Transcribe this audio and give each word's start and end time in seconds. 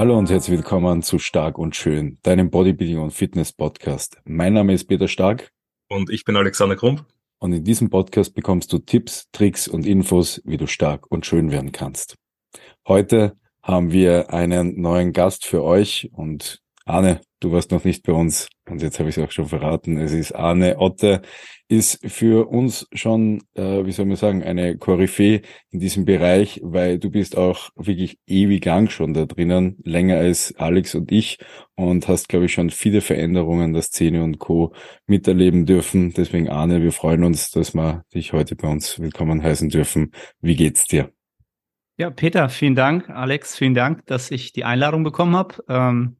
Hallo 0.00 0.16
und 0.16 0.30
herzlich 0.30 0.56
willkommen 0.56 1.02
zu 1.02 1.18
Stark 1.18 1.58
und 1.58 1.76
Schön, 1.76 2.16
deinem 2.22 2.48
Bodybuilding 2.48 3.00
und 3.00 3.10
Fitness 3.10 3.52
Podcast. 3.52 4.16
Mein 4.24 4.54
Name 4.54 4.72
ist 4.72 4.86
Peter 4.86 5.08
Stark. 5.08 5.52
Und 5.90 6.08
ich 6.08 6.24
bin 6.24 6.36
Alexander 6.36 6.74
Krump. 6.74 7.04
Und 7.38 7.52
in 7.52 7.64
diesem 7.64 7.90
Podcast 7.90 8.34
bekommst 8.34 8.72
du 8.72 8.78
Tipps, 8.78 9.28
Tricks 9.30 9.68
und 9.68 9.84
Infos, 9.84 10.40
wie 10.46 10.56
du 10.56 10.66
stark 10.66 11.10
und 11.10 11.26
schön 11.26 11.50
werden 11.50 11.70
kannst. 11.70 12.16
Heute 12.88 13.36
haben 13.62 13.92
wir 13.92 14.32
einen 14.32 14.80
neuen 14.80 15.12
Gast 15.12 15.44
für 15.44 15.62
euch 15.62 16.08
und 16.14 16.62
Arne, 16.90 17.20
du 17.40 17.52
warst 17.52 17.70
noch 17.70 17.84
nicht 17.84 18.04
bei 18.04 18.12
uns 18.12 18.48
und 18.68 18.82
jetzt 18.82 18.98
habe 18.98 19.08
ich 19.08 19.16
es 19.16 19.24
auch 19.24 19.30
schon 19.30 19.46
verraten. 19.46 19.96
Es 19.98 20.12
ist 20.12 20.32
Arne 20.32 20.78
Otte, 20.78 21.22
ist 21.68 22.00
für 22.04 22.48
uns 22.48 22.88
schon, 22.92 23.42
äh, 23.54 23.84
wie 23.86 23.92
soll 23.92 24.06
man 24.06 24.16
sagen, 24.16 24.42
eine 24.42 24.76
Koryphäe 24.76 25.42
in 25.70 25.78
diesem 25.78 26.04
Bereich, 26.04 26.60
weil 26.64 26.98
du 26.98 27.10
bist 27.10 27.38
auch 27.38 27.70
wirklich 27.76 28.18
ewig 28.26 28.64
lang 28.64 28.90
schon 28.90 29.14
da 29.14 29.24
drinnen, 29.24 29.76
länger 29.84 30.16
als 30.16 30.54
Alex 30.56 30.94
und 30.96 31.12
ich 31.12 31.38
und 31.76 32.08
hast, 32.08 32.28
glaube 32.28 32.46
ich, 32.46 32.52
schon 32.52 32.70
viele 32.70 33.00
Veränderungen 33.00 33.72
der 33.72 33.82
Szene 33.82 34.24
und 34.24 34.38
Co. 34.38 34.74
miterleben 35.06 35.66
dürfen. 35.66 36.12
Deswegen 36.12 36.48
Arne, 36.48 36.82
wir 36.82 36.92
freuen 36.92 37.22
uns, 37.22 37.52
dass 37.52 37.72
wir 37.72 38.04
dich 38.12 38.32
heute 38.32 38.56
bei 38.56 38.68
uns 38.68 38.98
willkommen 38.98 39.42
heißen 39.42 39.68
dürfen. 39.68 40.10
Wie 40.40 40.56
geht's 40.56 40.86
dir? 40.86 41.12
Ja, 41.98 42.10
Peter, 42.10 42.48
vielen 42.48 42.74
Dank. 42.74 43.10
Alex, 43.10 43.56
vielen 43.56 43.74
Dank, 43.74 44.06
dass 44.06 44.30
ich 44.30 44.52
die 44.52 44.64
Einladung 44.64 45.04
bekommen 45.04 45.36
habe. 45.36 45.62
Ähm, 45.68 46.16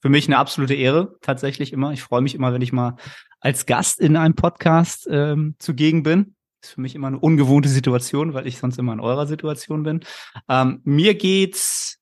für 0.00 0.08
mich 0.08 0.26
eine 0.26 0.38
absolute 0.38 0.74
Ehre, 0.74 1.16
tatsächlich 1.20 1.72
immer. 1.72 1.92
Ich 1.92 2.02
freue 2.02 2.22
mich 2.22 2.34
immer, 2.34 2.52
wenn 2.52 2.62
ich 2.62 2.72
mal 2.72 2.96
als 3.40 3.66
Gast 3.66 4.00
in 4.00 4.16
einem 4.16 4.34
Podcast 4.34 5.08
ähm, 5.10 5.56
zugegen 5.58 6.02
bin. 6.02 6.34
Ist 6.62 6.72
für 6.72 6.80
mich 6.80 6.94
immer 6.94 7.06
eine 7.06 7.18
ungewohnte 7.18 7.68
Situation, 7.68 8.34
weil 8.34 8.46
ich 8.46 8.58
sonst 8.58 8.78
immer 8.78 8.92
in 8.92 9.00
eurer 9.00 9.26
Situation 9.26 9.82
bin. 9.82 10.00
Ähm, 10.48 10.80
mir 10.84 11.14
geht's 11.14 11.98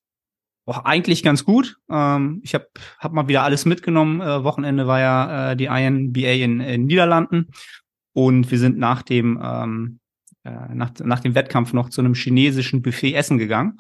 auch 0.67 0.85
eigentlich 0.85 1.23
ganz 1.23 1.45
gut. 1.45 1.77
Ähm, 1.91 2.41
ich 2.45 2.55
habe 2.55 2.69
hab 2.99 3.13
mal 3.13 3.29
wieder 3.29 3.43
alles 3.43 3.65
mitgenommen. 3.65 4.21
Äh, 4.21 4.45
Wochenende 4.45 4.87
war 4.87 5.01
ja 5.01 5.53
äh, 5.53 5.57
die 5.57 5.67
INBA 5.67 6.45
in, 6.45 6.61
in 6.61 6.87
Niederlanden 6.87 7.49
und 8.13 8.51
wir 8.51 8.59
sind 8.59 8.79
nach 8.79 9.03
dem 9.03 9.41
ähm, 9.43 10.01
äh, 10.45 10.75
nach, 10.75 10.91
nach 11.03 11.21
dem 11.21 11.35
Wettkampf 11.35 11.73
noch 11.73 11.89
zu 11.89 12.01
einem 12.01 12.15
chinesischen 12.15 12.83
Buffet 12.83 13.15
essen 13.15 13.39
gegangen. 13.39 13.79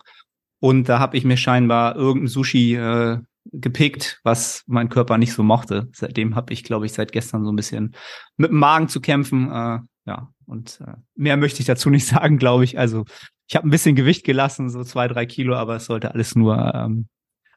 Und 0.60 0.88
da 0.88 0.98
habe 0.98 1.16
ich 1.16 1.24
mir 1.24 1.36
scheinbar 1.36 1.96
irgendein 1.96 2.28
Sushi 2.28 2.74
äh, 2.74 3.18
gepickt, 3.52 4.20
was 4.24 4.62
mein 4.66 4.88
Körper 4.88 5.18
nicht 5.18 5.32
so 5.32 5.42
mochte. 5.42 5.88
Seitdem 5.92 6.34
habe 6.36 6.52
ich, 6.52 6.64
glaube 6.64 6.86
ich, 6.86 6.92
seit 6.92 7.12
gestern 7.12 7.44
so 7.44 7.52
ein 7.52 7.56
bisschen 7.56 7.94
mit 8.36 8.50
dem 8.50 8.58
Magen 8.58 8.88
zu 8.88 9.00
kämpfen. 9.00 9.50
Äh, 9.50 9.78
ja, 10.06 10.28
und 10.46 10.80
äh, 10.86 10.94
mehr 11.14 11.36
möchte 11.36 11.60
ich 11.60 11.66
dazu 11.66 11.90
nicht 11.90 12.06
sagen, 12.08 12.38
glaube 12.38 12.64
ich. 12.64 12.78
Also 12.78 13.04
ich 13.48 13.56
habe 13.56 13.66
ein 13.66 13.70
bisschen 13.70 13.96
Gewicht 13.96 14.24
gelassen, 14.24 14.70
so 14.70 14.84
zwei, 14.84 15.08
drei 15.08 15.26
Kilo, 15.26 15.54
aber 15.54 15.76
es 15.76 15.86
sollte 15.86 16.12
alles 16.12 16.34
nur 16.34 16.74
ähm, 16.74 17.08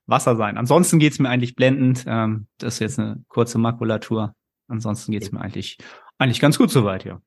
Wasser 0.06 0.36
sein. 0.36 0.58
Ansonsten 0.58 1.00
geht's 1.00 1.19
mir 1.19 1.30
eigentlich 1.30 1.56
blendend. 1.56 2.06
Ähm, 2.08 2.47
das 2.58 2.75
ist 2.75 2.80
jetzt 2.80 3.00
eine 3.00 3.23
kurze 3.28 3.58
Makulatur. 3.58 4.34
Ansonsten 4.67 5.12
geht's 5.12 5.31
mir 5.31 5.42
eigentlich 5.42 5.78
eigentlich 6.17 6.39
ganz 6.39 6.58
gut 6.58 6.69
soweit, 6.69 7.03
ja. 7.03 7.19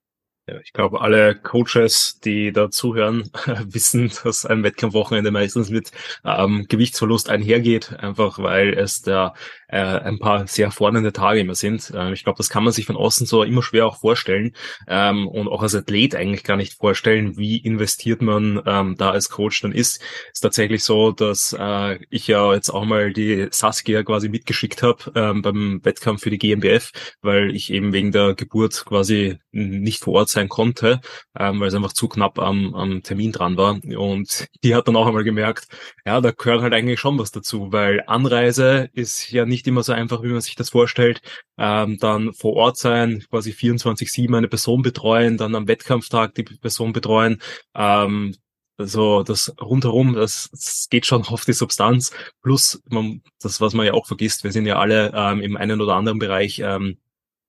Ja, 0.46 0.58
ich 0.60 0.74
glaube, 0.74 1.00
alle 1.00 1.34
Coaches, 1.34 2.20
die 2.22 2.52
da 2.52 2.70
zuhören, 2.70 3.30
wissen, 3.64 4.12
dass 4.24 4.44
ein 4.44 4.62
Wettkampfwochenende 4.62 5.30
meistens 5.30 5.70
mit 5.70 5.90
ähm, 6.22 6.66
Gewichtsverlust 6.68 7.30
einhergeht, 7.30 7.94
einfach 7.98 8.38
weil 8.38 8.74
es 8.74 9.00
da 9.00 9.32
äh, 9.74 10.00
ein 10.04 10.20
paar 10.20 10.46
sehr 10.46 10.70
fordernde 10.70 11.12
Tage 11.12 11.40
immer 11.40 11.56
sind. 11.56 11.90
Äh, 11.92 12.12
ich 12.12 12.22
glaube, 12.22 12.36
das 12.36 12.48
kann 12.48 12.62
man 12.62 12.72
sich 12.72 12.86
von 12.86 12.96
außen 12.96 13.26
so 13.26 13.42
immer 13.42 13.62
schwer 13.62 13.86
auch 13.86 13.98
vorstellen 13.98 14.54
ähm, 14.86 15.26
und 15.26 15.48
auch 15.48 15.62
als 15.62 15.74
Athlet 15.74 16.14
eigentlich 16.14 16.44
gar 16.44 16.56
nicht 16.56 16.74
vorstellen, 16.74 17.36
wie 17.36 17.56
investiert 17.56 18.22
man 18.22 18.62
ähm, 18.66 18.94
da 18.96 19.10
als 19.10 19.30
Coach 19.30 19.62
dann 19.62 19.72
ist. 19.72 20.00
Ist 20.32 20.42
tatsächlich 20.42 20.84
so, 20.84 21.10
dass 21.10 21.56
äh, 21.58 21.98
ich 22.08 22.28
ja 22.28 22.54
jetzt 22.54 22.70
auch 22.70 22.84
mal 22.84 23.12
die 23.12 23.48
Saskia 23.50 24.04
quasi 24.04 24.28
mitgeschickt 24.28 24.84
habe 24.84 25.10
ähm, 25.16 25.42
beim 25.42 25.84
Wettkampf 25.84 26.22
für 26.22 26.30
die 26.30 26.38
GmbF, 26.38 26.92
weil 27.20 27.54
ich 27.54 27.72
eben 27.72 27.92
wegen 27.92 28.12
der 28.12 28.34
Geburt 28.34 28.84
quasi 28.86 29.38
nicht 29.50 30.04
vor 30.04 30.14
Ort 30.14 30.28
sein 30.28 30.48
konnte, 30.48 31.00
ähm, 31.36 31.58
weil 31.58 31.68
es 31.68 31.74
einfach 31.74 31.92
zu 31.92 32.08
knapp 32.08 32.38
am, 32.38 32.76
am 32.76 33.02
Termin 33.02 33.32
dran 33.32 33.56
war. 33.56 33.80
Und 33.96 34.46
die 34.62 34.76
hat 34.76 34.86
dann 34.86 34.94
auch 34.94 35.08
einmal 35.08 35.24
gemerkt, 35.24 35.66
ja, 36.06 36.20
da 36.20 36.30
gehört 36.30 36.62
halt 36.62 36.74
eigentlich 36.74 37.00
schon 37.00 37.18
was 37.18 37.32
dazu, 37.32 37.72
weil 37.72 38.04
Anreise 38.06 38.88
ist 38.92 39.32
ja 39.32 39.44
nicht 39.44 39.63
immer 39.66 39.82
so 39.82 39.92
einfach, 39.92 40.22
wie 40.22 40.28
man 40.28 40.40
sich 40.40 40.54
das 40.56 40.70
vorstellt. 40.70 41.20
Ähm, 41.58 41.98
dann 41.98 42.32
vor 42.34 42.54
Ort 42.54 42.78
sein, 42.78 43.24
quasi 43.30 43.52
24-7 43.52 44.36
eine 44.36 44.48
Person 44.48 44.82
betreuen, 44.82 45.36
dann 45.36 45.54
am 45.54 45.68
Wettkampftag 45.68 46.34
die 46.34 46.42
Person 46.44 46.92
betreuen. 46.92 47.40
Ähm, 47.74 48.34
also 48.76 49.22
das 49.22 49.54
rundherum, 49.60 50.14
das, 50.14 50.48
das 50.50 50.88
geht 50.90 51.06
schon 51.06 51.22
auf 51.24 51.44
die 51.44 51.52
Substanz. 51.52 52.12
Plus, 52.42 52.82
man, 52.90 53.22
das, 53.40 53.60
was 53.60 53.72
man 53.74 53.86
ja 53.86 53.92
auch 53.94 54.06
vergisst, 54.06 54.42
wir 54.44 54.52
sind 54.52 54.66
ja 54.66 54.78
alle 54.78 55.12
ähm, 55.14 55.40
im 55.40 55.56
einen 55.56 55.80
oder 55.80 55.94
anderen 55.94 56.18
Bereich 56.18 56.58
ähm, 56.58 56.98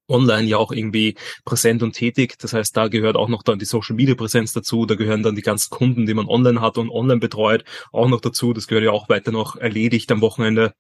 online 0.08 0.48
ja 0.48 0.58
auch 0.58 0.72
irgendwie 0.72 1.16
präsent 1.44 1.84
und 1.84 1.94
tätig. 1.94 2.38
Das 2.40 2.54
heißt, 2.54 2.76
da 2.78 2.88
gehört 2.88 3.16
auch 3.16 3.28
noch 3.28 3.44
dann 3.44 3.60
die 3.60 3.66
Social 3.66 3.96
Media 3.96 4.16
Präsenz 4.16 4.54
dazu. 4.54 4.86
Da 4.86 4.96
gehören 4.96 5.24
dann 5.24 5.36
die 5.36 5.42
ganzen 5.42 5.70
Kunden, 5.70 6.06
die 6.06 6.14
man 6.14 6.28
online 6.28 6.62
hat 6.62 6.78
und 6.78 6.90
online 6.90 7.20
betreut, 7.20 7.64
auch 7.92 8.08
noch 8.08 8.22
dazu. 8.22 8.54
Das 8.54 8.68
gehört 8.68 8.86
ja 8.86 8.92
auch 8.92 9.10
weiter 9.10 9.32
noch 9.32 9.56
erledigt 9.56 10.12
am 10.12 10.22
Wochenende, 10.22 10.74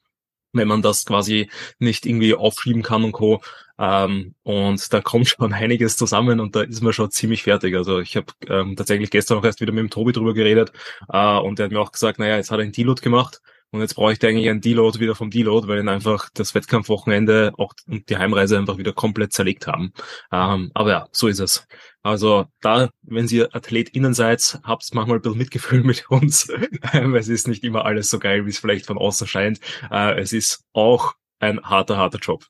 wenn 0.58 0.68
man 0.68 0.82
das 0.82 1.06
quasi 1.06 1.50
nicht 1.80 2.06
irgendwie 2.06 2.34
aufschieben 2.34 2.84
kann 2.84 3.04
und 3.04 3.12
co. 3.12 3.42
Ähm, 3.78 4.36
und 4.44 4.94
da 4.94 5.02
kommt 5.02 5.28
schon 5.30 5.54
einiges 5.54 5.98
zusammen 5.98 6.40
und 6.40 6.56
da 6.56 6.62
ist 6.62 6.82
man 6.82 6.94
schon 6.94 7.12
ziemlich 7.12 7.44
fertig. 7.44 7.76
Also 7.76 8.00
ich 8.00 8.16
habe 8.16 8.28
ähm, 8.48 8.76
tatsächlich 8.76 9.12
gestern 9.12 9.38
auch 9.38 9.44
erst 9.44 9.62
wieder 9.62 9.74
mit 9.74 9.82
dem 9.82 9.90
Tobi 9.90 10.12
drüber 10.14 10.34
geredet 10.34 10.72
äh, 11.12 11.38
und 11.38 11.60
der 11.60 11.66
hat 11.66 11.72
mir 11.72 11.82
auch 11.82 11.92
gesagt, 11.92 12.20
naja, 12.20 12.38
jetzt 12.38 12.52
hat 12.52 12.60
er 12.60 12.64
einen 12.64 12.72
Deload 12.72 13.02
gemacht 13.02 13.42
und 13.72 13.81
jetzt 13.81 13.96
brauche 13.96 14.14
ich 14.14 14.24
eigentlich 14.24 14.50
einen 14.50 14.62
Deload 14.62 15.00
wieder 15.00 15.16
vom 15.16 15.30
Deload, 15.30 15.68
weil 15.68 15.80
ihn 15.80 15.90
einfach 15.90 16.30
das 16.34 16.56
Wettkampfwochenende 16.56 17.53
auch 17.58 17.74
und 17.88 18.09
die 18.09 18.18
Heimreise 18.18 18.58
einfach 18.58 18.78
wieder 18.78 18.94
komplett 18.94 19.34
zerlegt 19.34 19.68
haben. 19.68 19.92
Ähm, 20.31 20.72
aber 20.74 20.90
ja, 20.92 21.08
so 21.12 21.28
ist 21.28 21.40
es. 21.40 21.68
Also 22.02 22.46
da, 22.62 22.90
wenn 23.02 23.28
ihr 23.28 23.54
AthletInnen 23.54 24.14
seid, 24.14 24.59
habt 24.64 24.88
manchmal 24.94 25.18
ein 25.18 25.22
bisschen 25.22 25.38
Mitgefühl 25.38 25.84
mit 25.84 26.09
uns. 26.09 26.48
es 27.18 27.28
ist 27.28 27.48
nicht 27.48 27.64
immer 27.64 27.84
alles 27.86 28.09
so 28.09 28.20
geil, 28.20 28.46
wie 28.46 28.50
es 28.50 28.59
vielleicht 28.59 28.86
von 28.86 28.98
außen 28.98 29.28
scheint. 29.28 29.59
Äh, 29.92 30.20
es 30.20 30.31
ist 30.31 30.64
auch 30.72 31.16
ein 31.40 31.62
harter, 31.62 31.98
harter 31.98 32.20
Job. 32.20 32.46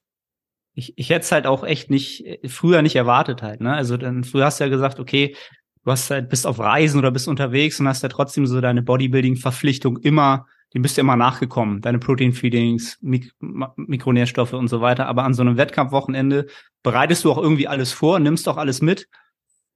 Ich, 0.74 0.94
ich 0.98 1.10
hätte 1.10 1.22
es 1.22 1.32
halt 1.32 1.48
auch 1.48 1.64
echt 1.64 1.90
nicht, 1.90 2.24
früher 2.48 2.82
nicht 2.82 2.98
erwartet 2.98 3.42
halt, 3.42 3.62
ne? 3.62 3.74
Also 3.74 3.96
dann 3.96 4.26
früher 4.26 4.46
hast 4.46 4.60
du 4.60 4.66
ja 4.66 4.70
gesagt, 4.70 5.00
okay, 5.00 5.36
du 5.86 5.92
hast 5.92 6.12
halt, 6.12 6.30
bist 6.30 6.46
auf 6.46 6.60
Reisen 6.60 7.00
oder 7.00 7.12
bist 7.12 7.28
unterwegs 7.28 7.80
und 7.80 7.88
hast 7.88 8.04
ja 8.04 8.10
trotzdem 8.10 8.46
so 8.46 8.60
deine 8.60 8.82
Bodybuilding-Verpflichtung 8.82 9.98
immer 9.98 10.48
dem 10.76 10.82
bist 10.82 10.98
du 10.98 11.02
immer 11.02 11.16
nachgekommen. 11.16 11.82
Deine 11.82 12.00
Protein-Feedings, 12.00 12.98
Mik 13.02 13.32
Mikronährstoffe 13.40 14.54
und 14.54 14.68
so 14.68 14.82
weiter. 14.82 15.08
Aber 15.08 15.24
an 15.24 15.34
so 15.34 15.42
einem 15.42 15.56
Wettkampfwochenende 15.56 16.48
bereitest 16.84 17.24
du 17.24 17.32
auch 17.32 17.38
irgendwie 17.38 17.70
alles 17.70 17.94
vor, 17.94 18.20
nimmst 18.20 18.50
auch 18.50 18.58
alles 18.58 18.82
mit. 18.82 19.08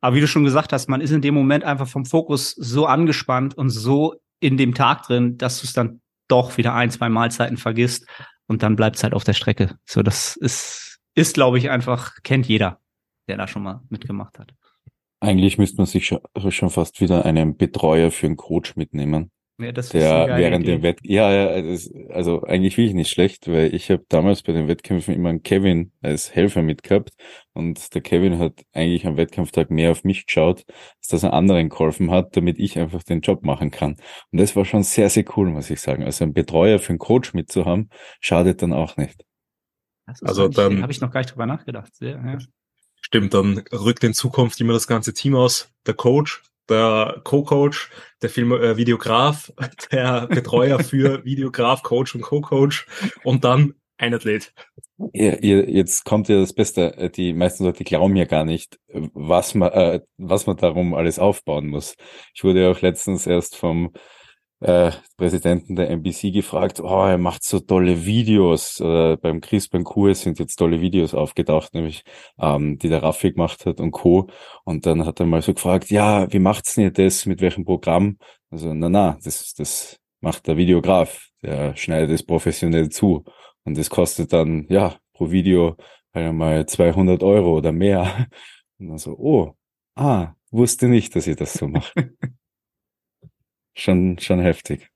Aber 0.02 0.16
wie 0.16 0.20
du 0.20 0.28
schon 0.28 0.44
gesagt 0.44 0.74
hast, 0.74 0.90
man 0.90 1.00
ist 1.00 1.12
in 1.12 1.22
dem 1.22 1.34
Moment 1.34 1.64
einfach 1.64 1.88
vom 1.88 2.06
Fokus 2.06 2.52
so 2.52 2.86
angespannt 2.86 3.58
und 3.58 3.70
so 3.70 4.16
in 4.42 4.58
dem 4.58 4.74
Tag 4.74 5.04
drin, 5.04 5.38
dass 5.38 5.62
du 5.62 5.68
es 5.68 5.74
dann 5.74 6.02
doch 6.28 6.58
wieder 6.58 6.74
ein, 6.74 6.92
zwei 6.92 7.08
Mahlzeiten 7.08 7.58
vergisst 7.58 8.06
und 8.48 8.62
dann 8.62 8.76
bleibt 8.76 8.98
es 8.98 9.04
halt 9.04 9.14
auf 9.14 9.24
der 9.24 9.34
Strecke. 9.34 9.78
So, 9.86 10.04
das 10.04 10.36
ist, 10.36 11.00
ist, 11.16 11.34
glaube 11.34 11.58
ich, 11.58 11.70
einfach, 11.70 12.16
kennt 12.24 12.48
jeder, 12.48 12.80
der 13.28 13.38
da 13.38 13.48
schon 13.48 13.64
mal 13.64 13.82
mitgemacht 13.90 14.38
hat. 14.38 14.54
Eigentlich 15.22 15.58
müsste 15.58 15.78
man 15.78 15.86
sich 15.86 16.08
schon 16.08 16.70
fast 16.70 17.02
wieder 17.02 17.26
einen 17.26 17.58
Betreuer 17.58 18.12
für 18.12 18.28
einen 18.28 18.38
Coach 18.38 18.76
mitnehmen. 18.76 19.32
Ja, 19.60 19.74
das 19.74 19.90
der 19.90 20.38
während 20.38 20.66
dem 20.66 20.84
Wett 20.84 21.00
ja, 21.04 21.32
ja 21.34 21.62
das, 21.62 21.92
also 22.10 22.44
eigentlich 22.44 22.78
will 22.78 22.86
ich 22.86 22.94
nicht 22.94 23.12
schlecht, 23.12 23.50
weil 23.50 23.76
ich 23.76 23.92
habe 23.92 24.06
damals 24.08 24.42
bei 24.42 24.54
den 24.54 24.70
Wettkämpfen 24.70 25.14
immer 25.14 25.30
einen 25.30 25.44
Kevin 25.44 25.92
als 26.02 26.34
Helfer 26.34 26.62
mitgehabt 26.62 27.12
und 27.54 27.94
der 27.94 28.02
Kevin 28.02 28.40
hat 28.40 28.62
eigentlich 28.72 29.06
am 29.06 29.18
Wettkampftag 29.18 29.70
mehr 29.70 29.92
auf 29.92 30.06
mich 30.06 30.26
geschaut, 30.26 30.64
als 31.00 31.08
dass 31.10 31.24
er 31.24 31.34
anderen 31.34 31.68
geholfen 31.68 32.10
hat, 32.10 32.38
damit 32.38 32.58
ich 32.58 32.80
einfach 32.80 33.04
den 33.04 33.20
Job 33.20 33.44
machen 33.44 33.70
kann. 33.70 33.98
Und 34.32 34.40
das 34.40 34.56
war 34.56 34.64
schon 34.64 34.84
sehr, 34.84 35.10
sehr 35.10 35.26
cool, 35.36 35.50
muss 35.50 35.70
ich 35.70 35.82
sagen. 35.82 36.04
Also 36.04 36.24
ein 36.24 36.34
Betreuer 36.34 36.80
für 36.80 36.90
einen 36.90 37.00
Coach 37.00 37.34
mitzuhaben, 37.34 37.90
schadet 38.22 38.62
dann 38.62 38.72
auch 38.72 38.96
nicht. 38.96 39.26
also 40.22 40.48
dann 40.48 40.82
habe 40.82 40.94
ich 40.94 41.02
noch 41.02 41.12
gar 41.12 41.20
nicht 41.20 41.34
drüber 41.34 41.46
nachgedacht. 41.46 41.94
Sehr, 41.96 42.12
ja. 42.12 42.38
Stimmt, 43.02 43.34
dann 43.34 43.64
rückt 43.74 44.06
in 44.06 44.14
Zukunft 44.14 44.62
immer 44.62 44.74
das 44.74 44.88
ganze 44.88 45.14
Team 45.14 45.36
aus. 45.36 45.70
Der 45.86 45.96
Coach, 45.96 46.44
der 46.70 47.22
Co-Coach, 47.24 47.90
der 48.22 48.30
Film 48.30 48.52
äh, 48.52 48.78
Videograf, 48.78 49.52
der 49.92 50.28
Betreuer 50.28 50.80
für 50.80 51.24
Videograf, 51.26 51.84
Coach 51.84 52.16
und 52.16 52.22
Co-Coach 52.22 52.88
und 53.24 53.44
dann 53.44 53.76
ein 53.98 54.14
Athlet. 54.14 54.54
Ja, 55.14 55.36
jetzt 55.42 56.06
kommt 56.06 56.30
ja 56.30 56.40
das 56.40 56.54
Beste. 56.54 57.12
Die 57.16 57.34
meisten 57.34 57.66
Leute 57.66 57.84
glauben 57.84 58.16
ja 58.16 58.26
gar 58.26 58.46
nicht, 58.46 58.80
was 58.88 59.56
man, 59.56 59.72
äh, 59.72 60.02
was 60.18 60.46
man 60.46 60.58
darum 60.58 60.94
alles 60.94 61.20
aufbauen 61.20 61.68
muss. 61.68 61.96
Ich 62.34 62.44
wurde 62.44 62.64
ja 62.64 62.72
auch 62.72 62.82
letztens 62.82 63.28
erst 63.28 63.56
vom 63.56 63.92
äh, 64.62 64.92
Präsidenten 65.18 65.76
der 65.76 65.90
NBC 65.90 66.32
gefragt, 66.32 66.80
oh, 66.82 67.06
er 67.06 67.18
macht 67.18 67.44
so 67.44 67.60
tolle 67.60 68.06
Videos. 68.06 68.80
Äh, 68.80 69.18
beim 69.18 69.42
Chris, 69.42 69.70
beim 69.70 69.84
QS 69.84 70.22
sind 70.22 70.40
jetzt 70.40 70.56
tolle 70.58 70.82
Videos 70.82 71.14
aufgetaucht, 71.14 71.74
nämlich 71.74 72.04
ähm, 72.40 72.78
die 72.78 72.90
der 72.90 73.04
Raffi 73.04 73.32
gemacht 73.32 73.66
hat 73.66 73.80
und 73.80 73.92
Co. 73.92 74.28
Und 74.66 74.86
dann 74.86 75.06
hat 75.06 75.20
er 75.20 75.26
mal 75.26 75.42
so 75.42 75.54
gefragt, 75.54 75.90
ja, 75.90 76.32
wie 76.32 76.40
macht's 76.40 76.76
denn 76.76 76.86
ihr 76.86 76.92
das, 76.92 77.26
mit 77.26 77.42
welchem 77.42 77.66
Programm? 77.66 78.18
Also, 78.52 78.74
na 78.74 78.90
na, 78.90 79.18
das, 79.24 79.54
das 79.54 80.00
macht 80.22 80.48
der 80.48 80.58
Videograf, 80.58 81.30
der 81.42 81.76
schneidet 81.76 82.12
es 82.12 82.24
professionell 82.24 82.90
zu. 82.90 83.24
Und 83.64 83.78
das 83.78 83.90
kostet 83.90 84.34
dann, 84.34 84.66
ja, 84.70 84.96
pro 85.14 85.32
Video 85.32 85.76
einmal 86.14 86.66
200 86.66 87.24
Euro 87.24 87.58
oder 87.58 87.72
mehr. 87.72 88.28
Und 88.80 88.90
dann 88.90 88.98
so, 88.98 89.18
oh, 89.18 89.56
ah, 89.96 90.34
wusste 90.52 90.88
nicht, 90.88 91.16
dass 91.16 91.28
ihr 91.28 91.36
das 91.36 91.54
so 91.54 91.68
macht. 91.68 91.94
schon, 93.80 94.20
schon 94.20 94.40
heftig. 94.40 94.90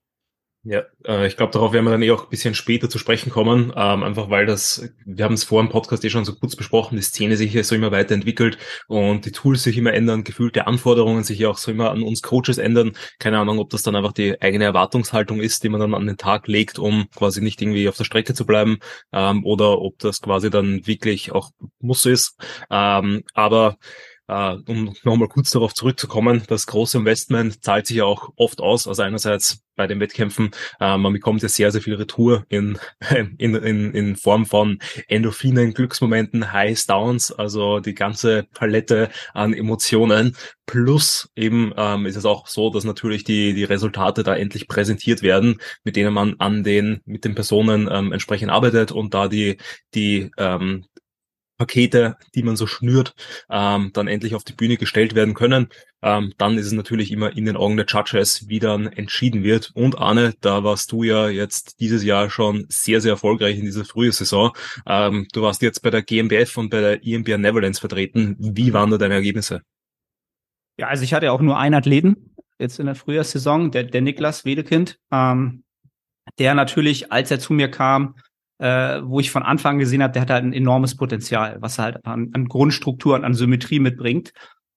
Ja, 0.66 0.84
äh, 1.06 1.28
ich 1.28 1.36
glaube, 1.36 1.52
darauf 1.52 1.74
werden 1.74 1.84
wir 1.84 1.92
dann 1.92 2.02
eh 2.04 2.12
auch 2.12 2.24
ein 2.24 2.30
bisschen 2.30 2.56
später 2.56 2.90
zu 2.90 2.98
sprechen 2.98 3.30
kommen, 3.30 3.74
ähm, 3.76 4.02
einfach 4.02 4.30
weil 4.30 4.46
das, 4.46 4.90
wir 5.04 5.26
haben 5.26 5.34
es 5.34 5.44
vor 5.44 5.62
dem 5.62 5.70
Podcast 5.70 6.06
eh 6.06 6.10
schon 6.10 6.24
so 6.24 6.36
kurz 6.36 6.56
besprochen, 6.56 6.96
die 6.96 7.02
Szene 7.02 7.36
sich 7.36 7.54
ja 7.54 7.64
so 7.64 7.76
immer 7.76 7.92
weiterentwickelt 7.92 8.58
und 8.88 9.26
die 9.26 9.34
Tools 9.34 9.64
sich 9.64 9.78
immer 9.78 9.92
ändern, 9.94 10.24
gefühlte 10.24 10.66
Anforderungen 10.66 11.24
sich 11.26 11.40
ja 11.40 11.50
auch 11.50 11.58
so 11.58 11.70
immer 11.70 11.92
an 11.92 12.02
uns 12.02 12.22
Coaches 12.22 12.60
ändern. 12.60 12.94
Keine 13.20 13.40
Ahnung, 13.40 13.60
ob 13.60 13.72
das 13.72 13.82
dann 13.82 13.98
einfach 13.98 14.14
die 14.14 14.42
eigene 14.42 14.64
Erwartungshaltung 14.64 15.42
ist, 15.42 15.66
die 15.66 15.70
man 15.70 15.82
dann 15.82 15.94
an 15.94 16.08
den 16.08 16.16
Tag 16.16 16.48
legt, 16.48 16.80
um 16.80 17.10
quasi 17.14 17.42
nicht 17.42 17.62
irgendwie 17.62 17.90
auf 17.90 17.98
der 17.98 18.06
Strecke 18.06 18.34
zu 18.34 18.46
bleiben, 18.46 18.78
ähm, 19.12 19.46
oder 19.46 19.82
ob 19.82 20.00
das 20.00 20.22
quasi 20.22 20.50
dann 20.50 20.88
wirklich 20.88 21.34
auch 21.34 21.52
muss 21.82 22.06
ist. 22.06 22.40
Ähm, 22.72 23.24
aber 23.34 23.76
Uh, 24.32 24.58
um 24.68 24.96
nochmal 25.04 25.28
kurz 25.28 25.52
darauf 25.52 25.74
zurückzukommen, 25.74 26.44
das 26.48 26.66
große 26.66 26.98
Investment 26.98 27.62
zahlt 27.62 27.88
sich 27.88 27.98
ja 27.98 28.06
auch 28.06 28.30
oft 28.38 28.62
aus. 28.62 28.88
Also 28.88 29.02
einerseits 29.04 29.64
bei 29.76 29.86
den 29.86 30.00
Wettkämpfen, 30.00 30.52
uh, 30.80 30.98
man 30.98 31.12
bekommt 31.12 31.42
ja 31.42 31.50
sehr, 31.50 31.74
sehr 31.74 31.82
viel 31.82 31.96
Retour 31.96 32.46
in, 32.48 32.78
in, 33.38 33.56
in, 33.56 33.94
in 33.94 34.16
Form 34.16 34.46
von 34.46 34.80
Endorphinen, 35.10 35.74
Glücksmomenten, 35.74 36.54
Highs, 36.54 36.86
Downs, 36.86 37.34
also 37.34 37.82
die 37.82 37.96
ganze 37.96 38.48
Palette 38.54 39.10
an 39.34 39.54
Emotionen. 39.54 40.38
Plus 40.66 41.30
eben 41.36 41.74
ähm, 41.76 42.06
ist 42.06 42.16
es 42.16 42.24
auch 42.24 42.48
so, 42.48 42.70
dass 42.70 42.86
natürlich 42.86 43.26
die, 43.26 43.54
die 43.54 43.66
Resultate 43.66 44.24
da 44.24 44.34
endlich 44.34 44.70
präsentiert 44.70 45.22
werden, 45.22 45.60
mit 45.84 45.98
denen 45.98 46.14
man 46.14 46.36
an 46.40 46.64
den, 46.64 47.02
mit 47.04 47.26
den 47.26 47.36
Personen 47.36 47.90
ähm, 47.92 48.14
entsprechend 48.14 48.52
arbeitet 48.52 48.94
und 48.94 49.14
da 49.14 49.28
die, 49.28 49.58
die 49.94 50.32
ähm, 50.38 50.86
Pakete, 51.58 52.18
die 52.36 52.44
man 52.44 52.56
so 52.56 52.68
schnürt, 52.68 53.14
ähm, 53.50 53.92
dann 53.94 54.08
endlich 54.08 54.36
auf 54.36 54.44
die 54.44 54.54
Bühne 54.54 54.78
gestellt 54.78 55.16
werden 55.16 55.34
können. 55.34 55.70
Ähm, 56.02 56.34
dann 56.38 56.58
ist 56.58 56.66
es 56.66 56.72
natürlich 56.74 57.12
immer 57.12 57.36
in 57.36 57.46
den 57.46 57.56
Augen 57.56 57.78
der 57.78 57.86
Judges, 57.88 58.50
wie 58.50 58.60
dann 58.60 58.88
entschieden 58.88 59.44
wird. 59.44 59.72
Und 59.74 59.98
Arne, 59.98 60.34
da 60.42 60.64
warst 60.64 60.92
du 60.92 61.04
ja 61.04 61.30
jetzt 61.30 61.80
dieses 61.80 62.04
Jahr 62.04 62.30
schon 62.30 62.66
sehr, 62.70 63.02
sehr 63.02 63.14
erfolgreich 63.14 63.58
in 63.58 63.66
dieser 63.66 63.86
frühen 63.86 64.12
Saison. 64.12 64.52
Ähm, 64.86 65.28
du 65.32 65.42
warst 65.42 65.62
jetzt 65.62 65.82
bei 65.82 65.90
der 65.90 66.02
GmbF 66.02 66.58
und 66.58 66.70
bei 66.70 66.82
der 66.82 67.06
EMBA 67.06 67.38
Neverlands 67.38 67.80
vertreten. 67.80 68.36
Wie 68.40 68.74
waren 68.74 68.92
da 68.92 68.98
deine 68.98 69.14
Ergebnisse? 69.14 69.62
Ja, 70.78 70.88
also 70.88 71.04
ich 71.04 71.14
hatte 71.14 71.32
auch 71.32 71.42
nur 71.42 71.58
einen 71.58 71.76
Athleten 71.76 72.34
jetzt 72.60 72.80
in 72.80 72.86
der 72.88 72.96
Frühjahrssaison, 72.96 73.72
der, 73.72 73.84
der 73.84 74.02
Niklas 74.02 74.46
Wedekind, 74.46 75.00
ähm, 75.12 75.64
der 76.40 76.56
natürlich, 76.56 77.12
als 77.12 77.30
er 77.30 77.40
zu 77.40 77.54
mir 77.54 77.70
kam, 77.70 78.16
äh, 78.60 79.02
wo 79.04 79.20
ich 79.20 79.32
von 79.32 79.44
Anfang 79.44 79.80
gesehen 79.80 80.04
habe, 80.04 80.14
der 80.14 80.22
hat 80.22 80.30
halt 80.30 80.44
ein 80.44 80.54
enormes 80.54 80.96
Potenzial, 80.96 81.58
was 81.60 81.78
er 81.78 81.86
halt 81.86 82.06
an, 82.06 82.30
an 82.34 82.48
Grundstruktur 82.48 83.16
und 83.16 83.26
an 83.26 83.34
Symmetrie 83.34 83.80
mitbringt. 83.80 84.34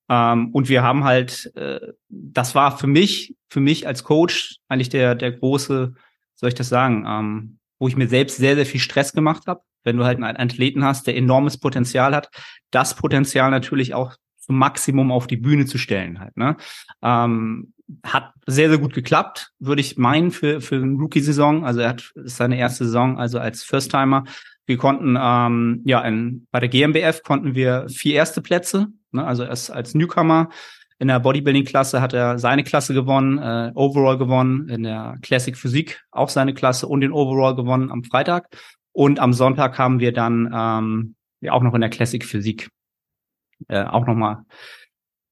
Ähm, 0.09 0.51
und 0.53 0.69
wir 0.69 0.83
haben 0.83 1.05
halt, 1.05 1.53
äh, 1.57 1.81
das 2.09 2.55
war 2.55 2.79
für 2.79 2.87
mich, 2.87 3.37
für 3.49 3.61
mich 3.61 3.87
als 3.87 4.05
Coach 4.05 4.59
eigentlich 4.69 4.89
der, 4.89 5.15
der 5.15 5.33
große, 5.33 5.95
soll 6.35 6.49
ich 6.49 6.55
das 6.55 6.69
sagen, 6.69 7.05
ähm, 7.07 7.59
wo 7.79 7.89
ich 7.89 7.97
mir 7.97 8.09
selbst 8.09 8.37
sehr, 8.37 8.55
sehr 8.55 8.67
viel 8.67 8.81
Stress 8.81 9.13
gemacht 9.13 9.47
habe. 9.47 9.61
Wenn 9.85 9.97
du 9.97 10.05
halt 10.05 10.21
einen 10.21 10.37
Athleten 10.37 10.85
hast, 10.85 11.07
der 11.07 11.17
enormes 11.17 11.59
Potenzial 11.59 12.15
hat, 12.15 12.29
das 12.71 12.95
Potenzial 12.95 13.51
natürlich 13.51 13.95
auch 13.95 14.17
zum 14.39 14.59
Maximum 14.59 15.13
auf 15.13 15.27
die 15.27 15.37
Bühne 15.37 15.67
zu 15.67 15.79
stellen 15.79 16.19
halt. 16.19 16.37
Ne? 16.37 16.57
Ähm, 17.03 17.73
hat 18.03 18.33
sehr, 18.47 18.69
sehr 18.69 18.79
gut 18.79 18.95
geklappt, 18.95 19.53
würde 19.59 19.81
ich 19.81 19.97
meinen, 19.97 20.31
für, 20.31 20.61
für 20.61 20.77
eine 20.77 20.97
Rookie-Saison. 20.97 21.65
Also 21.65 21.81
er 21.81 21.91
hat 21.91 22.13
seine 22.17 22.59
erste 22.59 22.85
Saison, 22.85 23.19
also 23.19 23.39
als 23.39 23.63
First-Timer. 23.63 24.25
Wir 24.67 24.77
konnten, 24.77 25.17
ähm, 25.21 25.83
ja, 25.85 26.01
in, 26.01 26.47
bei 26.51 26.61
der 26.61 26.69
GmbF 26.69 27.23
konnten 27.23 27.55
wir 27.55 27.87
vier 27.89 28.15
erste 28.15 28.43
Plätze, 28.43 28.89
ne? 29.13 29.25
also 29.25 29.45
erst 29.45 29.71
als 29.71 29.95
Newcomer. 29.95 30.49
In 30.99 31.09
der 31.09 31.21
Bodybuilding-Klasse 31.21 32.01
hat 32.01 32.15
er 32.15 32.39
seine 32.39 32.65
Klasse 32.65 32.95
gewonnen, 32.95 33.39
äh, 33.39 33.71
Overall 33.75 34.19
gewonnen, 34.19 34.69
in 34.69 34.83
der 34.83 35.19
Classic 35.23 35.57
Physik 35.57 36.03
auch 36.11 36.31
seine 36.31 36.55
Klasse 36.55 36.89
und 36.89 37.03
den 37.03 37.13
Overall 37.13 37.55
gewonnen 37.55 37.91
am 37.91 38.03
Freitag. 38.03 38.49
Und 38.93 39.21
am 39.21 39.35
Sonntag 39.35 39.79
haben 39.79 40.01
wir 40.01 40.13
dann 40.13 40.51
ähm, 40.53 41.15
ja 41.41 41.53
auch 41.53 41.63
noch 41.63 41.75
in 41.75 41.83
der 41.83 41.91
Classic 41.91 42.25
Physik 42.25 42.71
äh, 43.69 43.85
auch 43.85 44.07
nochmal 44.07 44.45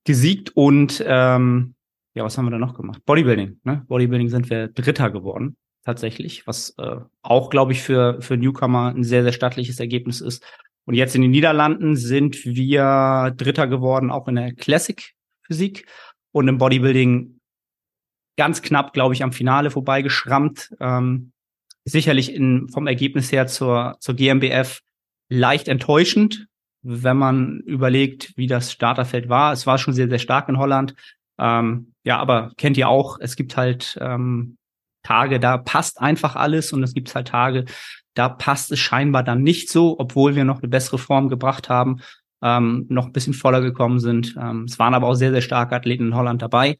gesiegt 0.05 0.51
und 0.55 1.03
ähm, 1.06 1.75
ja, 2.14 2.25
was 2.25 2.38
haben 2.38 2.46
wir 2.46 2.50
da 2.50 2.58
noch 2.58 2.75
gemacht? 2.75 3.05
Bodybuilding, 3.05 3.61
ne? 3.64 3.84
Bodybuilding 3.88 4.28
sind 4.28 4.49
wir 4.50 4.69
Dritter 4.69 5.11
geworden, 5.11 5.56
tatsächlich, 5.84 6.46
was 6.46 6.75
äh, 6.78 6.96
auch, 7.22 7.50
glaube 7.50 7.72
ich, 7.72 7.82
für, 7.82 8.20
für 8.22 8.37
Newcomer 8.37 8.94
ein 8.94 9.05
sehr, 9.05 9.22
sehr 9.22 9.32
stattliches 9.32 9.81
Ergebnis 9.81 10.20
ist. 10.20 10.44
Und 10.87 10.94
jetzt 10.94 11.16
in 11.16 11.22
den 11.22 11.31
Niederlanden 11.31 11.96
sind 11.96 12.44
wir 12.44 13.32
Dritter 13.37 13.66
geworden, 13.66 14.11
auch 14.11 14.28
in 14.28 14.37
der 14.37 14.55
Classic 14.55 15.14
Physik 15.43 15.87
und 16.32 16.49
im 16.49 16.58
Bodybuilding 16.58 17.40
ganz 18.37 18.62
knapp, 18.62 18.93
glaube 18.93 19.14
ich, 19.14 19.22
am 19.22 19.32
Finale 19.32 19.70
vorbeigeschrammt. 19.70 20.70
Ähm, 20.81 21.32
sicherlich 21.84 22.32
in, 22.32 22.69
vom 22.69 22.87
Ergebnis 22.87 23.31
her 23.32 23.46
zur, 23.46 23.96
zur 24.00 24.14
GmbF 24.14 24.81
leicht 25.28 25.69
enttäuschend, 25.69 26.46
wenn 26.82 27.17
man 27.17 27.60
überlegt, 27.60 28.37
wie 28.37 28.46
das 28.46 28.72
Starterfeld 28.72 29.28
war. 29.28 29.52
Es 29.52 29.67
war 29.67 29.78
schon 29.78 29.94
sehr, 29.94 30.08
sehr 30.08 30.19
stark 30.19 30.49
in 30.49 30.58
Holland. 30.58 30.94
Ähm, 31.38 31.94
ja, 32.05 32.19
aber 32.19 32.53
kennt 32.56 32.77
ihr 32.77 32.89
auch, 32.89 33.19
es 33.21 33.37
gibt 33.37 33.56
halt 33.56 33.99
ähm, 34.01 34.56
Tage, 35.03 35.41
da 35.41 35.59
passt 35.59 36.01
einfach 36.01 36.37
alles 36.37 36.73
und 36.73 36.83
es 36.83 36.95
gibt 36.95 37.15
halt 37.15 37.29
Tage, 37.29 37.65
da 38.15 38.29
passt 38.29 38.71
es 38.73 38.79
scheinbar 38.79 39.23
dann 39.23 39.43
nicht 39.43 39.69
so, 39.71 39.99
obwohl 39.99 40.37
wir 40.37 40.45
noch 40.45 40.61
eine 40.61 40.69
bessere 40.69 40.99
Form 40.99 41.29
gebracht 41.29 41.69
haben, 41.69 42.01
ähm, 42.43 42.87
noch 42.89 43.06
ein 43.06 43.12
bisschen 43.12 43.35
voller 43.35 43.61
gekommen 43.61 43.99
sind. 43.99 44.37
Ähm, 44.41 44.65
es 44.65 44.79
waren 44.79 44.95
aber 44.95 45.09
auch 45.09 45.15
sehr, 45.15 45.33
sehr 45.33 45.41
starke 45.41 45.75
Athleten 45.75 46.09
in 46.09 46.15
Holland 46.15 46.43
dabei. 46.43 46.79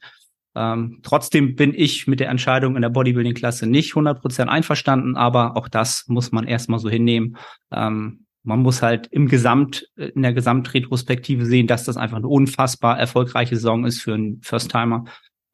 Ähm, 0.55 1.01
trotzdem 1.03 1.57
bin 1.57 1.75
ich 1.75 2.07
mit 2.07 2.21
der 2.21 2.29
Entscheidung 2.29 2.77
in 2.77 2.83
der 2.83 2.91
Bodybuilding-Klasse 2.91 3.67
nicht 3.67 3.95
100% 3.95 4.47
einverstanden, 4.47 5.17
aber 5.17 5.57
auch 5.57 5.69
das 5.69 6.05
muss 6.07 6.31
man 6.31 6.47
erstmal 6.47 6.79
so 6.79 6.89
hinnehmen. 6.89 7.37
Ähm, 7.73 8.24
man 8.45 8.61
muss 8.61 8.83
halt 8.83 9.09
im 9.09 9.27
Gesamt, 9.27 9.89
in 9.97 10.23
der 10.23 10.35
Gesamtretrospektive 10.35 11.47
sehen, 11.47 11.67
dass 11.67 11.85
das 11.85 11.97
einfach 11.97 12.19
eine 12.19 12.29
unfassbar 12.29 12.99
erfolgreiche 12.99 13.57
Saison 13.57 13.85
ist 13.85 14.01
für 14.01 14.15
einen 14.15 14.41
First-Timer. 14.43 15.05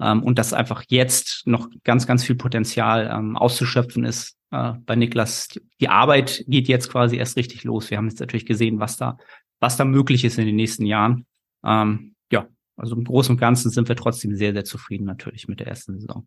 Ähm, 0.01 0.23
und 0.23 0.39
dass 0.39 0.53
einfach 0.53 0.85
jetzt 0.89 1.47
noch 1.47 1.69
ganz, 1.85 2.07
ganz 2.07 2.25
viel 2.25 2.37
Potenzial 2.37 3.11
ähm, 3.13 3.37
auszuschöpfen 3.37 4.05
ist 4.05 4.37
äh, 4.51 4.73
bei 4.85 4.97
Niklas. 4.97 5.49
Die 5.81 5.89
Arbeit 5.89 6.45
geht 6.49 6.69
jetzt 6.69 6.91
quasi 6.91 7.17
erst 7.17 7.37
richtig 7.37 7.65
los. 7.65 7.91
Wir 7.91 7.99
haben 7.99 8.09
jetzt 8.09 8.21
natürlich 8.21 8.47
gesehen, 8.47 8.81
was 8.81 8.97
da, 8.97 9.19
was 9.61 9.77
da 9.77 9.85
möglich 9.85 10.25
ist 10.25 10.39
in 10.39 10.47
den 10.47 10.57
nächsten 10.57 10.85
Jahren. 10.85 11.27
Ähm, 11.65 12.15
ja, 12.33 12.49
also 12.77 12.97
im 12.97 13.05
Großen 13.05 13.35
und 13.35 13.41
Ganzen 13.41 13.71
sind 13.71 13.89
wir 13.89 13.97
trotzdem 13.97 14.35
sehr, 14.35 14.53
sehr 14.53 14.65
zufrieden 14.65 15.05
natürlich 15.05 15.47
mit 15.47 15.61
der 15.61 15.69
ersten 15.69 16.01
Saison. 16.01 16.27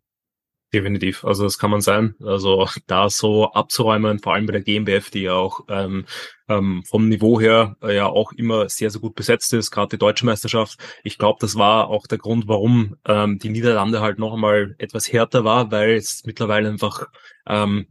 Definitiv, 0.74 1.24
also 1.24 1.44
das 1.44 1.56
kann 1.56 1.70
man 1.70 1.82
sein. 1.82 2.16
Also 2.20 2.66
da 2.88 3.08
so 3.08 3.52
abzuräumen, 3.52 4.18
vor 4.18 4.34
allem 4.34 4.46
bei 4.46 4.52
der 4.54 4.62
GmbF, 4.62 5.08
die 5.08 5.22
ja 5.22 5.34
auch 5.34 5.60
ähm, 5.68 6.04
ähm, 6.48 6.82
vom 6.84 7.08
Niveau 7.08 7.40
her 7.40 7.76
äh, 7.80 7.94
ja 7.94 8.06
auch 8.06 8.32
immer 8.32 8.68
sehr, 8.68 8.90
sehr 8.90 9.00
gut 9.00 9.14
besetzt 9.14 9.52
ist, 9.54 9.70
gerade 9.70 9.90
die 9.90 9.98
deutsche 9.98 10.26
Meisterschaft. 10.26 10.80
Ich 11.04 11.16
glaube, 11.16 11.38
das 11.40 11.54
war 11.54 11.90
auch 11.90 12.08
der 12.08 12.18
Grund, 12.18 12.48
warum 12.48 12.96
ähm, 13.06 13.38
die 13.38 13.50
Niederlande 13.50 14.00
halt 14.00 14.18
noch 14.18 14.34
einmal 14.34 14.74
etwas 14.78 15.12
härter 15.12 15.44
war, 15.44 15.70
weil 15.70 15.94
es 15.94 16.24
mittlerweile 16.24 16.68
einfach 16.68 17.06
ähm, 17.46 17.86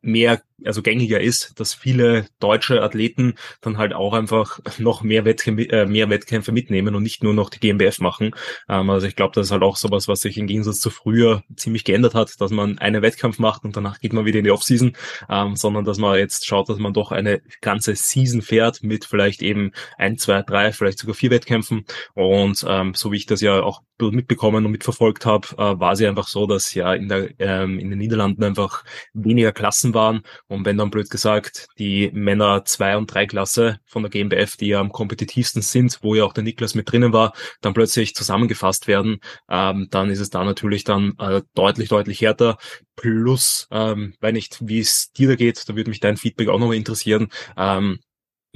mehr, 0.00 0.40
also 0.64 0.82
gängiger 0.82 1.20
ist, 1.20 1.58
dass 1.60 1.74
viele 1.74 2.26
deutsche 2.40 2.82
Athleten 2.82 3.34
dann 3.60 3.78
halt 3.78 3.92
auch 3.92 4.12
einfach 4.12 4.58
noch 4.78 5.02
mehr, 5.02 5.24
Wettkämpfe, 5.24 5.70
äh, 5.70 5.86
mehr 5.86 6.10
Wettkämpfe 6.10 6.52
mitnehmen 6.52 6.94
und 6.94 7.02
nicht 7.02 7.22
nur 7.22 7.34
noch 7.34 7.50
die 7.50 7.60
GmbF 7.60 8.00
machen. 8.00 8.32
Ähm, 8.68 8.90
also 8.90 9.06
ich 9.06 9.16
glaube, 9.16 9.34
das 9.34 9.46
ist 9.46 9.52
halt 9.52 9.62
auch 9.62 9.76
sowas, 9.76 10.08
was 10.08 10.20
sich 10.20 10.38
im 10.38 10.46
Gegensatz 10.46 10.80
zu 10.80 10.90
früher 10.90 11.42
ziemlich 11.56 11.84
geändert 11.84 12.14
hat, 12.14 12.40
dass 12.40 12.50
man 12.50 12.78
einen 12.78 13.02
Wettkampf 13.02 13.38
macht 13.38 13.64
und 13.64 13.76
danach 13.76 14.00
geht 14.00 14.12
man 14.12 14.24
wieder 14.24 14.38
in 14.38 14.44
die 14.44 14.50
Offseason, 14.50 14.96
ähm, 15.28 15.56
sondern 15.56 15.84
dass 15.84 15.98
man 15.98 16.18
jetzt 16.18 16.46
schaut, 16.46 16.68
dass 16.68 16.78
man 16.78 16.92
doch 16.92 17.12
eine 17.12 17.40
ganze 17.60 17.94
Season 17.94 18.42
fährt 18.42 18.82
mit 18.82 19.04
vielleicht 19.04 19.42
eben 19.42 19.72
ein, 19.96 20.18
zwei, 20.18 20.42
drei, 20.42 20.72
vielleicht 20.72 20.98
sogar 20.98 21.14
vier 21.14 21.30
Wettkämpfen. 21.30 21.84
Und 22.14 22.64
ähm, 22.68 22.94
so 22.94 23.12
wie 23.12 23.16
ich 23.16 23.26
das 23.26 23.40
ja 23.40 23.62
auch 23.62 23.82
mitbekommen 24.00 24.64
und 24.64 24.72
mitverfolgt 24.72 25.26
habe, 25.26 25.48
äh, 25.56 25.80
war 25.80 25.96
sie 25.96 26.06
einfach 26.06 26.28
so, 26.28 26.46
dass 26.46 26.74
ja 26.74 26.94
in 26.94 27.08
der 27.08 27.28
ähm, 27.38 27.78
in 27.78 27.90
den 27.90 27.98
Niederlanden 27.98 28.44
einfach 28.44 28.84
weniger 29.12 29.52
Klassen 29.52 29.94
waren. 29.94 30.22
Und 30.48 30.64
wenn 30.64 30.78
dann 30.78 30.90
blöd 30.90 31.10
gesagt 31.10 31.68
die 31.78 32.10
Männer 32.12 32.64
zwei 32.64 32.96
und 32.96 33.12
drei 33.12 33.26
Klasse 33.26 33.78
von 33.84 34.02
der 34.02 34.10
GmbF, 34.10 34.56
die 34.56 34.68
ja 34.68 34.80
am 34.80 34.90
kompetitivsten 34.90 35.62
sind, 35.62 35.98
wo 36.02 36.14
ja 36.14 36.24
auch 36.24 36.32
der 36.32 36.44
Niklas 36.44 36.74
mit 36.74 36.90
drinnen 36.90 37.12
war, 37.12 37.34
dann 37.60 37.74
plötzlich 37.74 38.14
zusammengefasst 38.14 38.88
werden, 38.88 39.20
ähm, 39.48 39.88
dann 39.90 40.10
ist 40.10 40.20
es 40.20 40.30
da 40.30 40.44
natürlich 40.44 40.84
dann 40.84 41.14
äh, 41.18 41.42
deutlich, 41.54 41.88
deutlich 41.90 42.20
härter. 42.20 42.56
Plus, 42.96 43.68
ähm, 43.70 44.14
weil 44.20 44.32
nicht, 44.32 44.58
wie 44.60 44.80
es 44.80 45.12
dir 45.12 45.28
da 45.28 45.36
geht, 45.36 45.68
da 45.68 45.76
würde 45.76 45.90
mich 45.90 46.00
dein 46.00 46.16
Feedback 46.16 46.48
auch 46.48 46.58
nochmal 46.58 46.76
interessieren. 46.76 47.28
Ähm, 47.56 48.00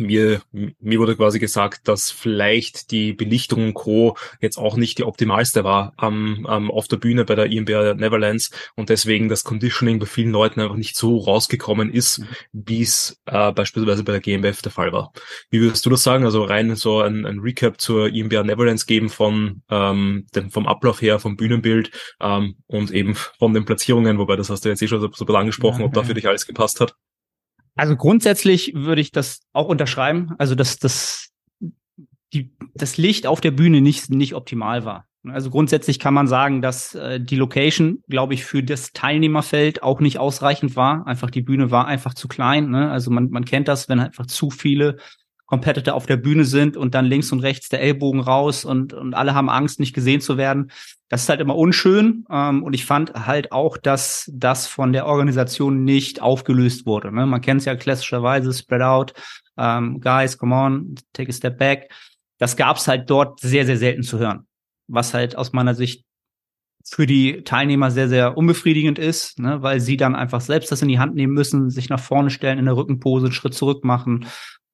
mir, 0.03 0.43
mir 0.53 0.99
wurde 0.99 1.17
quasi 1.17 1.39
gesagt, 1.39 1.89
dass 1.89 2.11
vielleicht 2.11 2.91
die 2.91 3.13
Belichtung 3.13 3.65
und 3.65 3.75
Co. 3.75 4.17
jetzt 4.41 4.59
auch 4.59 4.77
nicht 4.77 4.99
die 4.99 5.05
optimalste 5.05 5.65
war 5.65 5.95
ähm, 6.01 6.47
ähm, 6.49 6.71
auf 6.71 6.89
der 6.89 6.97
Bühne 6.97 7.25
bei 7.25 7.35
der 7.35 7.47
IMBR 7.47 7.95
Neverlands 7.95 8.51
und 8.77 8.89
deswegen 8.89 9.29
das 9.29 9.45
Conditioning 9.45 9.99
bei 9.99 10.07
vielen 10.07 10.33
Leuten 10.33 10.61
einfach 10.61 10.77
nicht 10.77 10.97
so 10.97 11.19
rausgekommen 11.19 11.93
ist, 11.93 12.21
mhm. 12.21 12.27
wie 12.53 12.83
es 12.83 13.21
äh, 13.27 13.53
beispielsweise 13.53 14.05
bei 14.05 14.13
der 14.13 14.21
GmbF 14.21 14.63
der 14.63 14.73
Fall 14.73 14.93
war. 14.93 15.13
Wie 15.51 15.61
würdest 15.61 15.85
du 15.87 15.91
das 15.91 16.03
sagen? 16.03 16.25
Also 16.25 16.45
rein 16.45 16.75
so 16.77 17.01
ein, 17.01 17.27
ein 17.27 17.41
Recap 17.41 17.81
zur 17.81 18.09
IMBR 18.09 18.45
Neverlands 18.45 18.87
geben 18.87 19.09
von 19.09 19.63
ähm, 19.71 20.27
dem, 20.35 20.51
vom 20.51 20.67
Ablauf 20.67 21.03
her, 21.03 21.19
vom 21.19 21.37
Bühnenbild 21.37 21.91
ähm, 22.21 22.57
und 22.67 22.91
eben 22.91 23.15
von 23.39 23.55
den 23.55 23.65
Platzierungen, 23.65 24.19
wobei 24.19 24.37
das 24.37 24.51
hast 24.51 24.65
du 24.65 24.69
jetzt 24.69 24.83
eh 24.83 24.89
schon 24.89 25.01
so, 25.01 25.11
so 25.13 25.27
angesprochen, 25.35 25.81
ja, 25.81 25.87
ob 25.87 25.95
da 25.95 26.03
für 26.03 26.15
dich 26.15 26.29
alles 26.29 26.47
gepasst 26.47 26.81
hat. 26.81 26.95
Also 27.75 27.97
grundsätzlich 27.97 28.75
würde 28.75 29.01
ich 29.01 29.13
das 29.13 29.43
auch 29.53 29.69
unterschreiben. 29.69 30.33
Also 30.39 30.55
dass 30.55 30.79
das 30.79 31.31
die 32.33 32.55
das 32.75 32.97
Licht 32.97 33.27
auf 33.27 33.41
der 33.41 33.51
Bühne 33.51 33.81
nicht 33.81 34.11
nicht 34.11 34.35
optimal 34.35 34.85
war. 34.85 35.07
Also 35.29 35.51
grundsätzlich 35.51 36.01
kann 36.01 36.15
man 36.15 36.27
sagen, 36.27 36.63
dass 36.63 36.97
äh, 36.97 37.21
die 37.21 37.37
Location, 37.37 38.03
glaube 38.09 38.35
ich, 38.35 38.45
für 38.45 38.63
das 38.63 38.93
Teilnehmerfeld 38.93 39.83
auch 39.83 40.01
nicht 40.01 40.19
ausreichend 40.19 40.75
war. 40.75 41.07
Einfach 41.07 41.31
die 41.31 41.43
Bühne 41.43 41.71
war 41.71 41.87
einfach 41.87 42.15
zu 42.15 42.27
klein. 42.27 42.71
Ne? 42.71 42.91
Also 42.91 43.13
man, 43.13 43.31
man 43.31 43.45
kennt 43.45 43.69
das, 43.69 43.89
wenn 43.89 44.01
einfach 44.01 44.27
zu 44.27 44.51
viele 44.51 44.97
Competitor 45.53 45.93
auf 45.93 46.07
der 46.07 46.17
Bühne 46.17 46.47
sind 46.47 46.79
und 46.79 46.95
dann 46.95 47.05
links 47.05 47.31
und 47.31 47.41
rechts 47.41 47.69
der 47.69 47.83
Ellbogen 47.83 48.21
raus 48.21 48.65
und, 48.65 48.95
und 48.95 49.13
alle 49.13 49.35
haben 49.35 49.51
Angst, 49.51 49.81
nicht 49.81 49.93
gesehen 49.93 50.23
zu 50.23 50.39
werden. 50.39 50.71
Das 51.11 51.25
ist 51.25 51.29
halt 51.29 51.43
immer 51.43 51.57
unschön. 51.57 52.25
Ähm, 52.31 52.63
und 52.63 52.73
ich 52.73 52.87
fand 52.87 53.13
halt 53.27 53.53
auch, 53.53 53.77
dass 53.77 54.31
das 54.33 54.67
von 54.67 54.95
der 54.95 55.05
Organisation 55.05 55.85
nicht 55.85 56.23
aufgelöst 56.23 56.87
wurde. 56.87 57.15
Ne? 57.15 57.27
Man 57.27 57.43
kennt 57.43 57.61
es 57.61 57.67
ja 57.67 57.77
klassischerweise, 57.77 58.51
spread 58.55 58.81
out, 58.81 59.13
ähm, 59.59 60.01
guys, 60.01 60.39
come 60.39 60.55
on, 60.55 60.95
take 61.13 61.29
a 61.29 61.35
step 61.35 61.59
back. 61.59 61.93
Das 62.39 62.57
gab 62.57 62.79
es 62.79 62.89
halt 62.89 63.11
dort 63.11 63.39
sehr, 63.41 63.67
sehr 63.67 63.77
selten 63.77 64.05
zu 64.05 64.19
hören. 64.19 64.47
Was 64.89 65.13
halt 65.13 65.37
aus 65.37 65.53
meiner 65.53 65.75
Sicht 65.75 66.07
für 66.83 67.07
die 67.07 67.45
Teilnehmer 67.45 67.91
sehr, 67.91 68.09
sehr 68.09 68.39
unbefriedigend 68.39 68.99
ist, 68.99 69.39
ne, 69.39 69.61
weil 69.61 69.81
sie 69.81 69.99
dann 69.99 70.17
einfach 70.17 70.41
selbst 70.41 70.73
das 70.73 70.81
in 70.81 70.89
die 70.89 70.99
Hand 70.99 71.15
nehmen 71.15 71.35
müssen, 71.35 71.69
sich 71.69 71.91
nach 71.91 72.01
vorne 72.01 72.31
stellen, 72.31 72.59
in 72.59 72.65
der 72.65 72.77
Rückenpose, 72.77 73.27
einen 73.27 73.35
Schritt 73.35 73.53
zurück 73.53 73.85
machen 73.85 74.25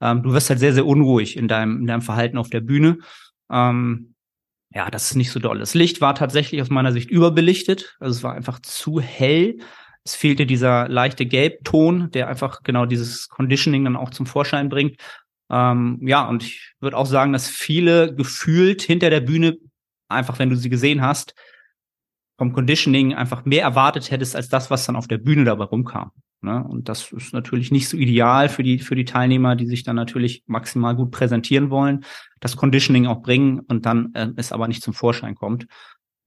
ähm, 0.00 0.22
du 0.22 0.32
wirst 0.32 0.50
halt 0.50 0.60
sehr, 0.60 0.74
sehr 0.74 0.86
unruhig 0.86 1.36
in 1.36 1.48
deinem, 1.48 1.80
in 1.80 1.86
deinem 1.86 2.02
Verhalten 2.02 2.38
auf 2.38 2.50
der 2.50 2.60
Bühne. 2.60 2.98
Ähm, 3.50 4.14
ja, 4.70 4.90
das 4.90 5.10
ist 5.10 5.16
nicht 5.16 5.30
so 5.30 5.40
doll. 5.40 5.58
Das 5.58 5.74
Licht 5.74 6.00
war 6.00 6.14
tatsächlich 6.14 6.60
aus 6.60 6.70
meiner 6.70 6.92
Sicht 6.92 7.10
überbelichtet. 7.10 7.96
Also 8.00 8.16
es 8.18 8.22
war 8.22 8.34
einfach 8.34 8.60
zu 8.60 9.00
hell. 9.00 9.58
Es 10.04 10.14
fehlte 10.14 10.46
dieser 10.46 10.88
leichte 10.88 11.26
Gelbton, 11.26 12.10
der 12.10 12.28
einfach 12.28 12.62
genau 12.62 12.86
dieses 12.86 13.28
Conditioning 13.28 13.84
dann 13.84 13.96
auch 13.96 14.10
zum 14.10 14.26
Vorschein 14.26 14.68
bringt. 14.68 15.00
Ähm, 15.50 15.98
ja, 16.02 16.26
und 16.28 16.42
ich 16.42 16.74
würde 16.80 16.96
auch 16.96 17.06
sagen, 17.06 17.32
dass 17.32 17.48
viele 17.48 18.14
gefühlt 18.14 18.82
hinter 18.82 19.10
der 19.10 19.20
Bühne, 19.20 19.56
einfach 20.08 20.38
wenn 20.38 20.50
du 20.50 20.56
sie 20.56 20.68
gesehen 20.68 21.00
hast, 21.00 21.34
vom 22.36 22.52
Conditioning 22.52 23.14
einfach 23.14 23.44
mehr 23.44 23.62
erwartet 23.62 24.10
hättest 24.10 24.36
als 24.36 24.48
das, 24.48 24.70
was 24.70 24.86
dann 24.86 24.96
auf 24.96 25.08
der 25.08 25.18
Bühne 25.18 25.44
dabei 25.44 25.64
rumkam. 25.64 26.12
Ne? 26.40 26.62
Und 26.62 26.88
das 26.88 27.12
ist 27.12 27.32
natürlich 27.32 27.70
nicht 27.70 27.88
so 27.88 27.96
ideal 27.96 28.48
für 28.48 28.62
die, 28.62 28.78
für 28.78 28.94
die 28.94 29.04
Teilnehmer, 29.04 29.56
die 29.56 29.66
sich 29.66 29.82
dann 29.82 29.96
natürlich 29.96 30.44
maximal 30.46 30.94
gut 30.94 31.10
präsentieren 31.10 31.70
wollen, 31.70 32.04
das 32.40 32.56
Conditioning 32.56 33.06
auch 33.06 33.22
bringen 33.22 33.60
und 33.60 33.86
dann 33.86 34.14
äh, 34.14 34.28
es 34.36 34.52
aber 34.52 34.68
nicht 34.68 34.82
zum 34.82 34.94
Vorschein 34.94 35.34
kommt. 35.34 35.66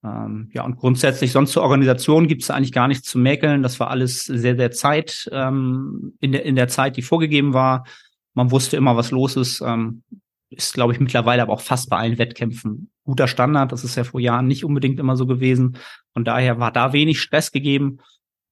Ähm, 0.03 0.49
ja, 0.51 0.63
und 0.63 0.77
grundsätzlich 0.77 1.31
sonst 1.31 1.51
zur 1.51 1.63
Organisation 1.63 2.27
gibt 2.27 2.43
es 2.43 2.49
eigentlich 2.49 2.73
gar 2.73 2.87
nichts 2.87 3.07
zu 3.07 3.19
mäkeln. 3.19 3.63
Das 3.63 3.79
war 3.79 3.89
alles 3.89 4.25
sehr, 4.25 4.55
sehr 4.57 4.71
Zeit, 4.71 5.29
ähm, 5.31 6.13
in, 6.19 6.31
der, 6.31 6.43
in 6.43 6.55
der 6.55 6.67
Zeit, 6.67 6.97
die 6.97 7.03
vorgegeben 7.03 7.53
war. 7.53 7.85
Man 8.33 8.51
wusste 8.51 8.77
immer, 8.77 8.97
was 8.97 9.11
los 9.11 9.35
ist. 9.35 9.61
Ähm, 9.61 10.03
ist, 10.49 10.73
glaube 10.73 10.91
ich, 10.91 10.99
mittlerweile 10.99 11.41
aber 11.41 11.53
auch 11.53 11.61
fast 11.61 11.89
bei 11.89 11.97
allen 11.97 12.17
Wettkämpfen 12.17 12.91
guter 13.05 13.27
Standard. 13.27 13.71
Das 13.71 13.83
ist 13.83 13.95
ja 13.95 14.03
vor 14.03 14.19
Jahren 14.19 14.47
nicht 14.47 14.65
unbedingt 14.65 14.99
immer 14.99 15.15
so 15.15 15.25
gewesen. 15.25 15.77
Von 16.13 16.25
daher 16.25 16.59
war 16.59 16.71
da 16.71 16.93
wenig 16.93 17.21
Stress 17.21 17.51
gegeben. 17.51 17.99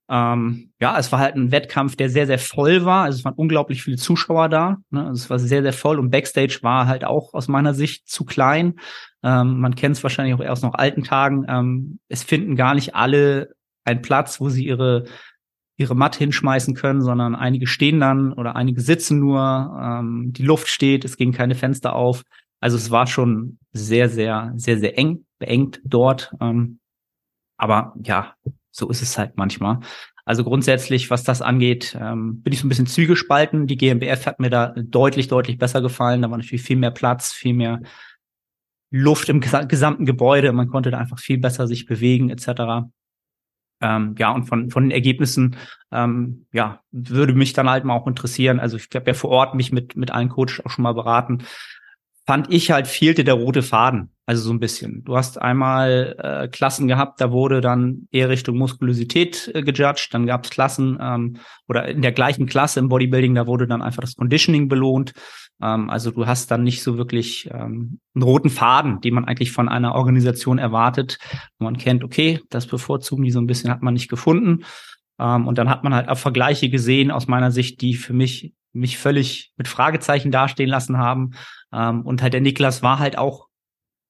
Ähm, 0.10 0.72
ja, 0.80 0.98
es 0.98 1.12
war 1.12 1.20
halt 1.20 1.36
ein 1.36 1.52
Wettkampf, 1.52 1.96
der 1.96 2.10
sehr, 2.10 2.26
sehr 2.26 2.40
voll 2.40 2.84
war. 2.84 3.04
Also 3.04 3.20
es 3.20 3.26
waren 3.26 3.36
unglaublich 3.36 3.84
viele 3.84 3.98
Zuschauer 3.98 4.50
da. 4.50 4.78
Ne? 4.90 5.02
Also 5.06 5.24
es 5.24 5.30
war 5.30 5.40
sehr, 5.40 5.62
sehr 5.62 5.74
voll 5.74 6.00
und 6.00 6.10
Backstage 6.10 6.60
war 6.62 6.88
halt 6.88 7.06
auch 7.06 7.34
aus 7.34 7.48
meiner 7.48 7.74
Sicht 7.74 8.08
zu 8.08 8.26
klein. 8.26 8.76
Ähm, 9.24 9.60
man 9.60 9.76
kennt 9.76 9.98
es 9.98 10.04
wahrscheinlich 10.04 10.34
auch 10.34 10.42
erst 10.42 10.64
noch 10.64 10.74
alten 10.74 11.04
Tagen. 11.04 11.46
Ähm, 11.48 12.00
es 12.08 12.24
finden 12.24 12.56
gar 12.56 12.74
nicht 12.74 12.96
alle 12.96 13.50
einen 13.84 14.02
Platz, 14.02 14.40
wo 14.42 14.50
sie 14.50 14.66
ihre 14.66 15.06
ihre 15.78 15.96
Matte 15.96 16.20
hinschmeißen 16.20 16.76
können, 16.76 17.02
sondern 17.02 17.36
einige 17.36 17.66
stehen 17.66 18.02
dann 18.02 18.34
oder 18.34 18.58
einige 18.58 18.82
sitzen 18.82 19.18
nur. 19.20 19.40
Ähm, 19.82 20.34
die 20.34 20.44
Luft 20.44 20.68
steht, 20.68 21.06
es 21.06 21.16
gingen 21.16 21.32
keine 21.32 21.56
Fenster 21.56 21.96
auf. 21.96 22.24
Also 22.60 22.76
es 22.76 22.92
war 22.92 23.08
schon 23.08 23.60
sehr, 23.72 24.10
sehr, 24.10 24.52
sehr, 24.58 24.78
sehr 24.78 24.98
eng, 24.98 25.26
beengt 25.40 25.80
dort. 25.86 26.34
Ähm, 26.42 26.80
aber 27.58 27.94
ja, 28.04 28.34
so 28.80 28.90
ist 28.90 29.02
es 29.02 29.18
halt 29.18 29.38
manchmal. 29.38 29.80
Also 30.26 30.44
grundsätzlich, 30.44 31.10
was 31.10 31.24
das 31.24 31.42
angeht, 31.42 31.98
ähm, 32.00 32.42
bin 32.42 32.54
ich 32.54 32.60
so 32.60 32.66
ein 32.66 32.70
bisschen 32.70 32.88
zügespalten. 32.88 33.68
Die 33.68 33.78
GmbF 33.78 34.26
hat 34.26 34.40
mir 34.40 34.50
da 34.50 34.74
deutlich, 34.78 35.28
deutlich 35.28 35.58
besser 35.58 35.82
gefallen. 35.82 36.22
Da 36.22 36.30
war 36.30 36.38
natürlich 36.38 36.62
viel 36.62 36.78
mehr 36.78 36.92
Platz, 36.92 37.32
viel 37.32 37.54
mehr 37.54 37.82
Luft 38.92 39.30
im 39.30 39.40
gesamten 39.42 40.06
Gebäude. 40.06 40.52
Man 40.52 40.68
konnte 40.68 40.92
da 40.92 40.98
einfach 40.98 41.20
viel 41.20 41.38
besser 41.38 41.68
sich 41.68 41.86
bewegen 41.86 42.30
etc. 42.30 42.90
Ähm, 43.82 44.16
ja, 44.18 44.32
und 44.32 44.46
von, 44.46 44.70
von 44.70 44.84
den 44.84 44.92
Ergebnissen, 44.92 45.56
ähm, 45.92 46.46
ja, 46.52 46.82
würde 46.92 47.34
mich 47.34 47.54
dann 47.54 47.70
halt 47.70 47.86
mal 47.86 47.96
auch 47.96 48.08
interessieren. 48.08 48.60
Also 48.60 48.78
ich 48.78 48.88
habe 48.94 49.08
ja 49.08 49.14
vor 49.14 49.30
Ort 49.32 49.56
mich 49.56 49.72
mit, 49.72 49.96
mit 49.96 50.12
allen 50.12 50.30
Coaches 50.30 50.64
auch 50.66 50.70
schon 50.70 50.84
mal 50.84 50.94
beraten 50.94 51.44
fand 52.26 52.52
ich 52.54 52.72
halt 52.72 52.88
fehlte 52.88 53.24
der 53.24 53.34
rote 53.34 53.62
Faden. 53.62 54.12
Also 54.26 54.44
so 54.44 54.54
ein 54.54 54.60
bisschen. 54.60 55.04
Du 55.06 55.18
hast 55.18 55.42
einmal 55.42 56.16
äh, 56.20 56.48
Klassen 56.50 56.88
gehabt, 56.88 57.20
da 57.20 57.32
wurde 57.32 57.62
dann 57.62 58.08
eher 58.12 58.30
Richtung 58.30 58.58
Muskulosität 58.58 59.50
äh, 59.56 59.64
gejudged. 59.64 60.14
Dann 60.14 60.28
gab 60.28 60.44
es 60.44 60.52
Klassen 60.52 61.00
ähm, 61.02 61.38
oder 61.68 61.88
in 61.88 62.04
der 62.04 62.12
gleichen 62.12 62.46
Klasse 62.46 62.80
im 62.80 62.90
Bodybuilding, 62.90 63.34
da 63.34 63.48
wurde 63.48 63.66
dann 63.66 63.82
einfach 63.82 64.02
das 64.02 64.16
Conditioning 64.16 64.68
belohnt. 64.68 65.14
Ähm, 65.60 65.90
also 65.90 66.12
du 66.12 66.28
hast 66.28 66.52
dann 66.52 66.64
nicht 66.64 66.84
so 66.84 66.98
wirklich 66.98 67.50
ähm, 67.52 68.00
einen 68.14 68.24
roten 68.24 68.52
Faden, 68.52 69.02
den 69.02 69.16
man 69.16 69.26
eigentlich 69.26 69.52
von 69.52 69.68
einer 69.68 69.96
Organisation 69.96 70.60
erwartet. 70.60 71.18
wo 71.58 71.66
man 71.66 71.78
kennt, 71.78 72.04
okay, 72.04 72.40
das 72.52 72.68
bevorzugen 72.68 73.24
die 73.24 73.32
so 73.32 73.40
ein 73.40 73.48
bisschen, 73.48 73.72
hat 73.72 73.82
man 73.82 73.96
nicht 73.96 74.10
gefunden. 74.10 74.64
Ähm, 75.20 75.48
und 75.48 75.58
dann 75.58 75.70
hat 75.70 75.84
man 75.84 75.96
halt 75.96 76.08
auch 76.08 76.20
Vergleiche 76.20 76.70
gesehen 76.70 77.10
aus 77.10 77.28
meiner 77.28 77.50
Sicht, 77.50 77.82
die 77.82 77.96
für 77.96 78.14
mich 78.14 78.54
mich 78.72 78.98
völlig 78.98 79.52
mit 79.58 79.68
Fragezeichen 79.68 80.32
dastehen 80.32 80.70
lassen 80.70 80.98
haben. 80.98 81.32
Ähm, 81.74 82.02
und 82.02 82.22
halt 82.22 82.34
der 82.34 82.42
Niklas 82.42 82.82
war 82.82 83.00
halt 83.00 83.18
auch 83.18 83.48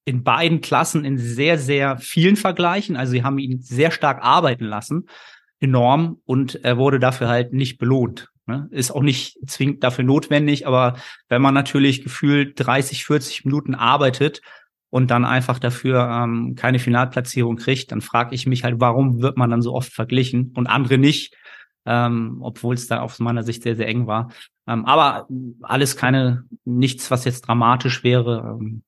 in 0.05 0.23
beiden 0.23 0.61
Klassen 0.61 1.05
in 1.05 1.17
sehr, 1.17 1.57
sehr 1.57 1.97
vielen 1.97 2.35
Vergleichen. 2.35 2.95
Also 2.95 3.11
sie 3.11 3.23
haben 3.23 3.37
ihn 3.37 3.61
sehr 3.61 3.91
stark 3.91 4.23
arbeiten 4.23 4.65
lassen, 4.65 5.07
enorm, 5.59 6.21
und 6.25 6.63
er 6.63 6.77
wurde 6.77 6.99
dafür 6.99 7.27
halt 7.27 7.53
nicht 7.53 7.77
belohnt. 7.77 8.29
Ne? 8.47 8.67
Ist 8.71 8.91
auch 8.91 9.03
nicht 9.03 9.37
zwingend 9.47 9.83
dafür 9.83 10.03
notwendig, 10.03 10.65
aber 10.65 10.97
wenn 11.27 11.41
man 11.41 11.53
natürlich 11.53 12.03
gefühlt 12.03 12.53
30, 12.55 13.05
40 13.05 13.45
Minuten 13.45 13.75
arbeitet 13.75 14.41
und 14.89 15.11
dann 15.11 15.25
einfach 15.25 15.59
dafür 15.59 16.09
ähm, 16.09 16.55
keine 16.55 16.79
Finalplatzierung 16.79 17.57
kriegt, 17.57 17.91
dann 17.91 18.01
frage 18.01 18.33
ich 18.33 18.47
mich 18.47 18.63
halt, 18.63 18.79
warum 18.79 19.21
wird 19.21 19.37
man 19.37 19.51
dann 19.51 19.61
so 19.61 19.73
oft 19.75 19.93
verglichen 19.93 20.51
und 20.55 20.65
andere 20.65 20.97
nicht, 20.97 21.35
ähm, 21.85 22.39
obwohl 22.41 22.75
es 22.75 22.87
da 22.87 23.01
aus 23.01 23.19
meiner 23.19 23.43
Sicht 23.43 23.63
sehr, 23.63 23.75
sehr 23.75 23.87
eng 23.87 24.07
war. 24.07 24.31
Ähm, 24.67 24.85
aber 24.85 25.27
alles 25.61 25.95
keine, 25.97 26.45
nichts, 26.65 27.09
was 27.11 27.25
jetzt 27.25 27.41
dramatisch 27.41 28.03
wäre. 28.03 28.57
Ähm, 28.59 28.83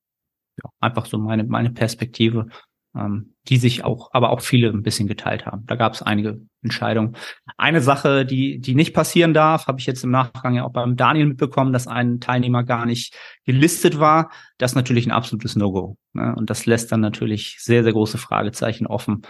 ja, 0.62 0.70
einfach 0.80 1.06
so 1.06 1.18
meine, 1.18 1.44
meine 1.44 1.70
Perspektive, 1.70 2.48
ähm, 2.94 3.34
die 3.48 3.56
sich 3.56 3.84
auch, 3.84 4.10
aber 4.12 4.30
auch 4.30 4.40
viele 4.40 4.68
ein 4.68 4.82
bisschen 4.82 5.08
geteilt 5.08 5.46
haben. 5.46 5.64
Da 5.66 5.76
gab 5.76 5.94
es 5.94 6.02
einige 6.02 6.40
Entscheidungen. 6.62 7.16
Eine 7.56 7.80
Sache, 7.80 8.24
die, 8.24 8.60
die 8.60 8.74
nicht 8.74 8.94
passieren 8.94 9.34
darf, 9.34 9.66
habe 9.66 9.80
ich 9.80 9.86
jetzt 9.86 10.04
im 10.04 10.10
Nachgang 10.10 10.54
ja 10.54 10.64
auch 10.64 10.72
beim 10.72 10.96
Daniel 10.96 11.26
mitbekommen, 11.26 11.72
dass 11.72 11.88
ein 11.88 12.20
Teilnehmer 12.20 12.62
gar 12.62 12.86
nicht 12.86 13.16
gelistet 13.44 13.98
war. 13.98 14.30
Das 14.58 14.72
ist 14.72 14.76
natürlich 14.76 15.06
ein 15.06 15.12
absolutes 15.12 15.56
No-Go. 15.56 15.96
Ne? 16.12 16.34
Und 16.36 16.50
das 16.50 16.66
lässt 16.66 16.92
dann 16.92 17.00
natürlich 17.00 17.56
sehr, 17.58 17.82
sehr 17.82 17.92
große 17.92 18.18
Fragezeichen 18.18 18.86
offen. 18.86 19.22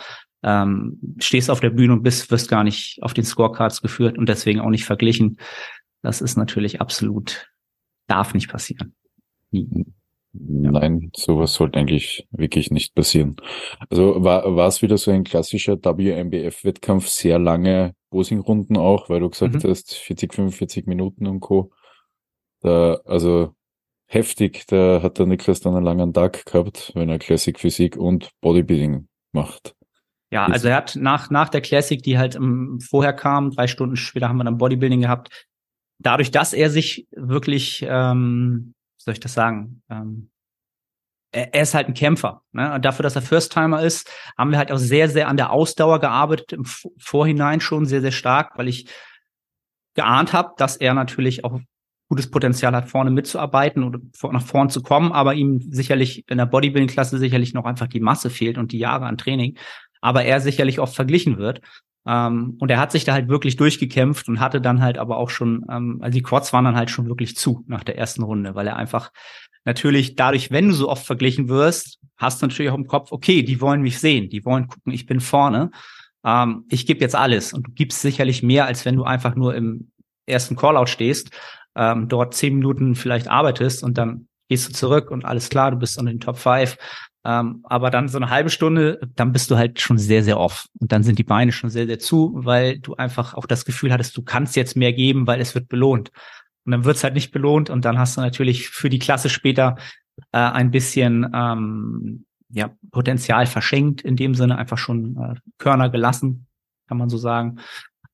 Ähm, 0.42 0.98
stehst 1.18 1.50
auf 1.50 1.60
der 1.60 1.70
Bühne 1.70 1.92
und 1.92 2.02
bist, 2.02 2.30
wirst 2.30 2.48
gar 2.48 2.64
nicht 2.64 2.98
auf 3.02 3.14
den 3.14 3.24
Scorecards 3.24 3.80
geführt 3.80 4.18
und 4.18 4.28
deswegen 4.28 4.60
auch 4.60 4.70
nicht 4.70 4.84
verglichen. 4.84 5.38
Das 6.02 6.20
ist 6.20 6.36
natürlich 6.36 6.80
absolut, 6.80 7.50
darf 8.08 8.34
nicht 8.34 8.50
passieren. 8.50 8.94
Nie. 9.50 9.86
Nein, 10.34 11.10
sowas 11.14 11.52
sollte 11.52 11.78
eigentlich 11.78 12.26
wirklich 12.30 12.70
nicht 12.70 12.94
passieren. 12.94 13.36
Also 13.90 14.24
war, 14.24 14.56
war 14.56 14.66
es 14.66 14.80
wieder 14.80 14.96
so 14.96 15.10
ein 15.10 15.24
klassischer 15.24 15.76
WMBF-Wettkampf, 15.76 17.08
sehr 17.08 17.38
lange 17.38 17.94
Posing-Runden 18.10 18.78
auch, 18.78 19.10
weil 19.10 19.20
du 19.20 19.28
gesagt 19.28 19.62
mhm. 19.62 19.68
hast, 19.68 19.94
40, 19.94 20.32
45 20.32 20.86
Minuten 20.86 21.26
und 21.26 21.40
Co. 21.40 21.70
Da, 22.60 22.94
also 23.04 23.54
heftig, 24.06 24.66
da 24.68 25.02
hat 25.02 25.18
der 25.18 25.26
Niklas 25.26 25.60
dann 25.60 25.74
einen 25.76 25.84
langen 25.84 26.14
Tag 26.14 26.46
gehabt, 26.46 26.92
wenn 26.94 27.10
er 27.10 27.18
Classic 27.18 27.58
Physik 27.58 27.98
und 27.98 28.30
Bodybuilding 28.40 29.08
macht. 29.32 29.74
Ja, 30.32 30.46
also 30.46 30.68
er 30.68 30.76
hat 30.76 30.96
nach, 30.96 31.28
nach 31.28 31.50
der 31.50 31.60
Classic, 31.60 32.02
die 32.02 32.16
halt 32.16 32.36
um, 32.36 32.80
vorher 32.80 33.12
kam, 33.12 33.50
drei 33.50 33.66
Stunden 33.66 33.96
später 33.96 34.30
haben 34.30 34.38
wir 34.38 34.44
dann 34.44 34.56
Bodybuilding 34.56 35.02
gehabt, 35.02 35.46
dadurch, 35.98 36.30
dass 36.30 36.54
er 36.54 36.70
sich 36.70 37.06
wirklich, 37.10 37.84
ähm, 37.86 38.72
wie 38.98 39.04
soll 39.04 39.12
ich 39.12 39.20
das 39.20 39.34
sagen, 39.34 39.82
ähm, 39.90 40.30
er, 41.32 41.52
er 41.52 41.62
ist 41.62 41.74
halt 41.74 41.88
ein 41.88 41.94
Kämpfer. 41.94 42.40
Ne? 42.52 42.72
Und 42.72 42.82
dafür, 42.82 43.02
dass 43.02 43.14
er 43.14 43.20
First-Timer 43.20 43.82
ist, 43.82 44.10
haben 44.38 44.50
wir 44.50 44.56
halt 44.56 44.72
auch 44.72 44.78
sehr, 44.78 45.10
sehr 45.10 45.28
an 45.28 45.36
der 45.36 45.50
Ausdauer 45.52 46.00
gearbeitet, 46.00 46.54
im 46.54 46.64
Vorhinein 46.64 47.60
schon 47.60 47.84
sehr, 47.84 48.00
sehr 48.00 48.10
stark, 48.10 48.56
weil 48.56 48.68
ich 48.68 48.88
geahnt 49.94 50.32
habe, 50.32 50.54
dass 50.56 50.78
er 50.78 50.94
natürlich 50.94 51.44
auch 51.44 51.60
gutes 52.08 52.30
Potenzial 52.30 52.74
hat, 52.74 52.88
vorne 52.88 53.10
mitzuarbeiten 53.10 53.84
oder 53.84 53.98
nach 54.30 54.46
vorn 54.46 54.70
zu 54.70 54.82
kommen, 54.82 55.12
aber 55.12 55.34
ihm 55.34 55.60
sicherlich 55.60 56.26
in 56.28 56.38
der 56.38 56.46
Bodybuilding-Klasse 56.46 57.18
sicherlich 57.18 57.52
noch 57.52 57.66
einfach 57.66 57.86
die 57.86 58.00
Masse 58.00 58.30
fehlt 58.30 58.56
und 58.56 58.72
die 58.72 58.78
Jahre 58.78 59.04
an 59.04 59.18
Training, 59.18 59.58
aber 60.02 60.24
er 60.24 60.40
sicherlich 60.40 60.78
oft 60.80 60.94
verglichen 60.94 61.38
wird. 61.38 61.62
Ähm, 62.06 62.56
und 62.58 62.70
er 62.70 62.78
hat 62.78 62.92
sich 62.92 63.04
da 63.04 63.12
halt 63.12 63.28
wirklich 63.28 63.56
durchgekämpft 63.56 64.28
und 64.28 64.40
hatte 64.40 64.60
dann 64.60 64.82
halt 64.82 64.98
aber 64.98 65.16
auch 65.16 65.30
schon, 65.30 65.64
ähm, 65.70 65.98
also 66.02 66.14
die 66.14 66.22
Quads 66.22 66.52
waren 66.52 66.64
dann 66.64 66.76
halt 66.76 66.90
schon 66.90 67.06
wirklich 67.06 67.36
zu 67.36 67.64
nach 67.66 67.84
der 67.84 67.96
ersten 67.96 68.22
Runde, 68.22 68.54
weil 68.54 68.66
er 68.66 68.76
einfach 68.76 69.10
natürlich 69.64 70.16
dadurch, 70.16 70.50
wenn 70.50 70.68
du 70.68 70.74
so 70.74 70.88
oft 70.88 71.06
verglichen 71.06 71.48
wirst, 71.48 72.00
hast 72.16 72.42
du 72.42 72.46
natürlich 72.46 72.70
auch 72.70 72.76
im 72.76 72.88
Kopf, 72.88 73.12
okay, 73.12 73.42
die 73.42 73.60
wollen 73.60 73.82
mich 73.82 74.00
sehen, 74.00 74.28
die 74.28 74.44
wollen 74.44 74.66
gucken, 74.66 74.92
ich 74.92 75.06
bin 75.06 75.20
vorne. 75.20 75.70
Ähm, 76.24 76.64
ich 76.68 76.86
gebe 76.86 77.00
jetzt 77.00 77.14
alles 77.14 77.52
und 77.52 77.68
du 77.68 77.72
gibst 77.72 78.02
sicherlich 78.02 78.42
mehr, 78.42 78.66
als 78.66 78.84
wenn 78.84 78.96
du 78.96 79.04
einfach 79.04 79.36
nur 79.36 79.54
im 79.54 79.92
ersten 80.26 80.56
Callout 80.56 80.86
stehst, 80.86 81.30
ähm, 81.76 82.08
dort 82.08 82.34
zehn 82.34 82.56
Minuten 82.56 82.96
vielleicht 82.96 83.28
arbeitest 83.28 83.84
und 83.84 83.96
dann 83.96 84.26
gehst 84.48 84.68
du 84.68 84.72
zurück 84.72 85.10
und 85.10 85.24
alles 85.24 85.48
klar, 85.48 85.70
du 85.70 85.78
bist 85.78 85.98
unter 85.98 86.12
den 86.12 86.20
Top 86.20 86.36
5. 86.36 86.76
Ähm, 87.24 87.60
aber 87.64 87.90
dann 87.90 88.08
so 88.08 88.18
eine 88.18 88.30
halbe 88.30 88.50
Stunde, 88.50 89.00
dann 89.14 89.32
bist 89.32 89.50
du 89.50 89.56
halt 89.56 89.80
schon 89.80 89.98
sehr, 89.98 90.24
sehr 90.24 90.38
off. 90.38 90.66
Und 90.80 90.90
dann 90.90 91.04
sind 91.04 91.18
die 91.18 91.24
Beine 91.24 91.52
schon 91.52 91.70
sehr, 91.70 91.86
sehr 91.86 91.98
zu, 91.98 92.32
weil 92.34 92.78
du 92.78 92.96
einfach 92.96 93.34
auch 93.34 93.46
das 93.46 93.64
Gefühl 93.64 93.92
hattest, 93.92 94.16
du 94.16 94.22
kannst 94.22 94.56
jetzt 94.56 94.76
mehr 94.76 94.92
geben, 94.92 95.26
weil 95.26 95.40
es 95.40 95.54
wird 95.54 95.68
belohnt. 95.68 96.10
Und 96.64 96.72
dann 96.72 96.84
wird's 96.84 97.04
halt 97.04 97.14
nicht 97.14 97.32
belohnt 97.32 97.70
und 97.70 97.84
dann 97.84 97.98
hast 97.98 98.16
du 98.16 98.20
natürlich 98.20 98.68
für 98.68 98.88
die 98.88 98.98
Klasse 98.98 99.28
später 99.28 99.76
äh, 100.32 100.38
ein 100.38 100.70
bisschen 100.70 101.30
ähm, 101.34 102.24
ja, 102.50 102.70
Potenzial 102.90 103.46
verschenkt, 103.46 104.02
in 104.02 104.16
dem 104.16 104.34
Sinne 104.34 104.58
einfach 104.58 104.78
schon 104.78 105.16
äh, 105.16 105.34
Körner 105.58 105.90
gelassen, 105.90 106.46
kann 106.86 106.98
man 106.98 107.08
so 107.08 107.18
sagen. 107.18 107.58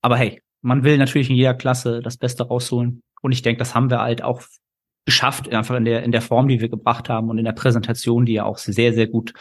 Aber 0.00 0.16
hey, 0.16 0.42
man 0.62 0.84
will 0.84 0.98
natürlich 0.98 1.30
in 1.30 1.36
jeder 1.36 1.54
Klasse 1.54 2.00
das 2.00 2.16
Beste 2.16 2.44
rausholen. 2.44 3.02
Und 3.20 3.32
ich 3.32 3.42
denke, 3.42 3.58
das 3.58 3.74
haben 3.74 3.90
wir 3.90 4.00
halt 4.00 4.22
auch 4.22 4.42
geschafft, 5.08 5.50
einfach 5.54 5.74
in 5.76 5.86
der, 5.86 6.02
in 6.02 6.12
der 6.12 6.20
Form, 6.20 6.48
die 6.48 6.60
wir 6.60 6.68
gebracht 6.68 7.08
haben 7.08 7.30
und 7.30 7.38
in 7.38 7.46
der 7.46 7.52
Präsentation, 7.52 8.26
die 8.26 8.34
ja 8.34 8.44
auch 8.44 8.58
sehr, 8.58 8.92
sehr 8.92 9.06
gut, 9.06 9.32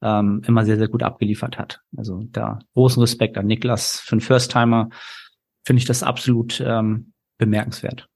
ähm, 0.00 0.40
immer 0.46 0.64
sehr, 0.64 0.78
sehr 0.78 0.88
gut 0.88 1.02
abgeliefert 1.02 1.58
hat. 1.58 1.80
Also 1.94 2.22
da 2.30 2.60
großen 2.72 3.02
Respekt 3.02 3.36
an 3.36 3.46
Niklas. 3.46 4.00
Für 4.00 4.12
einen 4.12 4.22
First-Timer 4.22 4.88
finde 5.62 5.80
ich 5.80 5.84
das 5.84 6.02
absolut 6.02 6.58
ähm, 6.66 7.12
bemerkenswert. 7.36 8.08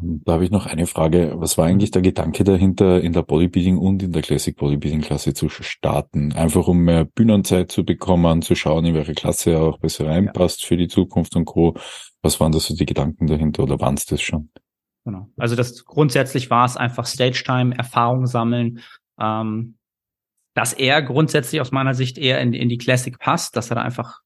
Da 0.00 0.32
habe 0.32 0.44
ich 0.46 0.50
noch 0.50 0.64
eine 0.64 0.86
Frage. 0.86 1.34
Was 1.36 1.58
war 1.58 1.66
eigentlich 1.66 1.90
der 1.90 2.00
Gedanke 2.00 2.44
dahinter, 2.44 3.02
in 3.02 3.12
der 3.12 3.20
Bodybuilding 3.20 3.76
und 3.76 4.02
in 4.02 4.12
der 4.12 4.22
Classic 4.22 4.56
Bodybuilding 4.56 5.02
Klasse 5.02 5.34
zu 5.34 5.50
starten? 5.50 6.32
Einfach 6.32 6.66
um 6.66 6.78
mehr 6.78 7.04
Bühnenzeit 7.04 7.70
zu 7.70 7.84
bekommen, 7.84 8.40
zu 8.40 8.54
schauen, 8.54 8.86
in 8.86 8.94
welche 8.94 9.12
Klasse 9.12 9.50
er 9.50 9.60
auch 9.60 9.78
besser 9.78 10.06
reinpasst 10.06 10.62
ja. 10.62 10.68
für 10.68 10.78
die 10.78 10.88
Zukunft 10.88 11.36
und 11.36 11.44
Co. 11.44 11.74
Was 12.22 12.40
waren 12.40 12.52
da 12.52 12.58
so 12.58 12.74
die 12.74 12.86
Gedanken 12.86 13.26
dahinter 13.26 13.64
oder 13.64 13.80
waren 13.80 13.96
es 13.96 14.06
das 14.06 14.22
schon? 14.22 14.48
Genau. 15.04 15.28
Also 15.36 15.56
das 15.56 15.84
grundsätzlich 15.84 16.50
war 16.50 16.64
es 16.64 16.76
einfach 16.76 17.06
Stage 17.06 17.42
Time, 17.44 17.76
Erfahrung 17.76 18.26
sammeln, 18.26 18.80
ähm, 19.20 19.76
dass 20.54 20.72
er 20.72 21.02
grundsätzlich 21.02 21.60
aus 21.60 21.72
meiner 21.72 21.94
Sicht 21.94 22.18
eher 22.18 22.40
in, 22.40 22.52
in 22.52 22.68
die 22.68 22.78
Classic 22.78 23.18
passt, 23.18 23.56
dass 23.56 23.70
er 23.70 23.76
da 23.76 23.82
einfach 23.82 24.20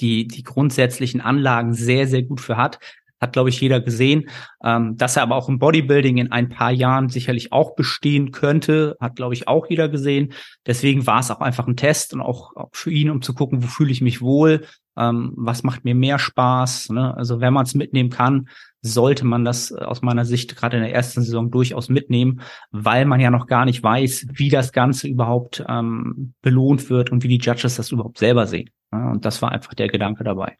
die, 0.00 0.26
die 0.26 0.42
grundsätzlichen 0.42 1.20
Anlagen 1.20 1.72
sehr, 1.72 2.08
sehr 2.08 2.22
gut 2.22 2.40
für 2.40 2.56
hat 2.56 2.80
hat, 3.24 3.32
glaube 3.32 3.48
ich, 3.48 3.60
jeder 3.60 3.80
gesehen. 3.80 4.28
Ähm, 4.62 4.96
dass 4.96 5.16
er 5.16 5.22
aber 5.22 5.36
auch 5.36 5.48
im 5.48 5.58
Bodybuilding 5.58 6.18
in 6.18 6.30
ein 6.30 6.48
paar 6.48 6.70
Jahren 6.70 7.08
sicherlich 7.08 7.52
auch 7.52 7.74
bestehen 7.74 8.30
könnte, 8.30 8.96
hat, 9.00 9.16
glaube 9.16 9.34
ich, 9.34 9.48
auch 9.48 9.66
jeder 9.68 9.88
gesehen. 9.88 10.32
Deswegen 10.66 11.06
war 11.06 11.20
es 11.20 11.30
auch 11.30 11.40
einfach 11.40 11.66
ein 11.66 11.76
Test 11.76 12.14
und 12.14 12.20
auch, 12.20 12.54
auch 12.54 12.70
für 12.72 12.90
ihn, 12.90 13.10
um 13.10 13.22
zu 13.22 13.34
gucken, 13.34 13.62
wo 13.62 13.66
fühle 13.66 13.92
ich 13.92 14.00
mich 14.00 14.20
wohl, 14.20 14.66
ähm, 14.96 15.32
was 15.36 15.62
macht 15.62 15.84
mir 15.84 15.94
mehr 15.94 16.18
Spaß. 16.18 16.90
Ne? 16.90 17.16
Also 17.16 17.40
wenn 17.40 17.54
man 17.54 17.64
es 17.64 17.74
mitnehmen 17.74 18.10
kann, 18.10 18.48
sollte 18.84 19.24
man 19.24 19.44
das 19.44 19.72
aus 19.72 20.02
meiner 20.02 20.26
Sicht 20.26 20.56
gerade 20.56 20.76
in 20.76 20.82
der 20.82 20.94
ersten 20.94 21.22
Saison 21.22 21.50
durchaus 21.50 21.88
mitnehmen, 21.88 22.42
weil 22.70 23.06
man 23.06 23.18
ja 23.18 23.30
noch 23.30 23.46
gar 23.46 23.64
nicht 23.64 23.82
weiß, 23.82 24.26
wie 24.34 24.50
das 24.50 24.72
Ganze 24.72 25.08
überhaupt 25.08 25.64
ähm, 25.66 26.34
belohnt 26.42 26.90
wird 26.90 27.10
und 27.10 27.22
wie 27.22 27.28
die 27.28 27.38
Judges 27.38 27.76
das 27.76 27.90
überhaupt 27.92 28.18
selber 28.18 28.46
sehen. 28.46 28.70
Ja, 28.92 29.10
und 29.12 29.24
das 29.24 29.40
war 29.40 29.52
einfach 29.52 29.72
der 29.72 29.88
Gedanke 29.88 30.22
dabei. 30.22 30.58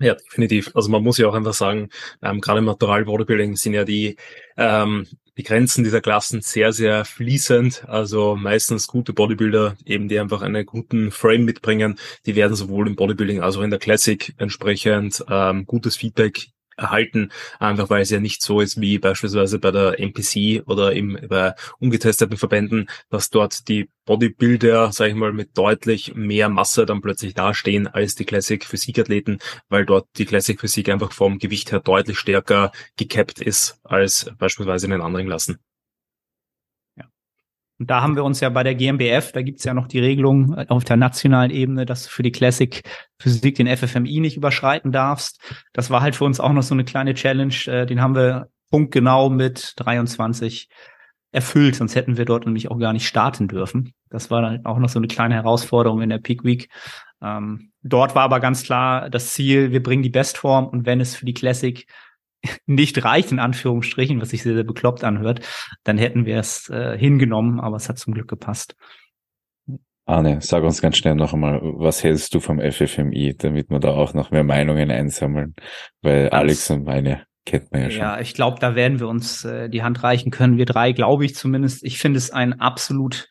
Ja, 0.00 0.14
definitiv. 0.14 0.72
Also 0.74 0.90
man 0.90 1.04
muss 1.04 1.18
ja 1.18 1.28
auch 1.28 1.34
einfach 1.34 1.54
sagen, 1.54 1.88
ähm, 2.20 2.40
gerade 2.40 2.58
im 2.58 2.64
Natural 2.64 3.04
Bodybuilding 3.04 3.54
sind 3.54 3.74
ja 3.74 3.84
die, 3.84 4.16
ähm, 4.56 5.06
die 5.36 5.42
Grenzen 5.42 5.84
dieser 5.84 6.00
Klassen 6.00 6.40
sehr, 6.40 6.72
sehr 6.72 7.04
fließend. 7.04 7.88
Also 7.88 8.36
meistens 8.36 8.86
gute 8.86 9.12
Bodybuilder, 9.12 9.76
eben 9.84 10.08
die 10.08 10.18
einfach 10.18 10.42
einen 10.42 10.64
guten 10.64 11.10
Frame 11.10 11.44
mitbringen, 11.44 11.98
die 12.26 12.36
werden 12.36 12.54
sowohl 12.54 12.86
im 12.86 12.96
Bodybuilding 12.96 13.40
als 13.40 13.56
auch 13.56 13.62
in 13.62 13.70
der 13.70 13.78
Classic 13.78 14.34
entsprechend 14.38 15.24
ähm, 15.28 15.66
gutes 15.66 15.96
Feedback 15.96 16.53
erhalten, 16.76 17.30
einfach 17.58 17.90
weil 17.90 18.02
es 18.02 18.10
ja 18.10 18.20
nicht 18.20 18.42
so 18.42 18.60
ist 18.60 18.80
wie 18.80 18.98
beispielsweise 18.98 19.58
bei 19.58 19.70
der 19.70 19.98
NPC 20.00 20.62
oder 20.66 20.94
eben 20.94 21.18
bei 21.28 21.54
ungetesteten 21.78 22.36
Verbänden, 22.36 22.88
dass 23.10 23.30
dort 23.30 23.68
die 23.68 23.90
Bodybuilder, 24.04 24.92
sage 24.92 25.10
ich 25.10 25.16
mal, 25.16 25.32
mit 25.32 25.56
deutlich 25.56 26.14
mehr 26.14 26.48
Masse 26.48 26.86
dann 26.86 27.00
plötzlich 27.00 27.34
dastehen 27.34 27.86
als 27.86 28.14
die 28.14 28.24
Classic 28.24 28.64
Physik 28.64 28.98
Athleten, 28.98 29.38
weil 29.68 29.86
dort 29.86 30.08
die 30.16 30.26
Classic 30.26 30.60
Physik 30.60 30.88
einfach 30.88 31.12
vom 31.12 31.38
Gewicht 31.38 31.72
her 31.72 31.80
deutlich 31.80 32.18
stärker 32.18 32.72
gekappt 32.96 33.40
ist 33.40 33.78
als 33.84 34.30
beispielsweise 34.38 34.86
in 34.86 34.92
den 34.92 35.02
anderen 35.02 35.26
Klassen. 35.26 35.58
Und 37.84 37.90
da 37.90 38.00
haben 38.00 38.16
wir 38.16 38.24
uns 38.24 38.40
ja 38.40 38.48
bei 38.48 38.62
der 38.62 38.74
GmbF, 38.74 39.32
da 39.32 39.42
gibt's 39.42 39.62
ja 39.64 39.74
noch 39.74 39.86
die 39.86 39.98
Regelung 39.98 40.54
auf 40.70 40.84
der 40.84 40.96
nationalen 40.96 41.50
Ebene, 41.50 41.84
dass 41.84 42.04
du 42.04 42.08
für 42.08 42.22
die 42.22 42.32
Classic 42.32 42.80
Physik 43.18 43.56
den 43.56 43.66
FFMI 43.66 44.20
nicht 44.20 44.38
überschreiten 44.38 44.90
darfst. 44.90 45.38
Das 45.74 45.90
war 45.90 46.00
halt 46.00 46.16
für 46.16 46.24
uns 46.24 46.40
auch 46.40 46.54
noch 46.54 46.62
so 46.62 46.74
eine 46.74 46.84
kleine 46.86 47.12
Challenge. 47.12 47.54
Äh, 47.66 47.84
den 47.84 48.00
haben 48.00 48.14
wir 48.14 48.48
punktgenau 48.70 49.28
mit 49.28 49.74
23 49.76 50.70
erfüllt, 51.30 51.76
sonst 51.76 51.94
hätten 51.94 52.16
wir 52.16 52.24
dort 52.24 52.46
nämlich 52.46 52.70
auch 52.70 52.78
gar 52.78 52.94
nicht 52.94 53.06
starten 53.06 53.48
dürfen. 53.48 53.92
Das 54.08 54.30
war 54.30 54.40
dann 54.40 54.64
auch 54.64 54.78
noch 54.78 54.88
so 54.88 54.98
eine 54.98 55.08
kleine 55.08 55.34
Herausforderung 55.34 56.00
in 56.00 56.08
der 56.08 56.20
Peak 56.20 56.42
Week. 56.42 56.70
Ähm, 57.20 57.70
dort 57.82 58.14
war 58.14 58.22
aber 58.22 58.40
ganz 58.40 58.62
klar 58.62 59.10
das 59.10 59.34
Ziel, 59.34 59.72
wir 59.72 59.82
bringen 59.82 60.02
die 60.02 60.08
Bestform 60.08 60.68
und 60.68 60.86
wenn 60.86 61.02
es 61.02 61.16
für 61.16 61.26
die 61.26 61.34
Classic 61.34 61.86
nicht 62.66 63.04
reicht, 63.04 63.32
in 63.32 63.38
Anführungsstrichen, 63.38 64.20
was 64.20 64.30
sich 64.30 64.42
sehr, 64.42 64.54
sehr 64.54 64.64
bekloppt 64.64 65.04
anhört, 65.04 65.40
dann 65.84 65.98
hätten 65.98 66.26
wir 66.26 66.38
es 66.38 66.68
äh, 66.70 66.96
hingenommen, 66.98 67.60
aber 67.60 67.76
es 67.76 67.88
hat 67.88 67.98
zum 67.98 68.14
Glück 68.14 68.28
gepasst. 68.28 68.76
Arne, 70.06 70.38
sag 70.42 70.62
uns 70.64 70.82
ganz 70.82 70.98
schnell 70.98 71.14
noch 71.14 71.32
einmal, 71.32 71.60
was 71.62 72.04
hältst 72.04 72.34
du 72.34 72.40
vom 72.40 72.60
FFMI, 72.60 73.36
damit 73.38 73.70
wir 73.70 73.80
da 73.80 73.92
auch 73.92 74.12
noch 74.12 74.30
mehr 74.30 74.44
Meinungen 74.44 74.90
einsammeln, 74.90 75.54
weil 76.02 76.28
das, 76.28 76.40
Alex 76.40 76.70
und 76.70 76.84
meine 76.84 77.24
kennt 77.46 77.72
man 77.72 77.82
ja 77.82 77.90
schon. 77.90 78.00
Ja, 78.00 78.20
ich 78.20 78.34
glaube, 78.34 78.58
da 78.60 78.74
werden 78.74 79.00
wir 79.00 79.08
uns 79.08 79.44
äh, 79.44 79.70
die 79.70 79.82
Hand 79.82 80.02
reichen 80.02 80.30
können, 80.30 80.58
wir 80.58 80.66
drei, 80.66 80.92
glaube 80.92 81.24
ich 81.24 81.34
zumindest. 81.34 81.84
Ich 81.84 81.98
finde 81.98 82.18
es 82.18 82.30
ein 82.30 82.60
absolut, 82.60 83.28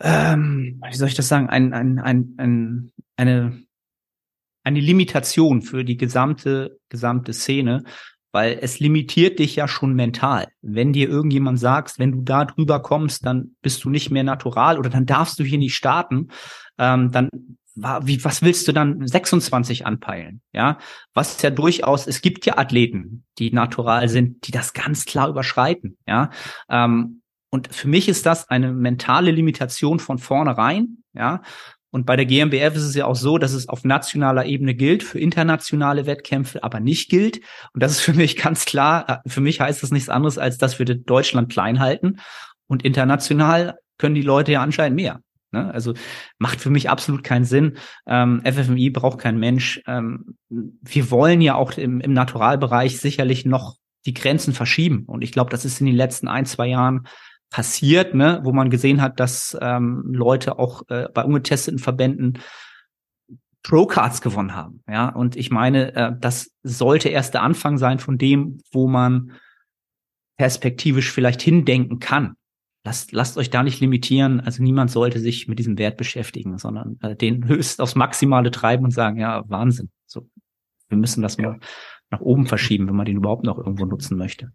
ähm, 0.00 0.80
wie 0.88 0.96
soll 0.96 1.08
ich 1.08 1.14
das 1.14 1.28
sagen, 1.28 1.48
ein, 1.48 1.72
ein, 1.72 1.98
ein, 1.98 2.34
ein, 2.38 2.92
eine 3.16 3.62
eine 4.64 4.80
Limitation 4.80 5.62
für 5.62 5.84
die 5.84 5.96
gesamte, 5.96 6.78
gesamte 6.88 7.32
Szene, 7.32 7.84
weil 8.32 8.58
es 8.60 8.80
limitiert 8.80 9.38
dich 9.38 9.56
ja 9.56 9.68
schon 9.68 9.94
mental. 9.94 10.48
Wenn 10.62 10.92
dir 10.92 11.08
irgendjemand 11.08 11.60
sagst, 11.60 11.98
wenn 11.98 12.12
du 12.12 12.22
da 12.22 12.44
drüber 12.46 12.80
kommst, 12.80 13.26
dann 13.26 13.56
bist 13.60 13.84
du 13.84 13.90
nicht 13.90 14.10
mehr 14.10 14.24
natural 14.24 14.78
oder 14.78 14.88
dann 14.88 15.06
darfst 15.06 15.38
du 15.38 15.44
hier 15.44 15.58
nicht 15.58 15.74
starten, 15.74 16.28
ähm, 16.78 17.10
dann 17.12 17.28
wie, 17.74 18.22
was 18.22 18.42
willst 18.42 18.68
du 18.68 18.72
dann 18.72 19.06
26 19.06 19.86
anpeilen? 19.86 20.42
Ja, 20.52 20.78
was 21.14 21.40
ja 21.40 21.50
durchaus, 21.50 22.06
es 22.06 22.20
gibt 22.20 22.44
ja 22.44 22.58
Athleten, 22.58 23.24
die 23.38 23.50
natural 23.50 24.08
sind, 24.08 24.46
die 24.46 24.52
das 24.52 24.74
ganz 24.74 25.04
klar 25.06 25.28
überschreiten. 25.28 25.96
Ja, 26.06 26.30
ähm, 26.68 27.22
und 27.50 27.74
für 27.74 27.88
mich 27.88 28.08
ist 28.08 28.24
das 28.26 28.48
eine 28.48 28.72
mentale 28.72 29.30
Limitation 29.30 30.00
von 30.00 30.18
vornherein. 30.18 30.98
Ja, 31.14 31.42
und 31.92 32.06
bei 32.06 32.16
der 32.16 32.24
GmbF 32.24 32.74
ist 32.74 32.84
es 32.84 32.94
ja 32.94 33.04
auch 33.04 33.14
so, 33.14 33.36
dass 33.36 33.52
es 33.52 33.68
auf 33.68 33.84
nationaler 33.84 34.46
Ebene 34.46 34.74
gilt, 34.74 35.02
für 35.02 35.20
internationale 35.20 36.06
Wettkämpfe 36.06 36.64
aber 36.64 36.80
nicht 36.80 37.10
gilt. 37.10 37.40
Und 37.74 37.82
das 37.82 37.92
ist 37.92 38.00
für 38.00 38.14
mich 38.14 38.36
ganz 38.36 38.64
klar, 38.64 39.22
äh, 39.24 39.28
für 39.28 39.42
mich 39.42 39.60
heißt 39.60 39.82
das 39.82 39.90
nichts 39.90 40.08
anderes, 40.08 40.38
als 40.38 40.56
dass 40.56 40.78
wir 40.78 40.86
Deutschland 40.86 41.52
klein 41.52 41.80
halten. 41.80 42.18
Und 42.66 42.82
international 42.82 43.78
können 43.98 44.14
die 44.14 44.22
Leute 44.22 44.52
ja 44.52 44.62
anscheinend 44.62 44.96
mehr. 44.96 45.20
Ne? 45.52 45.70
Also 45.72 45.92
macht 46.38 46.62
für 46.62 46.70
mich 46.70 46.88
absolut 46.88 47.24
keinen 47.24 47.44
Sinn. 47.44 47.76
Ähm, 48.06 48.40
FFMI 48.42 48.88
braucht 48.88 49.18
kein 49.18 49.38
Mensch. 49.38 49.82
Ähm, 49.86 50.36
wir 50.48 51.10
wollen 51.10 51.42
ja 51.42 51.56
auch 51.56 51.72
im, 51.72 52.00
im 52.00 52.14
Naturalbereich 52.14 52.98
sicherlich 53.00 53.44
noch 53.44 53.76
die 54.06 54.14
Grenzen 54.14 54.54
verschieben. 54.54 55.04
Und 55.06 55.22
ich 55.22 55.30
glaube, 55.30 55.50
das 55.50 55.66
ist 55.66 55.78
in 55.80 55.86
den 55.86 55.94
letzten 55.96 56.26
ein, 56.26 56.46
zwei 56.46 56.68
Jahren 56.68 57.06
passiert, 57.52 58.14
ne, 58.14 58.40
wo 58.42 58.52
man 58.52 58.70
gesehen 58.70 59.00
hat, 59.00 59.20
dass 59.20 59.56
ähm, 59.60 60.02
Leute 60.12 60.58
auch 60.58 60.82
äh, 60.88 61.08
bei 61.12 61.22
ungetesteten 61.22 61.78
Verbänden 61.78 62.38
Pro-Cards 63.62 64.22
gewonnen 64.22 64.56
haben. 64.56 64.82
Ja, 64.88 65.10
und 65.10 65.36
ich 65.36 65.50
meine, 65.50 65.94
äh, 65.94 66.12
das 66.18 66.50
sollte 66.62 67.10
erst 67.10 67.34
der 67.34 67.42
Anfang 67.42 67.78
sein 67.78 68.00
von 68.00 68.18
dem, 68.18 68.58
wo 68.72 68.88
man 68.88 69.32
perspektivisch 70.36 71.12
vielleicht 71.12 71.42
hindenken 71.42 72.00
kann. 72.00 72.34
Lasst, 72.84 73.12
lasst 73.12 73.38
euch 73.38 73.50
da 73.50 73.62
nicht 73.62 73.80
limitieren. 73.80 74.40
Also 74.40 74.62
niemand 74.62 74.90
sollte 74.90 75.20
sich 75.20 75.46
mit 75.46 75.60
diesem 75.60 75.78
Wert 75.78 75.96
beschäftigen, 75.96 76.58
sondern 76.58 76.98
äh, 77.02 77.14
den 77.14 77.46
höchst 77.46 77.80
aufs 77.80 77.94
Maximale 77.94 78.50
treiben 78.50 78.84
und 78.84 78.90
sagen, 78.90 79.18
ja, 79.18 79.44
Wahnsinn. 79.48 79.90
So, 80.06 80.28
wir 80.88 80.98
müssen 80.98 81.22
das 81.22 81.38
mal 81.38 81.60
nach 82.10 82.20
oben 82.20 82.46
verschieben, 82.46 82.88
wenn 82.88 82.96
man 82.96 83.06
den 83.06 83.18
überhaupt 83.18 83.44
noch 83.44 83.58
irgendwo 83.58 83.84
nutzen 83.84 84.16
möchte. 84.16 84.52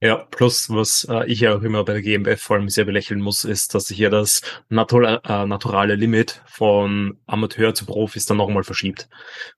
Ja, 0.00 0.16
plus 0.30 0.68
was 0.68 1.06
äh, 1.08 1.26
ich 1.30 1.40
ja 1.40 1.54
auch 1.56 1.62
immer 1.62 1.82
bei 1.84 1.94
der 1.94 2.02
GmbF 2.02 2.42
vor 2.42 2.56
allem 2.56 2.68
sehr 2.68 2.84
belächeln 2.84 3.20
muss, 3.20 3.44
ist, 3.44 3.74
dass 3.74 3.86
sich 3.86 3.96
ja 3.96 4.10
das 4.10 4.42
natura 4.68 5.20
äh, 5.24 5.46
naturale 5.46 5.94
Limit 5.94 6.42
von 6.46 7.18
Amateur 7.26 7.74
zu 7.74 7.86
Profis 7.86 8.26
dann 8.26 8.36
nochmal 8.36 8.64
verschiebt. 8.64 9.08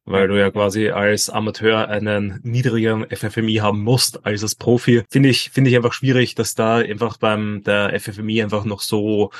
Weil 0.04 0.28
du 0.28 0.38
ja 0.38 0.50
quasi 0.50 0.90
als 0.90 1.30
Amateur 1.30 1.88
einen 1.88 2.38
niedrigeren 2.44 3.06
FFMI 3.10 3.56
haben 3.56 3.82
musst 3.82 4.24
als 4.24 4.42
als 4.42 4.54
Profi. 4.54 5.02
Finde 5.10 5.30
ich, 5.30 5.50
finde 5.50 5.70
ich 5.70 5.76
einfach 5.76 5.92
schwierig, 5.92 6.36
dass 6.36 6.54
da 6.54 6.76
einfach 6.76 7.16
beim 7.16 7.62
der 7.64 7.98
FFMI 7.98 8.42
einfach 8.42 8.64
noch 8.64 8.82
so 8.82 9.32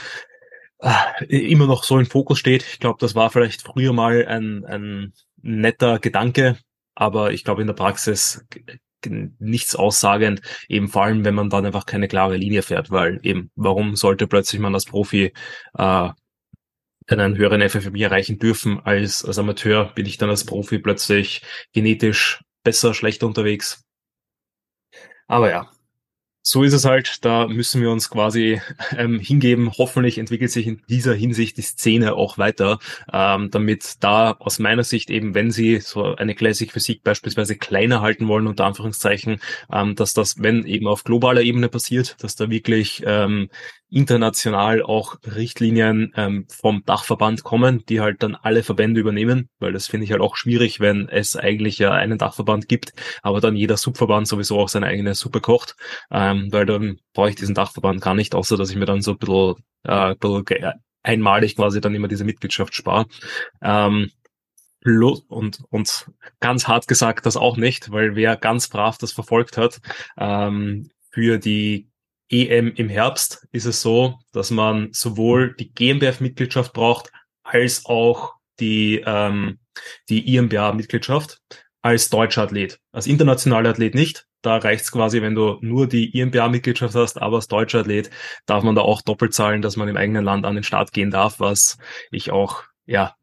äh, 0.81 1.25
immer 1.27 1.67
noch 1.67 1.85
so 1.85 1.99
im 1.99 2.07
Fokus 2.07 2.39
steht. 2.39 2.65
Ich 2.65 2.81
glaube, 2.81 2.99
das 3.01 3.15
war 3.15 3.31
vielleicht 3.31 3.63
früher 3.63 3.93
mal 3.93 4.27
ein, 4.27 4.65
ein 4.65 5.13
netter 5.43 5.99
Gedanke, 6.01 6.57
aber 6.95 7.33
ich 7.33 7.45
glaube 7.45 7.61
in 7.61 7.67
der 7.69 7.75
Praxis 7.75 8.45
nichts 9.39 9.77
aussagend, 9.77 10.41
eben 10.69 10.89
vor 10.89 11.05
allem, 11.05 11.25
wenn 11.25 11.35
man 11.35 11.51
dann 11.51 11.67
einfach 11.67 11.87
keine 11.87 12.09
klare 12.09 12.37
Linie 12.37 12.63
fährt, 12.63 12.91
weil 12.91 13.21
eben, 13.23 13.51
warum 13.55 13.97
sollte 13.97 14.27
plötzlich 14.27 14.61
man 14.61 14.75
als 14.75 14.87
Profi 14.87 15.33
äh, 15.77 16.11
einen 17.09 17.37
höheren 17.37 17.69
FFMI 17.69 18.03
erreichen 18.03 18.39
dürfen 18.39 18.81
als 18.81 19.25
als 19.25 19.39
Amateur? 19.39 19.93
Bin 19.95 20.07
ich 20.07 20.19
dann 20.19 20.31
als 20.31 20.45
Profi 20.45 20.79
plötzlich 20.79 21.43
genetisch 21.73 22.43
besser, 22.65 22.95
schlechter 22.95 23.27
unterwegs? 23.27 23.85
Aber 25.29 25.51
ja, 25.51 25.71
so 26.49 26.63
ist 26.63 26.75
es 26.75 26.85
halt, 26.85 27.25
da 27.25 27.49
müssen 27.49 27.83
wir 27.83 27.91
uns 27.91 28.09
quasi 28.09 28.61
ähm, 28.97 29.19
hingeben. 29.19 29.73
Hoffentlich 29.77 30.17
entwickelt 30.17 30.53
sich 30.53 30.69
in 30.69 30.81
dieser 30.89 31.13
Hinsicht 31.13 31.57
die 31.57 31.63
Szene 31.63 32.15
auch 32.15 32.39
weiter, 32.39 32.79
ähm, 33.13 33.51
damit 33.51 33.95
da 33.99 34.31
aus 34.39 34.61
meiner 34.61 34.85
Sicht 34.85 35.11
eben, 35.11 35.35
wenn 35.35 35.51
sie 35.51 35.81
so 35.81 36.15
eine 36.15 36.37
Classic 36.37 36.71
Physik 36.71 37.03
beispielsweise 37.03 37.57
kleiner 37.57 38.01
halten 38.01 38.29
wollen, 38.29 38.47
unter 38.47 38.65
Anführungszeichen, 38.65 39.41
ähm, 39.73 39.97
dass 39.97 40.15
das, 40.15 40.41
wenn 40.41 40.65
eben 40.67 40.87
auf 40.87 41.03
globaler 41.03 41.43
Ebene 41.43 41.69
passiert, 41.69 42.15
dass 42.23 42.37
da 42.37 42.49
wirklich 42.49 43.03
ähm, 43.05 43.49
international 43.89 44.83
auch 44.83 45.17
Richtlinien 45.25 46.13
ähm, 46.17 46.47
vom 46.49 46.83
Dachverband 46.85 47.45
kommen, 47.45 47.85
die 47.89 48.01
halt 48.01 48.23
dann 48.23 48.35
alle 48.35 48.63
Verbände 48.63 49.01
übernehmen, 49.01 49.49
weil 49.61 49.73
das 49.73 49.87
finde 49.87 50.05
ich 50.05 50.13
halt 50.13 50.21
auch 50.21 50.37
schwierig, 50.37 50.81
wenn 50.81 51.09
es 51.09 51.37
eigentlich 51.37 51.79
ja 51.79 51.93
einen 51.93 52.19
Dachverband 52.19 52.69
gibt, 52.69 52.93
aber 53.23 53.41
dann 53.41 53.55
jeder 53.55 53.77
Subverband 53.77 54.27
sowieso 54.27 54.59
auch 54.59 54.69
seine 54.69 54.87
eigene 54.87 55.15
Suppe 55.15 55.41
kocht, 55.41 55.77
ähm, 56.11 56.36
weil 56.51 56.67
dann 56.67 56.99
brauche 57.13 57.31
ich 57.31 57.37
diesen 57.37 57.55
Dachverband 57.55 58.01
gar 58.01 58.15
nicht, 58.15 58.35
außer 58.35 58.57
dass 58.57 58.71
ich 58.71 58.77
mir 58.77 58.87
dann 58.87 59.03
so 59.03 59.13
ein 59.13 59.19
bisschen, 59.19 59.55
äh, 59.85 60.15
bisschen 60.15 60.73
einmalig 61.03 61.57
quasi 61.57 61.81
dann 61.81 61.95
immer 61.95 62.09
diese 62.09 62.25
Mitgliedschaft 62.25 62.75
spare. 62.75 63.07
Ähm, 63.63 64.11
und, 64.85 65.63
und 65.71 66.07
ganz 66.39 66.69
hart 66.69 66.87
gesagt 66.87 67.27
das 67.27 67.37
auch 67.37 67.57
nicht, 67.57 67.91
weil 67.91 68.15
wer 68.15 68.37
ganz 68.37 68.69
brav 68.69 68.99
das 68.99 69.13
verfolgt 69.13 69.57
hat, 69.57 69.81
ähm, 70.17 70.91
für 71.11 71.39
die 71.39 71.89
EM 72.29 72.73
im 72.75 72.89
Herbst 72.89 73.47
ist 73.53 73.67
es 73.67 73.83
so, 73.83 74.19
dass 74.33 74.51
man 74.51 74.89
sowohl 74.93 75.55
die 75.57 75.73
GmbF-Mitgliedschaft 75.73 76.73
braucht, 76.73 77.11
als 77.43 77.87
auch 77.87 78.35
die, 78.59 79.03
ähm, 79.05 79.59
die 80.09 80.35
IMBA-Mitgliedschaft 80.35 81.41
als 81.83 82.11
deutscher 82.11 82.43
Athlet. 82.43 82.81
Als 82.93 83.07
internationaler 83.07 83.71
Athlet 83.71 83.95
nicht. 83.95 84.26
Da 84.47 84.59
reicht's 84.59 84.93
quasi, 84.93 85.23
wenn 85.23 85.35
du 85.35 85.59
nur 85.61 85.89
die 85.89 86.17
IMBA-Mitgliedschaft 86.17 86.95
hast, 86.95 87.21
aber 87.21 87.35
als 87.35 87.49
deutscher 87.49 87.81
Athlet 87.81 88.11
darf 88.47 88.63
man 88.63 88.77
da 88.77 88.83
auch 88.83 89.03
doppelt 89.03 89.35
zahlen, 89.35 89.61
dass 89.61 89.77
man 89.77 89.89
im 89.89 89.97
eigenen 89.97 90.25
Land 90.25 90.47
an 90.47 90.55
den 90.55 90.63
Start 90.63 90.93
gehen 90.93 91.11
darf, 91.11 91.41
was 91.41 91.79
ich 92.13 92.31
auch, 92.31 92.63
ja, 92.85 93.17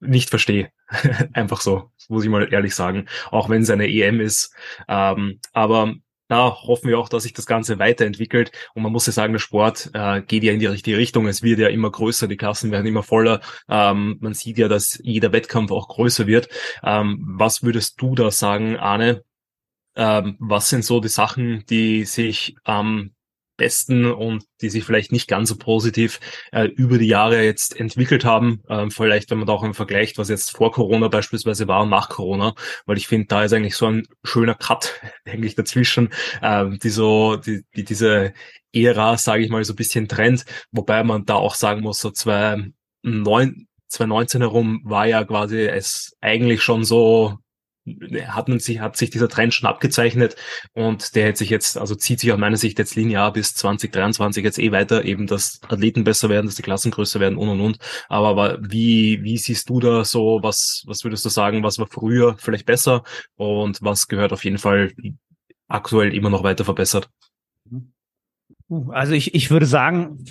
nicht 0.00 0.30
verstehe. 0.30 0.70
Einfach 1.34 1.60
so, 1.60 1.90
muss 2.08 2.24
ich 2.24 2.30
mal 2.30 2.50
ehrlich 2.50 2.74
sagen. 2.74 3.04
Auch 3.30 3.50
wenn 3.50 3.60
es 3.60 3.68
eine 3.68 3.86
EM 3.86 4.18
ist. 4.18 4.54
Ähm, 4.88 5.40
aber 5.52 5.92
da 6.28 6.56
hoffen 6.62 6.88
wir 6.88 6.98
auch, 6.98 7.10
dass 7.10 7.24
sich 7.24 7.34
das 7.34 7.44
Ganze 7.44 7.78
weiterentwickelt. 7.78 8.50
Und 8.72 8.82
man 8.82 8.92
muss 8.92 9.04
ja 9.04 9.12
sagen, 9.12 9.34
der 9.34 9.40
Sport 9.40 9.90
äh, 9.92 10.22
geht 10.22 10.42
ja 10.42 10.54
in 10.54 10.60
die 10.60 10.64
richtige 10.64 10.96
Richtung. 10.96 11.26
Es 11.26 11.42
wird 11.42 11.58
ja 11.58 11.68
immer 11.68 11.90
größer, 11.90 12.28
die 12.28 12.38
Klassen 12.38 12.70
werden 12.70 12.86
immer 12.86 13.02
voller. 13.02 13.42
Ähm, 13.68 14.16
man 14.20 14.32
sieht 14.32 14.56
ja, 14.56 14.68
dass 14.68 14.98
jeder 15.02 15.32
Wettkampf 15.32 15.70
auch 15.70 15.88
größer 15.88 16.26
wird. 16.26 16.48
Ähm, 16.82 17.22
was 17.36 17.62
würdest 17.62 18.00
du 18.00 18.14
da 18.14 18.30
sagen, 18.30 18.78
Arne? 18.78 19.22
Ähm, 19.96 20.36
was 20.38 20.68
sind 20.68 20.84
so 20.84 21.00
die 21.00 21.08
Sachen, 21.08 21.64
die 21.68 22.04
sich 22.04 22.56
am 22.64 23.12
besten 23.56 24.06
und 24.06 24.44
die 24.60 24.70
sich 24.70 24.84
vielleicht 24.84 25.12
nicht 25.12 25.28
ganz 25.28 25.48
so 25.48 25.56
positiv 25.56 26.20
äh, 26.52 26.64
über 26.64 26.98
die 26.98 27.06
Jahre 27.06 27.44
jetzt 27.44 27.78
entwickelt 27.78 28.24
haben. 28.24 28.62
Ähm, 28.68 28.90
vielleicht, 28.90 29.30
wenn 29.30 29.38
man 29.38 29.46
da 29.46 29.52
auch 29.52 29.62
im 29.62 29.74
Vergleich, 29.74 30.16
was 30.16 30.28
jetzt 30.28 30.50
vor 30.50 30.72
Corona 30.72 31.08
beispielsweise 31.08 31.68
war 31.68 31.82
und 31.82 31.90
nach 31.90 32.08
Corona, 32.08 32.54
weil 32.86 32.96
ich 32.96 33.06
finde, 33.06 33.26
da 33.28 33.44
ist 33.44 33.52
eigentlich 33.52 33.76
so 33.76 33.86
ein 33.86 34.06
schöner 34.24 34.54
Cut 34.54 35.00
eigentlich 35.26 35.54
dazwischen, 35.54 36.08
ähm, 36.42 36.78
die 36.82 36.90
so, 36.90 37.36
die, 37.36 37.62
die 37.76 37.84
diese 37.84 38.32
Ära, 38.72 39.16
sage 39.18 39.44
ich 39.44 39.50
mal, 39.50 39.62
so 39.64 39.74
ein 39.74 39.76
bisschen 39.76 40.08
trennt, 40.08 40.44
wobei 40.72 41.04
man 41.04 41.24
da 41.26 41.34
auch 41.34 41.54
sagen 41.54 41.82
muss, 41.82 42.00
so 42.00 42.10
zwei 42.10 42.72
neun 43.02 43.68
2019 43.88 44.40
herum 44.40 44.80
war 44.84 45.06
ja 45.06 45.22
quasi 45.22 45.60
es 45.60 46.16
eigentlich 46.22 46.62
schon 46.62 46.82
so 46.82 47.38
hat 47.84 48.48
man 48.48 48.60
sich, 48.60 48.80
hat 48.80 48.96
sich 48.96 49.10
dieser 49.10 49.28
Trend 49.28 49.54
schon 49.54 49.68
abgezeichnet 49.68 50.36
und 50.72 51.16
der 51.16 51.26
hätte 51.26 51.38
sich 51.38 51.50
jetzt, 51.50 51.76
also 51.76 51.94
zieht 51.94 52.20
sich 52.20 52.32
aus 52.32 52.38
meiner 52.38 52.56
Sicht 52.56 52.78
jetzt 52.78 52.94
linear 52.94 53.32
bis 53.32 53.54
2023 53.54 54.44
jetzt 54.44 54.58
eh 54.58 54.70
weiter, 54.70 55.04
eben 55.04 55.26
dass 55.26 55.60
Athleten 55.68 56.04
besser 56.04 56.28
werden, 56.28 56.46
dass 56.46 56.54
die 56.54 56.62
Klassen 56.62 56.92
größer 56.92 57.18
werden 57.18 57.38
und 57.38 57.48
und 57.48 57.60
und. 57.60 57.78
Aber, 58.08 58.28
aber 58.28 58.58
wie, 58.62 59.22
wie 59.24 59.36
siehst 59.36 59.68
du 59.68 59.80
da 59.80 60.04
so, 60.04 60.38
was, 60.42 60.84
was 60.86 61.02
würdest 61.02 61.24
du 61.24 61.28
sagen, 61.28 61.64
was 61.64 61.78
war 61.78 61.88
früher 61.88 62.36
vielleicht 62.38 62.66
besser 62.66 63.02
und 63.36 63.82
was 63.82 64.06
gehört 64.06 64.32
auf 64.32 64.44
jeden 64.44 64.58
Fall 64.58 64.92
aktuell 65.68 66.14
immer 66.14 66.30
noch 66.30 66.44
weiter 66.44 66.64
verbessert? 66.64 67.10
Also 68.90 69.12
ich, 69.12 69.34
ich 69.34 69.50
würde 69.50 69.66
sagen, 69.66 70.24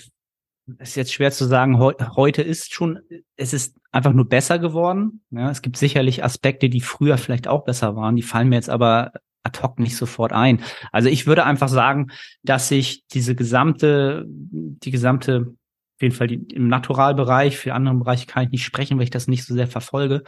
ist 0.80 0.96
jetzt 0.96 1.14
schwer 1.14 1.32
zu 1.32 1.46
sagen, 1.46 1.80
heu 1.80 1.94
heute 2.16 2.42
ist 2.42 2.74
schon, 2.74 3.00
es 3.36 3.54
ist 3.54 3.78
einfach 3.92 4.14
nur 4.14 4.28
besser 4.28 4.60
geworden. 4.60 5.22
Ja, 5.32 5.50
es 5.50 5.62
gibt 5.62 5.78
sicherlich 5.78 6.24
Aspekte, 6.24 6.70
die 6.70 6.82
früher 6.82 7.18
vielleicht 7.18 7.48
auch 7.48 7.64
besser 7.64 7.96
waren, 7.96 8.16
die 8.16 8.22
fallen 8.22 8.50
mir 8.50 8.56
jetzt 8.56 8.70
aber 8.70 9.12
ad 9.44 9.62
hoc 9.62 9.80
nicht 9.80 9.98
sofort 9.98 10.34
ein. 10.34 10.62
Also 10.92 11.10
ich 11.10 11.28
würde 11.28 11.46
einfach 11.46 11.70
sagen, 11.70 12.12
dass 12.44 12.68
sich 12.68 13.06
diese 13.08 13.36
gesamte, 13.36 14.26
die 14.28 14.92
gesamte, 14.92 15.48
auf 15.48 16.02
jeden 16.02 16.16
Fall 16.16 16.28
die, 16.28 16.44
im 16.54 16.68
Naturalbereich, 16.68 17.58
für 17.58 17.74
andere 17.74 17.96
Bereiche 17.96 18.28
kann 18.28 18.44
ich 18.44 18.52
nicht 18.52 18.64
sprechen, 18.64 18.98
weil 18.98 19.06
ich 19.06 19.10
das 19.10 19.28
nicht 19.28 19.46
so 19.46 19.54
sehr 19.54 19.68
verfolge, 19.68 20.24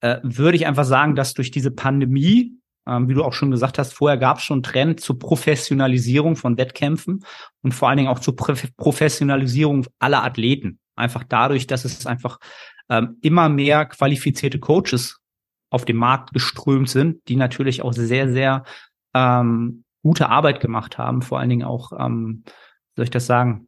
äh, 0.00 0.18
würde 0.22 0.56
ich 0.56 0.66
einfach 0.66 0.84
sagen, 0.84 1.14
dass 1.14 1.34
durch 1.34 1.50
diese 1.50 1.70
Pandemie 1.70 2.52
wie 2.88 3.14
du 3.14 3.24
auch 3.24 3.32
schon 3.32 3.50
gesagt 3.50 3.78
hast, 3.78 3.92
vorher 3.92 4.18
gab 4.18 4.38
es 4.38 4.44
schon 4.44 4.62
Trend 4.62 5.00
zur 5.00 5.18
Professionalisierung 5.18 6.36
von 6.36 6.56
Wettkämpfen 6.56 7.24
und 7.62 7.74
vor 7.74 7.88
allen 7.88 7.98
Dingen 7.98 8.08
auch 8.08 8.20
zur 8.20 8.34
Professionalisierung 8.36 9.86
aller 9.98 10.24
Athleten. 10.24 10.78
Einfach 10.96 11.24
dadurch, 11.28 11.66
dass 11.66 11.84
es 11.84 12.06
einfach 12.06 12.38
ähm, 12.88 13.18
immer 13.20 13.48
mehr 13.48 13.86
qualifizierte 13.86 14.58
Coaches 14.58 15.20
auf 15.70 15.84
dem 15.84 15.96
Markt 15.96 16.32
geströmt 16.32 16.88
sind, 16.88 17.20
die 17.28 17.36
natürlich 17.36 17.82
auch 17.82 17.92
sehr, 17.92 18.32
sehr 18.32 18.64
ähm, 19.14 19.84
gute 20.02 20.28
Arbeit 20.28 20.60
gemacht 20.60 20.98
haben, 20.98 21.22
vor 21.22 21.38
allen 21.38 21.50
Dingen 21.50 21.64
auch, 21.64 21.92
ähm, 21.98 22.44
soll 22.96 23.04
ich 23.04 23.10
das 23.10 23.26
sagen, 23.26 23.67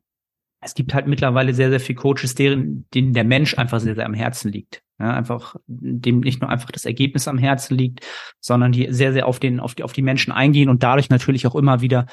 es 0.61 0.75
gibt 0.75 0.94
halt 0.94 1.07
mittlerweile 1.07 1.55
sehr, 1.55 1.70
sehr 1.70 1.81
viele 1.81 1.99
Coaches, 1.99 2.35
deren, 2.35 2.87
denen 2.92 3.12
der 3.12 3.25
Mensch 3.25 3.57
einfach 3.57 3.81
sehr, 3.81 3.94
sehr 3.94 4.07
am 4.07 4.14
Herzen 4.14 4.53
liegt. 4.53 4.83
Ja, 4.99 5.14
einfach, 5.14 5.57
dem 5.66 6.20
nicht 6.20 6.42
nur 6.42 6.51
einfach 6.51 6.70
das 6.70 6.85
Ergebnis 6.85 7.27
am 7.27 7.38
Herzen 7.38 7.77
liegt, 7.77 8.07
sondern 8.38 8.73
die 8.73 8.88
sehr, 8.90 9.14
sehr 9.14 9.27
auf 9.27 9.40
den, 9.40 9.59
auf 9.59 9.75
die, 9.75 9.83
auf 9.83 9.94
die 9.94 10.03
Menschen 10.03 10.33
eingehen 10.33 10.68
und 10.68 10.83
dadurch 10.83 11.09
natürlich 11.09 11.46
auch 11.46 11.55
immer 11.55 11.81
wieder 11.81 12.07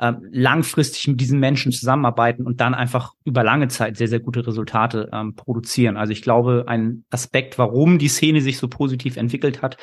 ähm, 0.00 0.26
langfristig 0.32 1.06
mit 1.06 1.20
diesen 1.20 1.38
Menschen 1.38 1.70
zusammenarbeiten 1.70 2.44
und 2.44 2.60
dann 2.60 2.74
einfach 2.74 3.12
über 3.24 3.44
lange 3.44 3.68
Zeit 3.68 3.96
sehr, 3.96 4.08
sehr 4.08 4.18
gute 4.18 4.44
Resultate 4.44 5.08
ähm, 5.12 5.36
produzieren. 5.36 5.96
Also 5.96 6.12
ich 6.12 6.22
glaube, 6.22 6.64
ein 6.66 7.04
Aspekt, 7.10 7.58
warum 7.58 7.98
die 7.98 8.08
Szene 8.08 8.40
sich 8.40 8.58
so 8.58 8.66
positiv 8.66 9.16
entwickelt 9.16 9.62
hat, 9.62 9.76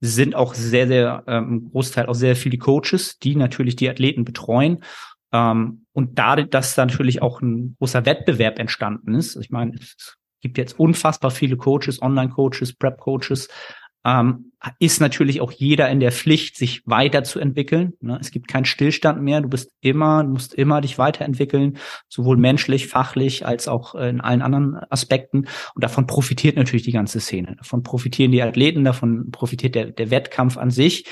sind 0.00 0.34
auch 0.34 0.54
sehr, 0.54 0.86
sehr, 0.88 1.24
ähm, 1.26 1.68
Großteil 1.70 2.06
auch 2.06 2.14
sehr 2.14 2.36
viele 2.36 2.56
Coaches, 2.56 3.18
die 3.18 3.36
natürlich 3.36 3.76
die 3.76 3.90
Athleten 3.90 4.24
betreuen. 4.24 4.78
Ähm, 5.32 5.84
und 5.98 6.16
dadurch, 6.16 6.48
dass 6.48 6.76
da 6.76 6.86
natürlich 6.86 7.22
auch 7.22 7.40
ein 7.40 7.74
großer 7.80 8.06
Wettbewerb 8.06 8.60
entstanden 8.60 9.16
ist, 9.16 9.34
ich 9.34 9.50
meine, 9.50 9.74
es 9.74 10.16
gibt 10.40 10.56
jetzt 10.56 10.78
unfassbar 10.78 11.32
viele 11.32 11.56
Coaches, 11.56 12.00
Online-Coaches, 12.00 12.74
Prep-Coaches, 12.74 13.48
ähm, 14.04 14.52
ist 14.78 15.00
natürlich 15.00 15.40
auch 15.40 15.50
jeder 15.50 15.88
in 15.88 15.98
der 15.98 16.12
Pflicht, 16.12 16.56
sich 16.56 16.82
weiterzuentwickeln. 16.86 17.94
Ne? 18.00 18.16
Es 18.20 18.30
gibt 18.30 18.46
keinen 18.46 18.64
Stillstand 18.64 19.20
mehr. 19.20 19.40
Du 19.40 19.48
bist 19.48 19.72
immer, 19.80 20.22
du 20.22 20.30
musst 20.30 20.54
immer 20.54 20.80
dich 20.80 20.98
weiterentwickeln, 20.98 21.78
sowohl 22.08 22.36
menschlich, 22.36 22.86
fachlich 22.86 23.44
als 23.44 23.66
auch 23.66 23.96
in 23.96 24.20
allen 24.20 24.40
anderen 24.40 24.76
Aspekten. 24.90 25.48
Und 25.74 25.82
davon 25.82 26.06
profitiert 26.06 26.54
natürlich 26.54 26.84
die 26.84 26.92
ganze 26.92 27.18
Szene. 27.18 27.56
Davon 27.56 27.82
profitieren 27.82 28.30
die 28.30 28.42
Athleten, 28.42 28.84
davon 28.84 29.32
profitiert 29.32 29.74
der, 29.74 29.86
der 29.86 30.12
Wettkampf 30.12 30.58
an 30.58 30.70
sich. 30.70 31.06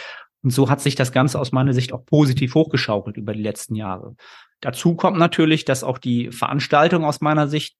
Und 0.47 0.53
so 0.53 0.71
hat 0.71 0.81
sich 0.81 0.95
das 0.95 1.11
Ganze 1.11 1.41
aus 1.41 1.51
meiner 1.51 1.73
Sicht 1.73 1.93
auch 1.93 2.07
positiv 2.07 2.55
hochgeschaukelt 2.55 3.17
über 3.17 3.33
die 3.33 3.43
letzten 3.43 3.75
Jahre. 3.75 4.15
Dazu 4.61 4.95
kommt 4.95 5.19
natürlich, 5.19 5.65
dass 5.65 5.83
auch 5.83 5.99
die 5.99 6.31
Veranstaltung 6.31 7.05
aus 7.05 7.21
meiner 7.21 7.49
Sicht 7.49 7.75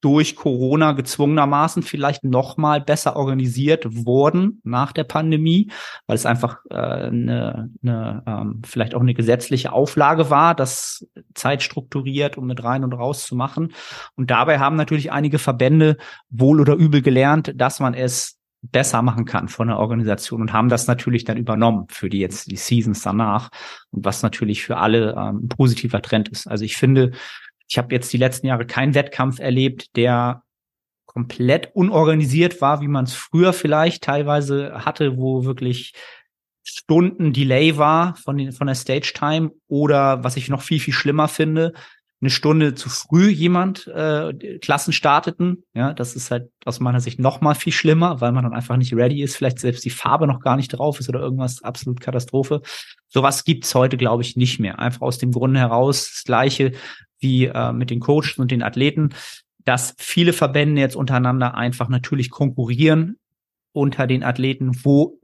durch 0.00 0.34
Corona 0.34 0.92
gezwungenermaßen 0.92 1.82
vielleicht 1.82 2.24
noch 2.24 2.56
mal 2.56 2.80
besser 2.80 3.16
organisiert 3.16 3.84
wurden 4.06 4.62
nach 4.64 4.92
der 4.92 5.04
Pandemie, 5.04 5.70
weil 6.06 6.16
es 6.16 6.24
einfach 6.24 6.60
äh, 6.70 6.74
eine, 6.74 7.68
eine 7.82 8.22
ähm, 8.26 8.62
vielleicht 8.64 8.94
auch 8.94 9.02
eine 9.02 9.12
gesetzliche 9.12 9.72
Auflage 9.72 10.30
war, 10.30 10.54
das 10.54 11.06
zeitstrukturiert 11.34 12.38
um 12.38 12.46
mit 12.46 12.64
rein 12.64 12.82
und 12.82 12.94
raus 12.94 13.26
zu 13.26 13.36
machen. 13.36 13.74
Und 14.14 14.30
dabei 14.30 14.58
haben 14.58 14.76
natürlich 14.76 15.12
einige 15.12 15.38
Verbände 15.38 15.98
wohl 16.30 16.62
oder 16.62 16.76
übel 16.76 17.02
gelernt, 17.02 17.52
dass 17.56 17.78
man 17.78 17.92
es 17.92 18.35
besser 18.72 19.02
machen 19.02 19.24
kann 19.24 19.48
von 19.48 19.68
der 19.68 19.78
Organisation 19.78 20.40
und 20.40 20.52
haben 20.52 20.68
das 20.68 20.86
natürlich 20.86 21.24
dann 21.24 21.36
übernommen 21.36 21.86
für 21.88 22.08
die 22.08 22.18
jetzt 22.18 22.50
die 22.50 22.56
Seasons 22.56 23.02
danach 23.02 23.50
und 23.90 24.04
was 24.04 24.22
natürlich 24.22 24.62
für 24.62 24.76
alle 24.78 25.12
ähm, 25.12 25.44
ein 25.44 25.48
positiver 25.48 26.02
Trend 26.02 26.28
ist. 26.28 26.46
Also 26.46 26.64
ich 26.64 26.76
finde, 26.76 27.12
ich 27.68 27.78
habe 27.78 27.94
jetzt 27.94 28.12
die 28.12 28.18
letzten 28.18 28.46
Jahre 28.46 28.66
keinen 28.66 28.94
Wettkampf 28.94 29.38
erlebt, 29.38 29.96
der 29.96 30.42
komplett 31.06 31.70
unorganisiert 31.74 32.60
war, 32.60 32.80
wie 32.80 32.88
man 32.88 33.04
es 33.04 33.14
früher 33.14 33.52
vielleicht 33.52 34.04
teilweise 34.04 34.84
hatte, 34.84 35.16
wo 35.16 35.44
wirklich 35.44 35.94
Stunden 36.62 37.32
Delay 37.32 37.78
war 37.78 38.16
von, 38.16 38.36
den, 38.36 38.52
von 38.52 38.66
der 38.66 38.74
Stage 38.74 39.12
Time 39.14 39.52
oder 39.68 40.24
was 40.24 40.36
ich 40.36 40.48
noch 40.48 40.62
viel, 40.62 40.80
viel 40.80 40.92
schlimmer 40.92 41.28
finde, 41.28 41.72
eine 42.20 42.30
Stunde 42.30 42.74
zu 42.74 42.88
früh 42.88 43.28
jemand 43.28 43.86
äh, 43.88 44.58
Klassen 44.58 44.92
starteten. 44.92 45.64
Ja, 45.74 45.92
das 45.92 46.16
ist 46.16 46.30
halt 46.30 46.50
aus 46.64 46.80
meiner 46.80 47.00
Sicht 47.00 47.18
noch 47.18 47.42
mal 47.42 47.54
viel 47.54 47.72
schlimmer, 47.72 48.20
weil 48.20 48.32
man 48.32 48.44
dann 48.44 48.54
einfach 48.54 48.76
nicht 48.76 48.94
ready 48.94 49.22
ist, 49.22 49.36
vielleicht 49.36 49.58
selbst 49.58 49.84
die 49.84 49.90
Farbe 49.90 50.26
noch 50.26 50.40
gar 50.40 50.56
nicht 50.56 50.68
drauf 50.68 50.98
ist 50.98 51.08
oder 51.08 51.20
irgendwas 51.20 51.62
absolut 51.62 52.00
Katastrophe. 52.00 52.62
Sowas 53.08 53.44
gibt's 53.44 53.74
heute, 53.74 53.98
glaube 53.98 54.22
ich, 54.22 54.36
nicht 54.36 54.58
mehr. 54.58 54.78
Einfach 54.78 55.02
aus 55.02 55.18
dem 55.18 55.30
Grunde 55.30 55.60
heraus 55.60 56.10
das 56.10 56.24
Gleiche 56.24 56.72
wie 57.18 57.46
äh, 57.46 57.72
mit 57.72 57.90
den 57.90 58.00
Coaches 58.00 58.38
und 58.38 58.50
den 58.50 58.62
Athleten, 58.62 59.10
dass 59.64 59.94
viele 59.98 60.32
Verbände 60.32 60.80
jetzt 60.80 60.96
untereinander 60.96 61.54
einfach 61.54 61.88
natürlich 61.88 62.30
konkurrieren 62.30 63.18
unter 63.72 64.06
den 64.06 64.22
Athleten, 64.22 64.84
wo 64.84 65.18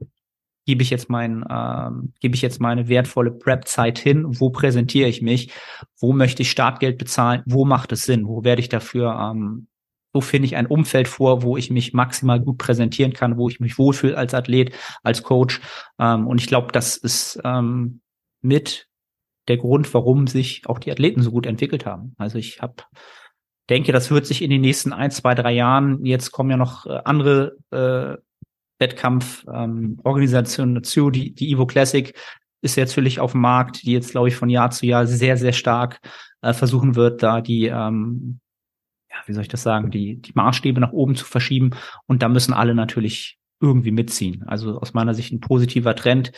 gebe 0.65 0.81
ich 0.81 0.89
jetzt 0.89 1.09
mein, 1.09 1.43
ähm, 1.49 2.13
gebe 2.21 2.35
ich 2.35 2.41
jetzt 2.41 2.61
meine 2.61 2.87
wertvolle 2.87 3.31
Prep-Zeit 3.31 3.99
hin, 3.99 4.25
wo 4.39 4.49
präsentiere 4.49 5.09
ich 5.09 5.21
mich, 5.21 5.51
wo 5.99 6.13
möchte 6.13 6.41
ich 6.41 6.51
Startgeld 6.51 6.97
bezahlen, 6.97 7.43
wo 7.45 7.65
macht 7.65 7.91
es 7.91 8.03
Sinn, 8.03 8.27
wo 8.27 8.43
werde 8.43 8.61
ich 8.61 8.69
dafür, 8.69 9.17
ähm, 9.19 9.67
wo 10.13 10.21
finde 10.21 10.45
ich 10.45 10.55
ein 10.55 10.67
Umfeld 10.67 11.07
vor, 11.07 11.41
wo 11.41 11.57
ich 11.57 11.69
mich 11.69 11.93
maximal 11.93 12.39
gut 12.39 12.57
präsentieren 12.57 13.13
kann, 13.13 13.37
wo 13.37 13.49
ich 13.49 13.59
mich 13.59 13.77
wohlfühle 13.77 14.17
als 14.17 14.33
Athlet, 14.33 14.73
als 15.01 15.23
Coach. 15.23 15.59
Ähm, 15.99 16.27
und 16.27 16.39
ich 16.39 16.47
glaube, 16.47 16.71
das 16.71 16.97
ist 16.97 17.39
ähm, 17.43 18.01
mit 18.41 18.87
der 19.47 19.57
Grund, 19.57 19.93
warum 19.93 20.27
sich 20.27 20.63
auch 20.67 20.79
die 20.79 20.91
Athleten 20.91 21.21
so 21.21 21.31
gut 21.31 21.45
entwickelt 21.45 21.85
haben. 21.85 22.13
Also 22.17 22.37
ich 22.37 22.61
habe 22.61 22.75
denke, 23.69 23.91
das 23.91 24.11
wird 24.11 24.25
sich 24.25 24.41
in 24.41 24.49
den 24.49 24.61
nächsten 24.61 24.93
ein, 24.93 25.11
zwei, 25.11 25.35
drei 25.35 25.51
Jahren, 25.51 26.05
jetzt 26.05 26.31
kommen 26.31 26.51
ja 26.51 26.57
noch 26.57 26.85
äh, 26.85 26.99
andere 27.03 27.57
äh, 27.71 28.21
Wettkampforganisationen 28.83 30.75
ähm, 30.75 30.81
dazu, 30.81 31.09
die, 31.09 31.33
die 31.33 31.51
Evo 31.51 31.65
Classic 31.65 32.13
ist 32.61 32.75
jetzt 32.75 32.91
natürlich 32.91 33.19
auf 33.19 33.31
dem 33.31 33.41
Markt, 33.41 33.83
die 33.83 33.91
jetzt, 33.91 34.11
glaube 34.11 34.27
ich, 34.27 34.35
von 34.35 34.49
Jahr 34.49 34.71
zu 34.71 34.85
Jahr 34.85 35.07
sehr, 35.07 35.37
sehr 35.37 35.53
stark 35.53 35.99
äh, 36.41 36.53
versuchen 36.53 36.95
wird, 36.95 37.23
da 37.23 37.41
die, 37.41 37.65
ähm, 37.65 38.39
ja, 39.09 39.17
wie 39.25 39.33
soll 39.33 39.43
ich 39.43 39.49
das 39.49 39.63
sagen, 39.63 39.91
die, 39.91 40.21
die 40.21 40.31
Maßstäbe 40.33 40.79
nach 40.79 40.93
oben 40.93 41.15
zu 41.15 41.25
verschieben. 41.25 41.71
Und 42.05 42.21
da 42.21 42.29
müssen 42.29 42.53
alle 42.53 42.75
natürlich 42.75 43.37
irgendwie 43.59 43.91
mitziehen. 43.91 44.43
Also 44.47 44.79
aus 44.79 44.93
meiner 44.93 45.13
Sicht 45.13 45.31
ein 45.31 45.39
positiver 45.39 45.95
Trend, 45.95 46.31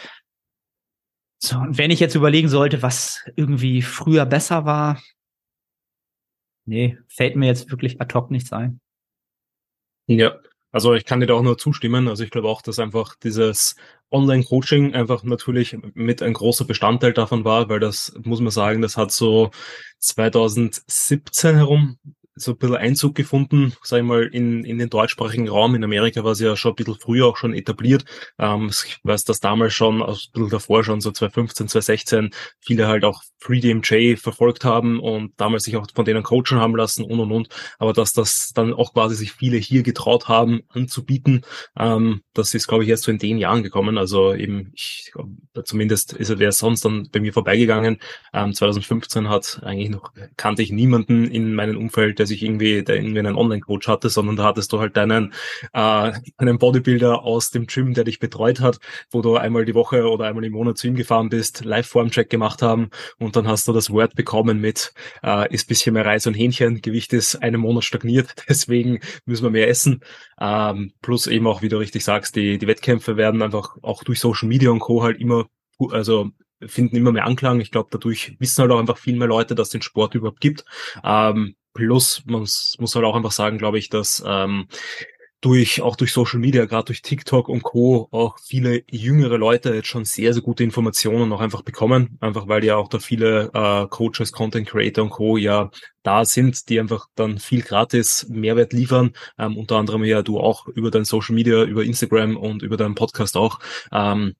so, 1.37 1.57
und 1.57 1.77
wenn 1.77 1.91
ich 1.91 1.99
jetzt 1.99 2.15
überlegen 2.15 2.47
sollte, 2.47 2.81
was 2.81 3.23
irgendwie 3.35 3.81
früher 3.81 4.25
besser 4.25 4.65
war, 4.65 5.01
nee, 6.65 6.97
fällt 7.07 7.35
mir 7.35 7.47
jetzt 7.47 7.69
wirklich 7.69 8.01
ad 8.01 8.13
hoc 8.15 8.31
nichts 8.31 8.51
ein. 8.53 8.79
Ja, 10.07 10.39
also 10.75 10.93
ich 10.93 11.05
kann 11.05 11.21
dir 11.21 11.27
da 11.27 11.35
auch 11.35 11.41
nur 11.41 11.57
zustimmen. 11.57 12.09
Also 12.09 12.25
ich 12.25 12.31
glaube 12.31 12.49
auch, 12.49 12.61
dass 12.61 12.79
einfach 12.79 13.15
dieses 13.15 13.77
Online-Coaching 14.11 14.93
einfach 14.93 15.23
natürlich 15.23 15.77
mit 15.93 16.21
ein 16.21 16.33
großer 16.33 16.65
Bestandteil 16.65 17.13
davon 17.13 17.45
war, 17.45 17.69
weil 17.69 17.79
das 17.79 18.13
muss 18.25 18.41
man 18.41 18.51
sagen, 18.51 18.81
das 18.81 18.97
hat 18.97 19.13
so 19.13 19.51
2017 19.99 21.55
herum 21.55 21.97
so 22.35 22.51
ein 22.51 22.57
bisschen 22.57 22.75
Einzug 22.75 23.15
gefunden, 23.15 23.73
sag 23.81 23.99
ich 23.99 24.03
mal, 24.03 24.23
in, 24.25 24.63
in 24.65 24.77
den 24.77 24.89
deutschsprachigen 24.89 25.47
Raum. 25.47 25.75
In 25.75 25.83
Amerika 25.83 26.23
war 26.23 26.33
es 26.33 26.39
ja 26.39 26.55
schon 26.57 26.73
ein 26.73 26.75
bisschen 26.75 26.95
früher 26.95 27.27
auch 27.27 27.37
schon 27.37 27.53
etabliert. 27.53 28.05
Ähm, 28.37 28.69
ich 28.69 28.99
weiß, 29.03 29.23
dass 29.23 29.39
damals 29.39 29.73
schon, 29.73 30.01
also 30.01 30.27
ein 30.27 30.31
bisschen 30.33 30.49
davor 30.49 30.83
schon, 30.83 31.01
so 31.01 31.11
2015, 31.11 31.69
2016, 31.69 32.29
viele 32.59 32.87
halt 32.87 33.05
auch 33.05 33.23
FreeDMJ 33.39 34.17
verfolgt 34.17 34.65
haben 34.65 34.99
und 34.99 35.33
damals 35.37 35.63
sich 35.63 35.77
auch 35.77 35.87
von 35.93 36.03
denen 36.03 36.23
coachen 36.23 36.59
haben 36.59 36.75
lassen 36.75 37.03
und 37.03 37.19
und 37.19 37.31
und. 37.31 37.49
Aber 37.79 37.93
dass 37.93 38.13
das 38.13 38.51
dann 38.53 38.73
auch 38.73 38.93
quasi 38.93 39.15
sich 39.15 39.31
viele 39.31 39.57
hier 39.57 39.83
getraut 39.83 40.27
haben 40.27 40.61
anzubieten, 40.69 41.45
ähm, 41.77 42.21
das 42.33 42.53
ist, 42.53 42.67
glaube 42.67 42.83
ich, 42.83 42.89
erst 42.89 43.03
so 43.03 43.11
in 43.11 43.19
den 43.19 43.37
Jahren 43.37 43.63
gekommen. 43.63 43.97
Also 43.97 44.33
eben, 44.33 44.71
ich 44.73 45.13
zumindest 45.63 46.13
ist 46.13 46.29
er 46.29 46.39
wäre 46.39 46.51
sonst 46.51 46.83
dann 46.83 47.09
bei 47.11 47.19
mir 47.19 47.33
vorbeigegangen. 47.33 47.99
Ähm, 48.33 48.53
2015 48.53 49.29
hat 49.29 49.61
eigentlich 49.63 49.89
noch, 49.89 50.11
kannte 50.37 50.61
ich 50.61 50.71
niemanden 50.71 51.25
in 51.25 51.53
meinem 51.53 51.77
Umfeld, 51.77 52.19
der 52.25 52.27
sich 52.27 52.43
irgendwie, 52.43 52.83
der 52.83 52.95
irgendwie 52.95 53.19
einen 53.19 53.35
Online-Coach 53.35 53.87
hatte, 53.87 54.09
sondern 54.09 54.35
da 54.35 54.45
hattest 54.45 54.73
du 54.73 54.79
halt 54.79 54.97
deinen, 54.97 55.33
äh, 55.73 56.11
einen 56.37 56.57
Bodybuilder 56.57 57.23
aus 57.23 57.51
dem 57.51 57.67
Gym, 57.67 57.93
der 57.93 58.03
dich 58.03 58.19
betreut 58.19 58.59
hat, 58.59 58.79
wo 59.11 59.21
du 59.21 59.37
einmal 59.37 59.65
die 59.65 59.75
Woche 59.75 60.09
oder 60.09 60.25
einmal 60.25 60.43
im 60.43 60.53
Monat 60.53 60.77
zu 60.77 60.87
ihm 60.87 60.95
gefahren 60.95 61.29
bist, 61.29 61.63
Live-Form-Check 61.63 62.29
gemacht 62.29 62.61
haben 62.61 62.89
und 63.19 63.35
dann 63.35 63.47
hast 63.47 63.67
du 63.67 63.73
das 63.73 63.91
Word 63.91 64.15
bekommen 64.15 64.59
mit, 64.59 64.93
äh, 65.23 65.53
ist 65.53 65.67
bisschen 65.67 65.93
mehr 65.93 66.05
Reis 66.05 66.25
und 66.25 66.33
Hähnchen, 66.33 66.81
Gewicht 66.81 67.13
ist 67.13 67.35
einen 67.35 67.61
Monat 67.61 67.83
stagniert, 67.83 68.33
deswegen 68.49 68.99
müssen 69.25 69.43
wir 69.43 69.51
mehr 69.51 69.69
essen. 69.69 70.01
Ähm, 70.39 70.93
plus 71.01 71.27
eben 71.27 71.45
auch, 71.47 71.61
wie 71.61 71.69
du 71.69 71.77
richtig 71.77 72.03
sagst, 72.03 72.35
die, 72.35 72.57
die 72.57 72.67
Wettkämpfe 72.67 73.17
werden 73.17 73.41
einfach 73.43 73.77
auch 73.83 74.03
durch 74.03 74.19
Social 74.19 74.49
Media 74.49 74.71
und 74.71 74.79
Co. 74.79 75.03
halt 75.03 75.19
immer 75.19 75.45
also 75.91 76.31
finden 76.65 76.95
immer 76.95 77.11
mehr 77.11 77.25
Anklang. 77.25 77.59
Ich 77.59 77.71
glaube, 77.71 77.89
dadurch 77.91 78.37
wissen 78.39 78.61
halt 78.61 78.71
auch 78.71 78.79
einfach 78.79 78.97
viel 78.97 79.17
mehr 79.17 79.27
Leute, 79.27 79.55
dass 79.55 79.67
es 79.67 79.71
den 79.71 79.81
Sport 79.81 80.15
überhaupt 80.15 80.39
gibt. 80.39 80.65
Ähm, 81.03 81.55
plus, 81.75 82.23
man 82.25 82.41
muss 82.41 82.95
halt 82.95 83.05
auch 83.05 83.15
einfach 83.15 83.31
sagen, 83.31 83.59
glaube 83.59 83.77
ich, 83.77 83.89
dass 83.89 84.23
ähm, 84.25 84.67
durch, 85.41 85.81
auch 85.83 85.95
durch 85.95 86.11
Social 86.11 86.39
Media, 86.39 86.65
gerade 86.65 86.85
durch 86.85 87.03
TikTok 87.03 87.49
und 87.49 87.61
Co. 87.61 88.07
auch 88.09 88.39
viele 88.39 88.83
jüngere 88.89 89.37
Leute 89.37 89.75
jetzt 89.75 89.89
schon 89.89 90.03
sehr, 90.03 90.33
sehr 90.33 90.41
gute 90.41 90.63
Informationen 90.63 91.31
auch 91.31 91.41
einfach 91.41 91.61
bekommen. 91.61 92.17
Einfach 92.19 92.47
weil 92.47 92.63
ja 92.63 92.77
auch 92.77 92.87
da 92.87 92.97
viele 92.97 93.51
äh, 93.53 93.85
Coaches, 93.87 94.31
Content 94.31 94.67
Creator 94.67 95.03
und 95.03 95.11
Co. 95.11 95.37
ja 95.37 95.69
da 96.01 96.25
sind, 96.25 96.69
die 96.69 96.79
einfach 96.79 97.07
dann 97.13 97.37
viel 97.37 97.61
gratis 97.61 98.25
Mehrwert 98.27 98.73
liefern. 98.73 99.11
Ähm, 99.37 99.55
unter 99.55 99.75
anderem 99.75 100.03
ja 100.03 100.23
du 100.23 100.39
auch 100.39 100.67
über 100.67 100.89
dein 100.89 101.05
Social 101.05 101.35
Media, 101.35 101.63
über 101.63 101.83
Instagram 101.83 102.37
und 102.37 102.63
über 102.63 102.77
deinen 102.77 102.95
Podcast 102.95 103.37
auch. 103.37 103.59
Ähm, 103.91 104.33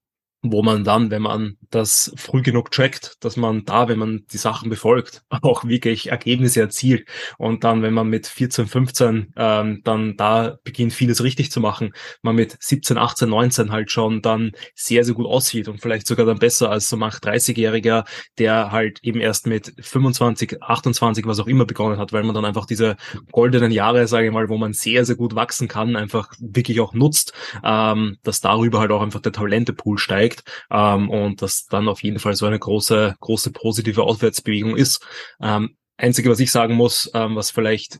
wo 0.51 0.63
man 0.63 0.83
dann, 0.83 1.11
wenn 1.11 1.21
man 1.21 1.57
das 1.69 2.13
früh 2.15 2.41
genug 2.41 2.71
trackt, 2.71 3.17
dass 3.23 3.37
man 3.37 3.65
da, 3.65 3.87
wenn 3.87 3.99
man 3.99 4.25
die 4.31 4.37
Sachen 4.37 4.69
befolgt, 4.69 5.23
auch 5.41 5.65
wirklich 5.65 6.11
Ergebnisse 6.11 6.61
erzielt. 6.61 7.07
Und 7.37 7.63
dann, 7.63 7.81
wenn 7.81 7.93
man 7.93 8.07
mit 8.07 8.27
14, 8.27 8.67
15 8.67 9.33
ähm, 9.35 9.81
dann 9.83 10.15
da 10.17 10.57
beginnt, 10.63 10.93
vieles 10.93 11.23
richtig 11.23 11.51
zu 11.51 11.59
machen, 11.59 11.93
man 12.21 12.35
mit 12.35 12.57
17, 12.59 12.97
18, 12.97 13.29
19 13.29 13.71
halt 13.71 13.91
schon 13.91 14.21
dann 14.21 14.51
sehr, 14.73 15.03
sehr 15.03 15.13
gut 15.13 15.27
aussieht 15.27 15.67
und 15.67 15.81
vielleicht 15.81 16.07
sogar 16.07 16.25
dann 16.25 16.39
besser 16.39 16.69
als 16.69 16.89
so 16.89 16.97
manch 16.97 17.15
30-Jähriger, 17.15 18.05
der 18.37 18.71
halt 18.71 18.99
eben 19.03 19.19
erst 19.19 19.47
mit 19.47 19.73
25, 19.79 20.61
28, 20.61 21.25
was 21.25 21.39
auch 21.39 21.47
immer 21.47 21.65
begonnen 21.65 21.97
hat, 21.97 22.13
weil 22.13 22.23
man 22.23 22.35
dann 22.35 22.45
einfach 22.45 22.65
diese 22.65 22.95
goldenen 23.31 23.71
Jahre, 23.71 24.07
sage 24.07 24.27
ich 24.27 24.33
mal, 24.33 24.49
wo 24.49 24.57
man 24.57 24.73
sehr, 24.73 25.05
sehr 25.05 25.15
gut 25.15 25.35
wachsen 25.35 25.67
kann, 25.67 25.95
einfach 25.95 26.31
wirklich 26.39 26.79
auch 26.79 26.93
nutzt, 26.93 27.33
ähm, 27.63 28.17
dass 28.23 28.41
darüber 28.41 28.79
halt 28.79 28.91
auch 28.91 29.01
einfach 29.01 29.21
der 29.21 29.31
Talentepool 29.31 29.97
steigt 29.97 30.34
steigt 30.35 30.43
ähm, 30.71 31.09
und 31.09 31.41
das 31.41 31.65
dann 31.65 31.87
auf 31.87 32.03
jeden 32.03 32.19
Fall 32.19 32.35
so 32.35 32.45
eine 32.45 32.59
große, 32.59 33.15
große 33.19 33.51
positive 33.51 34.03
Aufwärtsbewegung 34.03 34.75
ist. 34.75 35.05
Ähm, 35.41 35.75
Einzige, 35.97 36.29
was 36.29 36.39
ich 36.39 36.51
sagen 36.51 36.75
muss, 36.75 37.09
ähm, 37.13 37.35
was 37.35 37.51
vielleicht, 37.51 37.99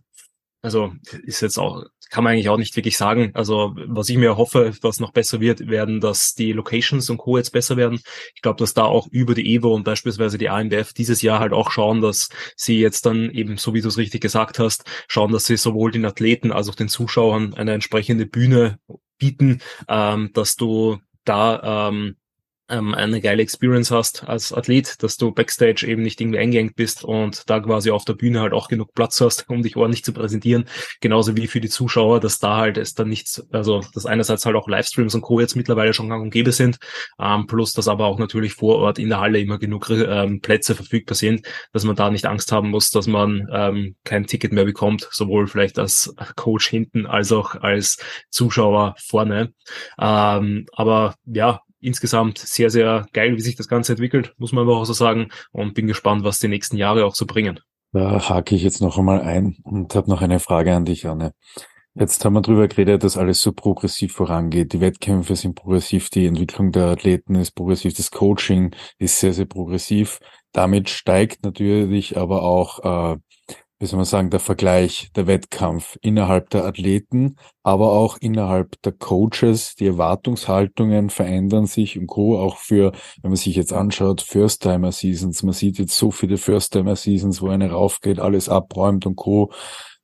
also 0.61 0.93
ist 1.23 1.41
jetzt 1.41 1.57
auch, 1.57 1.85
kann 2.09 2.23
man 2.23 2.33
eigentlich 2.33 2.49
auch 2.49 2.57
nicht 2.57 2.75
wirklich 2.75 2.97
sagen. 2.97 3.31
Also 3.33 3.73
was 3.87 4.09
ich 4.09 4.17
mir 4.17 4.35
hoffe, 4.35 4.73
was 4.81 4.99
noch 4.99 5.13
besser 5.13 5.39
wird, 5.39 5.67
werden, 5.69 6.01
dass 6.01 6.33
die 6.33 6.51
Locations 6.51 7.09
und 7.09 7.17
Co. 7.17 7.37
jetzt 7.37 7.51
besser 7.51 7.77
werden. 7.77 8.01
Ich 8.35 8.41
glaube, 8.41 8.57
dass 8.57 8.73
da 8.73 8.83
auch 8.83 9.07
über 9.11 9.33
die 9.33 9.55
Evo 9.55 9.73
und 9.73 9.85
beispielsweise 9.85 10.37
die 10.37 10.49
AMBF 10.49 10.91
dieses 10.91 11.21
Jahr 11.21 11.39
halt 11.39 11.53
auch 11.53 11.71
schauen, 11.71 12.01
dass 12.01 12.29
sie 12.57 12.79
jetzt 12.79 13.05
dann 13.05 13.31
eben, 13.31 13.57
so 13.57 13.73
wie 13.73 13.81
du 13.81 13.87
es 13.87 13.97
richtig 13.97 14.21
gesagt 14.21 14.59
hast, 14.59 14.83
schauen, 15.07 15.31
dass 15.31 15.45
sie 15.45 15.55
sowohl 15.55 15.91
den 15.91 16.05
Athleten 16.05 16.51
als 16.51 16.67
auch 16.67 16.75
den 16.75 16.89
Zuschauern 16.89 17.53
eine 17.53 17.73
entsprechende 17.73 18.25
Bühne 18.25 18.77
bieten, 19.17 19.61
ähm, 19.87 20.31
dass 20.33 20.57
du 20.57 20.99
da 21.23 21.89
ähm, 21.89 22.17
ähm, 22.69 22.93
eine 22.93 23.21
geile 23.21 23.41
Experience 23.41 23.91
hast 23.91 24.27
als 24.27 24.51
Athlet, 24.51 25.01
dass 25.03 25.17
du 25.17 25.31
Backstage 25.31 25.85
eben 25.87 26.01
nicht 26.01 26.19
irgendwie 26.19 26.39
eingeengt 26.39 26.75
bist 26.75 27.03
und 27.03 27.49
da 27.49 27.59
quasi 27.59 27.91
auf 27.91 28.05
der 28.05 28.13
Bühne 28.13 28.41
halt 28.41 28.53
auch 28.53 28.67
genug 28.67 28.93
Platz 28.93 29.21
hast, 29.21 29.49
um 29.49 29.61
dich 29.61 29.75
ordentlich 29.75 30.03
zu 30.03 30.13
präsentieren. 30.13 30.65
Genauso 31.01 31.35
wie 31.37 31.47
für 31.47 31.61
die 31.61 31.69
Zuschauer, 31.69 32.19
dass 32.19 32.39
da 32.39 32.57
halt 32.57 32.77
es 32.77 32.93
dann 32.93 33.09
nichts, 33.09 33.45
also 33.51 33.81
dass 33.93 34.05
einerseits 34.05 34.45
halt 34.45 34.55
auch 34.55 34.67
Livestreams 34.67 35.15
und 35.15 35.21
Co. 35.21 35.39
jetzt 35.39 35.55
mittlerweile 35.55 35.93
schon 35.93 36.09
gang 36.09 36.23
und 36.23 36.31
gäbe 36.31 36.51
sind, 36.51 36.77
ähm, 37.19 37.45
plus 37.47 37.73
dass 37.73 37.87
aber 37.87 38.05
auch 38.05 38.19
natürlich 38.19 38.53
vor 38.53 38.77
Ort 38.77 38.99
in 38.99 39.09
der 39.09 39.19
Halle 39.19 39.39
immer 39.39 39.59
genug 39.59 39.89
ähm, 39.89 40.41
Plätze 40.41 40.75
verfügbar 40.75 41.15
sind, 41.15 41.45
dass 41.73 41.83
man 41.83 41.95
da 41.95 42.09
nicht 42.09 42.25
Angst 42.25 42.51
haben 42.51 42.69
muss, 42.69 42.89
dass 42.89 43.07
man 43.07 43.47
ähm, 43.51 43.95
kein 44.03 44.25
Ticket 44.25 44.51
mehr 44.53 44.65
bekommt, 44.65 45.07
sowohl 45.11 45.47
vielleicht 45.47 45.77
als 45.79 46.13
Coach 46.35 46.67
hinten 46.67 47.05
als 47.05 47.31
auch 47.31 47.55
als 47.55 47.97
Zuschauer 48.29 48.95
vorne. 48.97 49.53
Ähm, 49.99 50.65
aber 50.73 51.15
ja, 51.25 51.61
insgesamt 51.85 52.37
sehr, 52.37 52.69
sehr 52.69 53.05
geil, 53.13 53.35
wie 53.35 53.41
sich 53.41 53.55
das 53.55 53.67
Ganze 53.67 53.93
entwickelt, 53.93 54.33
muss 54.37 54.51
man 54.51 54.63
aber 54.63 54.77
auch 54.77 54.85
so 54.85 54.93
sagen. 54.93 55.29
Und 55.51 55.73
bin 55.73 55.87
gespannt, 55.87 56.23
was 56.23 56.39
die 56.39 56.47
nächsten 56.47 56.77
Jahre 56.77 57.05
auch 57.05 57.15
so 57.15 57.25
bringen. 57.25 57.59
Da 57.93 58.27
hake 58.29 58.55
ich 58.55 58.63
jetzt 58.63 58.81
noch 58.81 58.97
einmal 58.97 59.21
ein 59.21 59.57
und 59.63 59.95
habe 59.95 60.09
noch 60.09 60.21
eine 60.21 60.39
Frage 60.39 60.75
an 60.75 60.85
dich, 60.85 61.07
Anne. 61.07 61.33
Jetzt 61.97 62.25
haben 62.25 62.33
wir 62.33 62.41
drüber 62.41 62.67
geredet, 62.67 63.05
dass 63.05 63.15
alles 63.15 63.41
so 63.41 63.53
progressiv 63.53 64.11
vorangeht. 64.11 64.73
Die 64.73 64.81
Wettkämpfe 64.81 65.37
sind 65.37 65.55
progressiv, 65.55 66.09
die 66.09 66.25
Entwicklung 66.25 66.73
der 66.73 66.87
Athleten 66.87 67.35
ist 67.35 67.51
progressiv, 67.51 67.93
das 67.93 68.11
Coaching 68.11 68.75
ist 68.97 69.21
sehr, 69.21 69.31
sehr 69.31 69.45
progressiv. 69.45 70.19
Damit 70.51 70.89
steigt 70.89 71.45
natürlich 71.45 72.17
aber 72.17 72.43
auch 72.43 73.13
äh, 73.13 73.17
wie 73.79 73.87
soll 73.87 73.97
man 73.97 74.05
sagen, 74.05 74.29
der 74.29 74.39
Vergleich, 74.39 75.09
der 75.15 75.27
Wettkampf 75.27 75.97
innerhalb 76.01 76.49
der 76.49 76.65
Athleten, 76.65 77.35
aber 77.61 77.91
auch 77.91 78.17
innerhalb 78.17 78.81
der 78.83 78.93
Coaches. 78.93 79.75
Die 79.75 79.87
Erwartungshaltungen 79.87 81.09
verändern 81.09 81.65
sich 81.65 81.97
und 81.99 82.07
Co. 82.07 82.39
Auch 82.39 82.57
für, 82.57 82.93
wenn 83.21 83.31
man 83.31 83.35
sich 83.37 83.55
jetzt 83.55 83.73
anschaut, 83.73 84.21
First-Timer-Seasons. 84.21 85.43
Man 85.43 85.53
sieht 85.53 85.77
jetzt 85.77 85.97
so 85.97 86.11
viele 86.11 86.37
First-Timer-Seasons, 86.37 87.41
wo 87.41 87.49
eine 87.49 87.69
raufgeht, 87.71 88.19
alles 88.19 88.47
abräumt 88.47 89.05
und 89.05 89.17
Co. 89.17 89.51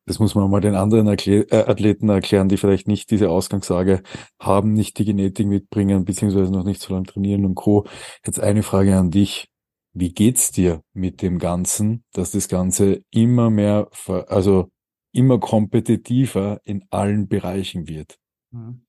Das 0.06 0.20
muss 0.20 0.36
man 0.36 0.50
mal 0.50 0.62
den 0.62 0.76
anderen 0.76 1.08
äh, 1.08 1.46
Athleten 1.52 2.10
erklären, 2.10 2.50
die 2.50 2.58
vielleicht 2.58 2.88
nicht 2.88 3.12
diese 3.12 3.30
Ausgangslage 3.30 4.02
haben, 4.40 4.74
nicht 4.74 4.98
die 4.98 5.06
Genetik 5.06 5.48
mitbringen, 5.48 6.06
beziehungsweise 6.06 6.52
noch 6.52 6.66
nicht 6.66 6.82
so 6.82 6.94
lange 6.94 7.06
trainieren 7.06 7.46
und 7.46 7.56
Co. 7.56 7.86
Jetzt 8.26 8.40
eine 8.40 8.64
Frage 8.64 8.98
an 8.98 9.12
dich. 9.12 9.51
Wie 9.94 10.14
geht's 10.14 10.52
dir 10.52 10.84
mit 10.94 11.22
dem 11.22 11.38
Ganzen, 11.38 12.04
dass 12.14 12.32
das 12.32 12.48
Ganze 12.48 13.04
immer 13.12 13.50
mehr, 13.50 13.90
also 14.28 14.72
immer 15.12 15.40
kompetitiver 15.40 16.62
in 16.64 16.86
allen 16.90 17.28
Bereichen 17.28 17.88
wird? 17.88 18.18
Mhm. 18.52 18.86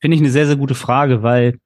Finde 0.00 0.14
ich 0.16 0.20
eine 0.20 0.30
sehr, 0.30 0.46
sehr 0.46 0.56
gute 0.56 0.74
Frage, 0.74 1.22
weil 1.22 1.58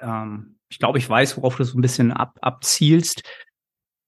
ähm, 0.00 0.58
ich 0.68 0.78
glaube, 0.78 0.98
ich 0.98 1.08
weiß, 1.08 1.36
worauf 1.36 1.56
du 1.56 1.64
so 1.64 1.78
ein 1.78 1.82
bisschen 1.82 2.12
ab, 2.12 2.36
abzielst. 2.42 3.22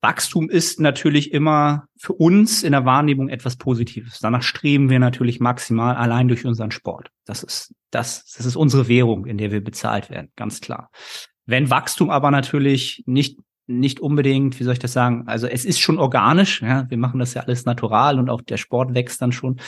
Wachstum 0.02 0.48
ist 0.48 0.80
natürlich 0.80 1.32
immer 1.32 1.86
für 1.98 2.14
uns 2.14 2.62
in 2.62 2.72
der 2.72 2.86
Wahrnehmung 2.86 3.28
etwas 3.28 3.56
Positives. 3.56 4.18
Danach 4.20 4.42
streben 4.42 4.88
wir 4.88 4.98
natürlich 4.98 5.40
maximal 5.40 5.94
allein 5.94 6.28
durch 6.28 6.46
unseren 6.46 6.70
Sport. 6.70 7.10
Das 7.26 7.42
ist, 7.42 7.74
das, 7.90 8.24
das 8.36 8.46
ist 8.46 8.56
unsere 8.56 8.88
Währung, 8.88 9.26
in 9.26 9.36
der 9.36 9.52
wir 9.52 9.62
bezahlt 9.62 10.08
werden, 10.10 10.32
ganz 10.36 10.60
klar. 10.60 10.90
Wenn 11.50 11.70
Wachstum 11.70 12.10
aber 12.10 12.30
natürlich 12.30 13.02
nicht 13.06 13.38
nicht 13.66 14.00
unbedingt, 14.00 14.58
wie 14.58 14.64
soll 14.64 14.72
ich 14.72 14.80
das 14.80 14.92
sagen? 14.92 15.24
Also 15.28 15.46
es 15.46 15.64
ist 15.64 15.78
schon 15.78 15.98
organisch, 15.98 16.60
ja, 16.60 16.90
wir 16.90 16.98
machen 16.98 17.20
das 17.20 17.34
ja 17.34 17.42
alles 17.42 17.64
natural 17.64 18.18
und 18.18 18.28
auch 18.28 18.42
der 18.42 18.56
Sport 18.56 18.94
wächst 18.94 19.22
dann 19.22 19.30
schon 19.30 19.60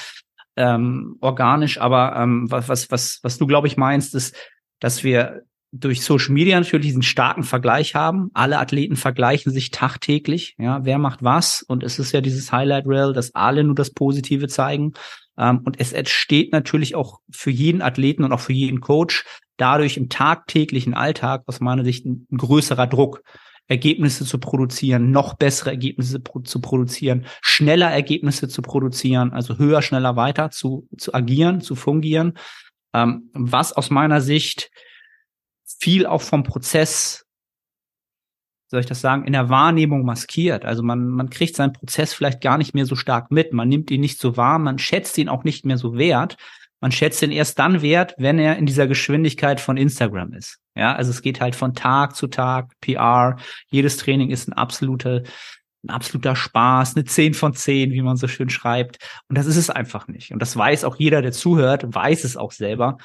ähm, 0.56 1.16
organisch, 1.20 1.80
aber 1.80 2.16
ähm, 2.16 2.50
was, 2.50 2.90
was, 2.90 3.20
was 3.22 3.38
du, 3.38 3.46
glaube 3.46 3.68
ich, 3.68 3.76
meinst, 3.76 4.14
ist, 4.14 4.36
dass 4.80 5.04
wir 5.04 5.42
durch 5.70 6.02
Social 6.02 6.34
Media 6.34 6.58
natürlich 6.58 6.86
diesen 6.86 7.02
starken 7.02 7.44
Vergleich 7.44 7.94
haben. 7.94 8.30
Alle 8.34 8.58
Athleten 8.58 8.96
vergleichen 8.96 9.52
sich 9.52 9.70
tagtäglich, 9.70 10.54
ja, 10.58 10.84
wer 10.84 10.98
macht 10.98 11.22
was 11.22 11.62
und 11.62 11.82
es 11.82 11.98
ist 11.98 12.12
ja 12.12 12.20
dieses 12.20 12.52
Highlight 12.52 12.84
Rail, 12.86 13.12
dass 13.12 13.34
alle 13.34 13.64
nur 13.64 13.74
das 13.74 13.90
Positive 13.90 14.48
zeigen. 14.48 14.92
Ähm, 15.38 15.60
und 15.64 15.80
es 15.80 15.92
entsteht 15.92 16.52
natürlich 16.52 16.94
auch 16.94 17.20
für 17.30 17.50
jeden 17.50 17.80
Athleten 17.80 18.24
und 18.24 18.32
auch 18.32 18.40
für 18.40 18.52
jeden 18.52 18.80
Coach 18.80 19.24
dadurch 19.62 19.96
im 19.96 20.08
tagtäglichen 20.08 20.92
Alltag 20.92 21.44
aus 21.46 21.60
meiner 21.60 21.84
Sicht 21.84 22.04
ein, 22.04 22.26
größerer 22.36 22.88
Druck. 22.88 23.22
Ergebnisse 23.68 24.26
zu 24.26 24.38
produzieren, 24.38 25.12
noch 25.12 25.34
bessere 25.34 25.70
Ergebnisse 25.70 26.20
zu 26.44 26.60
produzieren, 26.60 27.24
schneller 27.40 27.90
Ergebnisse 27.90 28.48
zu 28.48 28.60
produzieren, 28.60 29.32
also 29.32 29.56
höher, 29.56 29.80
schneller, 29.82 30.16
weiter 30.16 30.50
zu, 30.50 30.88
zu 30.98 31.14
agieren, 31.14 31.60
zu 31.60 31.76
fungieren, 31.76 32.36
ähm, 32.92 33.30
was 33.32 33.72
aus 33.72 33.88
meiner 33.88 34.20
Sicht 34.20 34.70
viel 35.78 36.06
auch 36.06 36.22
vom 36.22 36.42
Prozess, 36.42 37.24
soll 38.66 38.80
ich 38.80 38.86
das 38.86 39.00
sagen, 39.00 39.24
in 39.24 39.32
der 39.32 39.48
Wahrnehmung 39.48 40.04
maskiert. 40.04 40.64
Also 40.64 40.82
man, 40.82 41.08
man 41.08 41.30
kriegt 41.30 41.54
seinen 41.54 41.72
Prozess 41.72 42.12
vielleicht 42.12 42.40
gar 42.40 42.58
nicht 42.58 42.74
mehr 42.74 42.84
so 42.84 42.96
stark 42.96 43.30
mit, 43.30 43.52
man 43.52 43.68
nimmt 43.68 43.90
ihn 43.92 44.00
nicht 44.00 44.18
so 44.18 44.36
wahr, 44.36 44.58
man 44.58 44.78
schätzt 44.78 45.16
ihn 45.18 45.28
auch 45.28 45.44
nicht 45.44 45.64
mehr 45.64 45.78
so 45.78 45.96
wert, 45.96 46.36
man 46.82 46.90
schätzt 46.92 47.22
ihn 47.22 47.30
erst 47.30 47.58
dann 47.60 47.80
wert, 47.80 48.14
wenn 48.18 48.40
er 48.40 48.56
in 48.56 48.66
dieser 48.66 48.88
Geschwindigkeit 48.88 49.60
von 49.60 49.76
Instagram 49.76 50.32
ist. 50.34 50.58
Ja, 50.74 50.94
also 50.94 51.10
es 51.10 51.22
geht 51.22 51.40
halt 51.40 51.54
von 51.54 51.74
Tag 51.74 52.16
zu 52.16 52.26
Tag, 52.26 52.72
PR. 52.80 53.36
Jedes 53.70 53.98
Training 53.98 54.30
ist 54.30 54.48
ein 54.48 54.52
absoluter, 54.52 55.22
ein 55.84 55.90
absoluter 55.90 56.34
Spaß, 56.34 56.96
eine 56.96 57.04
10 57.04 57.34
von 57.34 57.54
10, 57.54 57.92
wie 57.92 58.02
man 58.02 58.16
so 58.16 58.26
schön 58.26 58.50
schreibt. 58.50 58.98
Und 59.28 59.38
das 59.38 59.46
ist 59.46 59.56
es 59.56 59.70
einfach 59.70 60.08
nicht. 60.08 60.32
Und 60.32 60.42
das 60.42 60.56
weiß 60.56 60.82
auch 60.82 60.96
jeder, 60.96 61.22
der 61.22 61.30
zuhört, 61.30 61.84
weiß 61.86 62.24
es 62.24 62.36
auch 62.36 62.50
selber. 62.50 62.98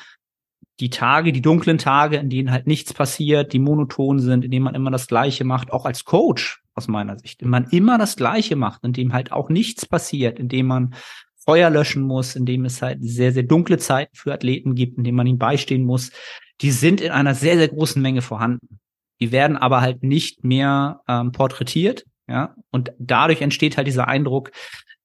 Die 0.79 0.89
Tage, 0.89 1.31
die 1.31 1.41
dunklen 1.43 1.77
Tage, 1.77 2.17
in 2.17 2.31
denen 2.31 2.51
halt 2.51 2.65
nichts 2.65 2.95
passiert, 2.95 3.53
die 3.53 3.59
monoton 3.59 4.19
sind, 4.19 4.43
in 4.43 4.49
denen 4.49 4.65
man 4.65 4.75
immer 4.75 4.91
das 4.91 5.05
Gleiche 5.05 5.43
macht, 5.43 5.71
auch 5.71 5.85
als 5.85 6.03
Coach 6.03 6.63
aus 6.73 6.87
meiner 6.87 7.19
Sicht, 7.19 7.43
in 7.43 7.49
man 7.49 7.65
immer 7.65 7.99
das 7.99 8.15
Gleiche 8.15 8.55
macht, 8.55 8.83
in 8.83 8.93
dem 8.93 9.13
halt 9.13 9.31
auch 9.31 9.49
nichts 9.49 9.85
passiert, 9.85 10.39
in 10.39 10.49
dem 10.49 10.65
man 10.65 10.95
Feuer 11.47 11.69
löschen 11.69 12.03
muss, 12.03 12.36
in 12.36 12.45
es 12.65 12.81
halt 12.81 12.99
sehr, 13.01 13.31
sehr 13.31 13.43
dunkle 13.43 13.77
Zeiten 13.77 14.15
für 14.15 14.33
Athleten 14.33 14.75
gibt, 14.75 14.97
in 14.97 15.15
man 15.15 15.27
ihnen 15.27 15.38
beistehen 15.38 15.86
muss, 15.86 16.12
die 16.60 16.71
sind 16.71 16.99
in 16.99 17.12
einer 17.12 17.36
sehr, 17.36 17.57
sehr 17.57 17.69
großen 17.69 18.01
Menge 18.01 18.21
vorhanden. 18.21 18.79
Die 19.21 19.31
werden 19.31 19.55
aber 19.55 19.79
halt 19.79 20.03
nicht 20.03 20.43
mehr 20.43 21.01
ähm, 21.07 21.31
porträtiert, 21.31 22.03
ja, 22.27 22.53
und 22.71 22.91
dadurch 22.99 23.41
entsteht 23.41 23.77
halt 23.77 23.88
dieser 23.88 24.10
Eindruck, 24.10 24.51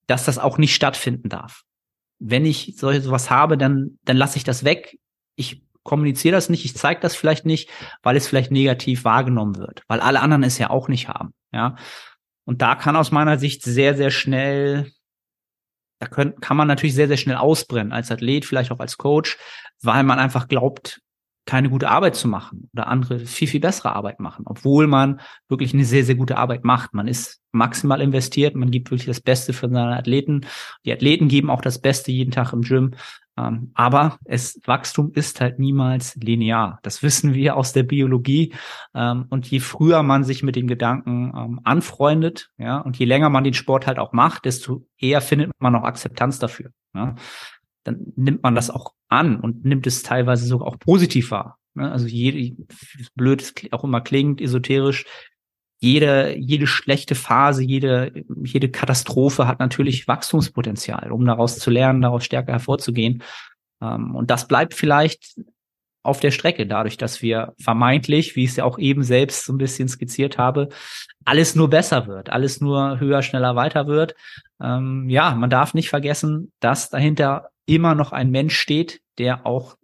dass 0.08 0.24
das 0.24 0.38
auch 0.38 0.58
nicht 0.58 0.74
stattfinden 0.74 1.28
darf. 1.28 1.62
Wenn 2.18 2.44
ich 2.44 2.74
so 2.76 2.92
sowas 3.00 3.30
habe, 3.30 3.56
dann, 3.56 3.98
dann 4.04 4.16
lasse 4.16 4.36
ich 4.36 4.44
das 4.44 4.64
weg. 4.64 4.98
Ich 5.36 5.62
kommuniziere 5.84 6.34
das 6.34 6.48
nicht, 6.48 6.64
ich 6.64 6.76
zeige 6.76 7.00
das 7.00 7.14
vielleicht 7.14 7.46
nicht, 7.46 7.70
weil 8.02 8.16
es 8.16 8.26
vielleicht 8.26 8.50
negativ 8.50 9.04
wahrgenommen 9.04 9.56
wird, 9.58 9.82
weil 9.86 10.00
alle 10.00 10.20
anderen 10.20 10.42
es 10.42 10.58
ja 10.58 10.70
auch 10.70 10.88
nicht 10.88 11.08
haben, 11.08 11.32
ja. 11.52 11.76
Und 12.44 12.60
da 12.60 12.74
kann 12.74 12.96
aus 12.96 13.12
meiner 13.12 13.38
Sicht 13.38 13.62
sehr, 13.62 13.94
sehr 13.94 14.10
schnell 14.10 14.90
da 16.02 16.08
können, 16.08 16.34
kann 16.40 16.56
man 16.56 16.66
natürlich 16.66 16.96
sehr, 16.96 17.06
sehr 17.06 17.16
schnell 17.16 17.36
ausbrennen, 17.36 17.92
als 17.92 18.10
Athlet, 18.10 18.44
vielleicht 18.44 18.72
auch 18.72 18.80
als 18.80 18.98
Coach, 18.98 19.38
weil 19.82 20.02
man 20.02 20.18
einfach 20.18 20.48
glaubt, 20.48 21.00
keine 21.44 21.70
gute 21.70 21.90
Arbeit 21.90 22.14
zu 22.14 22.28
machen 22.28 22.68
oder 22.72 22.86
andere 22.86 23.18
viel, 23.20 23.48
viel 23.48 23.60
bessere 23.60 23.94
Arbeit 23.94 24.20
machen, 24.20 24.44
obwohl 24.46 24.86
man 24.86 25.20
wirklich 25.48 25.74
eine 25.74 25.84
sehr, 25.84 26.04
sehr 26.04 26.14
gute 26.14 26.36
Arbeit 26.36 26.64
macht. 26.64 26.94
Man 26.94 27.08
ist 27.08 27.40
maximal 27.50 28.00
investiert, 28.00 28.54
man 28.54 28.70
gibt 28.70 28.90
wirklich 28.90 29.06
das 29.06 29.20
Beste 29.20 29.52
für 29.52 29.68
seine 29.68 29.96
Athleten. 29.96 30.46
Die 30.84 30.92
Athleten 30.92 31.28
geben 31.28 31.50
auch 31.50 31.60
das 31.60 31.80
Beste 31.80 32.12
jeden 32.12 32.30
Tag 32.30 32.52
im 32.52 32.62
Gym. 32.62 32.92
Ähm, 33.36 33.70
aber 33.74 34.18
es, 34.24 34.60
Wachstum 34.66 35.12
ist 35.14 35.40
halt 35.40 35.58
niemals 35.58 36.16
linear. 36.16 36.78
Das 36.82 37.02
wissen 37.02 37.34
wir 37.34 37.56
aus 37.56 37.72
der 37.72 37.82
Biologie. 37.82 38.54
Ähm, 38.94 39.26
und 39.30 39.46
je 39.50 39.60
früher 39.60 40.02
man 40.02 40.24
sich 40.24 40.42
mit 40.42 40.54
den 40.54 40.66
Gedanken 40.66 41.32
ähm, 41.34 41.60
anfreundet, 41.64 42.50
ja, 42.58 42.78
und 42.78 42.98
je 42.98 43.06
länger 43.06 43.30
man 43.30 43.44
den 43.44 43.54
Sport 43.54 43.86
halt 43.86 43.98
auch 43.98 44.12
macht, 44.12 44.44
desto 44.44 44.86
eher 44.98 45.20
findet 45.20 45.50
man 45.58 45.74
auch 45.74 45.84
Akzeptanz 45.84 46.38
dafür. 46.38 46.70
Ja. 46.94 47.14
Dann 47.84 48.12
nimmt 48.16 48.42
man 48.42 48.54
das 48.54 48.70
auch 48.70 48.92
an 49.08 49.40
und 49.40 49.64
nimmt 49.64 49.86
es 49.86 50.02
teilweise 50.02 50.46
sogar 50.46 50.68
auch 50.68 50.78
positiv 50.78 51.30
wahr. 51.30 51.58
Ne? 51.74 51.90
Also 51.90 52.06
jede, 52.06 52.56
blöd 53.14 53.52
auch 53.72 53.84
immer 53.84 54.00
klingt, 54.00 54.40
esoterisch, 54.40 55.04
jede, 55.80 56.36
jede 56.36 56.68
schlechte 56.68 57.16
Phase, 57.16 57.64
jede, 57.64 58.24
jede 58.44 58.70
Katastrophe 58.70 59.48
hat 59.48 59.58
natürlich 59.58 60.06
Wachstumspotenzial, 60.06 61.10
um 61.10 61.24
daraus 61.26 61.58
zu 61.58 61.70
lernen, 61.70 62.02
daraus 62.02 62.24
stärker 62.24 62.52
hervorzugehen. 62.52 63.22
Ähm, 63.80 64.14
und 64.14 64.30
das 64.30 64.46
bleibt 64.46 64.74
vielleicht 64.74 65.40
auf 66.04 66.20
der 66.20 66.30
Strecke, 66.30 66.66
dadurch, 66.66 66.96
dass 66.96 67.22
wir 67.22 67.54
vermeintlich, 67.60 68.34
wie 68.34 68.44
ich 68.44 68.50
es 68.50 68.56
ja 68.56 68.64
auch 68.64 68.78
eben 68.78 69.02
selbst 69.04 69.44
so 69.44 69.52
ein 69.52 69.58
bisschen 69.58 69.88
skizziert 69.88 70.38
habe, 70.38 70.68
alles 71.24 71.54
nur 71.54 71.70
besser 71.70 72.06
wird, 72.06 72.30
alles 72.30 72.60
nur 72.60 72.98
höher, 72.98 73.22
schneller, 73.22 73.54
weiter 73.54 73.86
wird. 73.86 74.14
Ähm, 74.60 75.08
ja, 75.08 75.34
man 75.34 75.50
darf 75.50 75.74
nicht 75.74 75.90
vergessen, 75.90 76.52
dass 76.60 76.90
dahinter 76.90 77.50
immer 77.66 77.94
noch 77.94 78.12
ein 78.12 78.30
Mensch 78.30 78.56
steht, 78.56 79.00
der 79.18 79.46
auch 79.46 79.76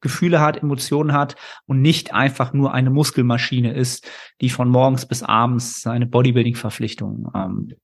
Gefühle 0.00 0.40
hat, 0.40 0.62
Emotionen 0.62 1.12
hat 1.12 1.36
und 1.66 1.82
nicht 1.82 2.14
einfach 2.14 2.52
nur 2.52 2.72
eine 2.72 2.90
Muskelmaschine 2.90 3.72
ist, 3.72 4.08
die 4.40 4.50
von 4.50 4.68
morgens 4.68 5.06
bis 5.06 5.22
abends 5.22 5.82
seine 5.82 6.06
Bodybuilding-Verpflichtung 6.06 7.30
ähm, 7.34 7.74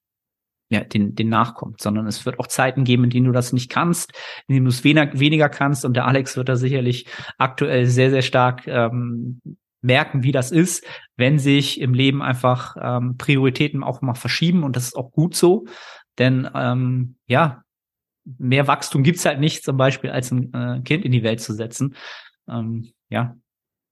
ja, 0.71 0.85
den, 0.85 1.17
den 1.17 1.29
nachkommt, 1.29 1.81
sondern 1.81 2.07
es 2.07 2.25
wird 2.25 2.39
auch 2.39 2.47
Zeiten 2.47 2.85
geben, 2.85 3.05
in 3.05 3.11
denen 3.11 3.27
du 3.27 3.33
das 3.33 3.53
nicht 3.53 3.71
kannst, 3.71 4.13
in 4.47 4.55
denen 4.55 4.67
du 4.67 4.71
es 4.71 4.85
weniger, 4.85 5.19
weniger 5.19 5.49
kannst. 5.49 5.85
Und 5.85 5.95
der 5.95 6.07
Alex 6.07 6.37
wird 6.37 6.49
da 6.49 6.55
sicherlich 6.55 7.07
aktuell 7.39 7.87
sehr, 7.87 8.11
sehr 8.11 8.23
stark 8.23 8.69
ähm, 8.69 9.41
merken, 9.83 10.23
wie 10.23 10.33
das 10.33 10.53
ist, 10.53 10.87
wenn 11.17 11.41
sich 11.41 11.81
im 11.81 11.93
Leben 11.93 12.23
einfach 12.23 12.77
ähm, 12.81 13.17
Prioritäten 13.17 13.83
auch 13.83 14.01
mal 14.01 14.15
verschieben. 14.15 14.63
Und 14.63 14.77
das 14.77 14.85
ist 14.85 14.97
auch 14.97 15.11
gut 15.11 15.35
so. 15.35 15.65
Denn 16.19 16.49
ähm, 16.55 17.17
ja, 17.27 17.65
mehr 18.25 18.67
Wachstum 18.67 19.03
gibt's 19.03 19.25
halt 19.25 19.41
nicht, 19.41 19.65
zum 19.65 19.77
Beispiel 19.77 20.11
als 20.11 20.31
ein 20.31 20.53
äh, 20.53 20.81
Kind 20.83 21.05
in 21.05 21.13
die 21.13 21.23
Welt 21.23 21.41
zu 21.41 21.55
setzen. 21.55 21.97
Ähm, 22.49 22.93
ja. 23.09 23.37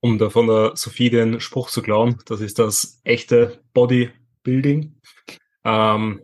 Um 0.01 0.18
da 0.18 0.31
von 0.31 0.47
der 0.47 0.72
Sophie 0.74 1.11
den 1.11 1.41
Spruch 1.41 1.70
zu 1.70 1.83
klauen, 1.83 2.18
das 2.26 2.41
ist 2.41 2.59
das 2.59 3.01
echte 3.05 3.61
Bodybuilding. 3.72 4.95
Ähm, 5.64 6.22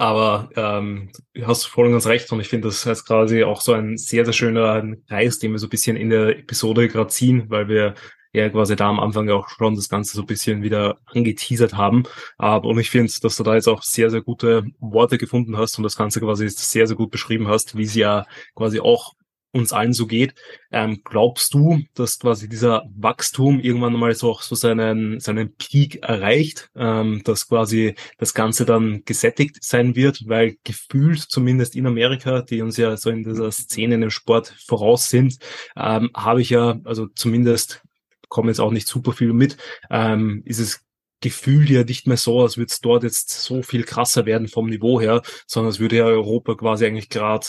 aber 0.00 0.48
ähm, 0.54 1.10
du 1.34 1.46
hast 1.46 1.64
voll 1.64 1.86
und 1.86 1.92
ganz 1.92 2.06
recht 2.06 2.30
und 2.30 2.40
ich 2.40 2.48
finde, 2.48 2.68
das 2.68 2.86
ist 2.86 3.04
quasi 3.04 3.42
auch 3.42 3.60
so 3.60 3.72
ein 3.72 3.96
sehr, 3.96 4.24
sehr 4.24 4.32
schöner 4.32 4.94
Kreis, 5.08 5.40
den 5.40 5.50
wir 5.50 5.58
so 5.58 5.66
ein 5.66 5.70
bisschen 5.70 5.96
in 5.96 6.10
der 6.10 6.38
Episode 6.38 6.86
gerade 6.86 7.10
ziehen, 7.10 7.50
weil 7.50 7.68
wir 7.68 7.94
ja 8.38 8.48
quasi 8.48 8.76
da 8.76 8.88
am 8.88 9.00
Anfang 9.00 9.28
auch 9.30 9.48
schon 9.48 9.74
das 9.74 9.88
Ganze 9.88 10.16
so 10.16 10.22
ein 10.22 10.26
bisschen 10.26 10.62
wieder 10.62 10.98
angeteasert 11.06 11.74
haben. 11.74 12.04
Uh, 12.40 12.58
und 12.62 12.78
ich 12.78 12.90
finde, 12.90 13.12
dass 13.22 13.36
du 13.36 13.42
da 13.42 13.54
jetzt 13.54 13.68
auch 13.68 13.82
sehr, 13.82 14.10
sehr 14.10 14.22
gute 14.22 14.64
Worte 14.80 15.18
gefunden 15.18 15.56
hast 15.56 15.78
und 15.78 15.84
das 15.84 15.96
Ganze 15.96 16.20
quasi 16.20 16.48
sehr, 16.48 16.86
sehr 16.86 16.96
gut 16.96 17.10
beschrieben 17.10 17.48
hast, 17.48 17.76
wie 17.76 17.84
es 17.84 17.94
ja 17.94 18.26
quasi 18.54 18.80
auch 18.80 19.14
uns 19.52 19.72
allen 19.72 19.92
so 19.92 20.06
geht. 20.06 20.34
Ähm, 20.70 21.00
glaubst 21.04 21.54
du, 21.54 21.82
dass 21.94 22.18
quasi 22.18 22.48
dieser 22.48 22.84
Wachstum 22.94 23.60
irgendwann 23.60 23.94
mal 23.94 24.14
so 24.14 24.30
auch 24.30 24.42
so 24.42 24.54
seinen, 24.54 25.20
seinen 25.20 25.54
Peak 25.54 26.02
erreicht, 26.02 26.70
ähm, 26.76 27.22
dass 27.24 27.48
quasi 27.48 27.94
das 28.18 28.34
Ganze 28.34 28.66
dann 28.66 29.02
gesättigt 29.04 29.62
sein 29.62 29.96
wird, 29.96 30.24
weil 30.26 30.56
gefühlt 30.64 31.20
zumindest 31.20 31.76
in 31.76 31.86
Amerika, 31.86 32.42
die 32.42 32.60
uns 32.60 32.76
ja 32.76 32.96
so 32.96 33.10
in 33.10 33.24
dieser 33.24 33.50
Szene 33.50 33.94
in 33.94 34.02
dem 34.02 34.10
Sport 34.10 34.54
voraus 34.66 35.08
sind, 35.08 35.38
ähm, 35.76 36.10
habe 36.14 36.42
ich 36.42 36.50
ja, 36.50 36.78
also 36.84 37.06
zumindest 37.14 37.82
komme 38.28 38.50
jetzt 38.50 38.60
auch 38.60 38.70
nicht 38.70 38.86
super 38.86 39.12
viel 39.12 39.32
mit, 39.32 39.56
ähm, 39.90 40.42
ist 40.44 40.58
es 40.58 40.84
Gefühl 41.20 41.68
ja 41.70 41.82
nicht 41.82 42.06
mehr 42.06 42.16
so, 42.16 42.42
als 42.42 42.56
würde 42.56 42.70
es 42.70 42.80
dort 42.80 43.02
jetzt 43.02 43.30
so 43.30 43.62
viel 43.62 43.82
krasser 43.82 44.24
werden 44.24 44.46
vom 44.46 44.68
Niveau 44.68 45.00
her, 45.00 45.22
sondern 45.46 45.70
es 45.70 45.80
würde 45.80 45.96
ja 45.96 46.04
Europa 46.04 46.54
quasi 46.54 46.86
eigentlich 46.86 47.08
gerade 47.08 47.46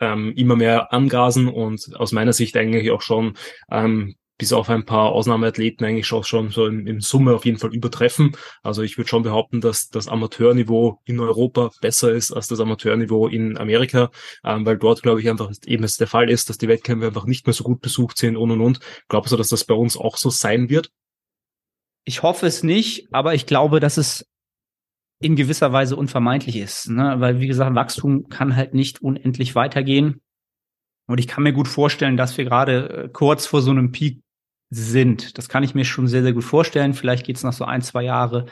ähm, 0.00 0.32
immer 0.36 0.56
mehr 0.56 0.92
angasen 0.92 1.48
und 1.48 1.94
aus 1.96 2.12
meiner 2.12 2.32
Sicht 2.32 2.56
eigentlich 2.56 2.90
auch 2.90 3.02
schon 3.02 3.36
ähm, 3.70 4.14
bis 4.40 4.54
auf 4.54 4.70
ein 4.70 4.86
paar 4.86 5.12
Ausnahmeathleten 5.12 5.84
eigentlich 5.84 6.10
auch 6.14 6.24
schon 6.24 6.48
so 6.48 6.66
im, 6.66 7.02
Summe 7.02 7.34
auf 7.34 7.44
jeden 7.44 7.58
Fall 7.58 7.74
übertreffen. 7.74 8.34
Also 8.62 8.80
ich 8.80 8.96
würde 8.96 9.08
schon 9.08 9.22
behaupten, 9.22 9.60
dass 9.60 9.90
das 9.90 10.08
Amateurniveau 10.08 10.98
in 11.04 11.20
Europa 11.20 11.70
besser 11.82 12.10
ist 12.10 12.32
als 12.32 12.48
das 12.48 12.58
Amateurniveau 12.58 13.28
in 13.28 13.58
Amerika, 13.58 14.10
ähm, 14.42 14.64
weil 14.64 14.78
dort 14.78 15.02
glaube 15.02 15.20
ich 15.20 15.28
einfach 15.28 15.50
eben 15.66 15.84
es 15.84 15.98
der 15.98 16.06
Fall 16.06 16.30
ist, 16.30 16.48
dass 16.48 16.56
die 16.56 16.68
Wettkämpfe 16.68 17.06
einfach 17.06 17.26
nicht 17.26 17.46
mehr 17.46 17.52
so 17.52 17.64
gut 17.64 17.82
besucht 17.82 18.16
sind 18.16 18.38
und 18.38 18.50
und 18.50 18.62
und. 18.62 18.80
Glaubst 19.08 19.30
du, 19.30 19.36
dass 19.36 19.50
das 19.50 19.66
bei 19.66 19.74
uns 19.74 19.98
auch 19.98 20.16
so 20.16 20.30
sein 20.30 20.70
wird? 20.70 20.90
Ich 22.06 22.22
hoffe 22.22 22.46
es 22.46 22.62
nicht, 22.62 23.12
aber 23.12 23.34
ich 23.34 23.44
glaube, 23.44 23.78
dass 23.78 23.98
es 23.98 24.26
in 25.20 25.36
gewisser 25.36 25.70
Weise 25.70 25.96
unvermeidlich 25.96 26.56
ist, 26.56 26.88
ne? 26.88 27.16
weil 27.18 27.40
wie 27.40 27.46
gesagt, 27.46 27.74
Wachstum 27.74 28.30
kann 28.30 28.56
halt 28.56 28.72
nicht 28.72 29.02
unendlich 29.02 29.54
weitergehen. 29.54 30.22
Und 31.06 31.18
ich 31.18 31.26
kann 31.26 31.42
mir 31.42 31.52
gut 31.52 31.68
vorstellen, 31.68 32.16
dass 32.16 32.38
wir 32.38 32.44
gerade 32.44 32.88
äh, 32.88 33.08
kurz 33.12 33.44
vor 33.44 33.60
so 33.60 33.72
einem 33.72 33.90
Peak 33.90 34.22
sind. 34.70 35.36
Das 35.36 35.48
kann 35.48 35.62
ich 35.62 35.74
mir 35.74 35.84
schon 35.84 36.06
sehr, 36.06 36.22
sehr 36.22 36.32
gut 36.32 36.44
vorstellen. 36.44 36.94
Vielleicht 36.94 37.26
geht 37.26 37.36
es 37.36 37.42
nach 37.42 37.52
so 37.52 37.64
ein, 37.64 37.82
zwei 37.82 38.02
Jahre 38.02 38.46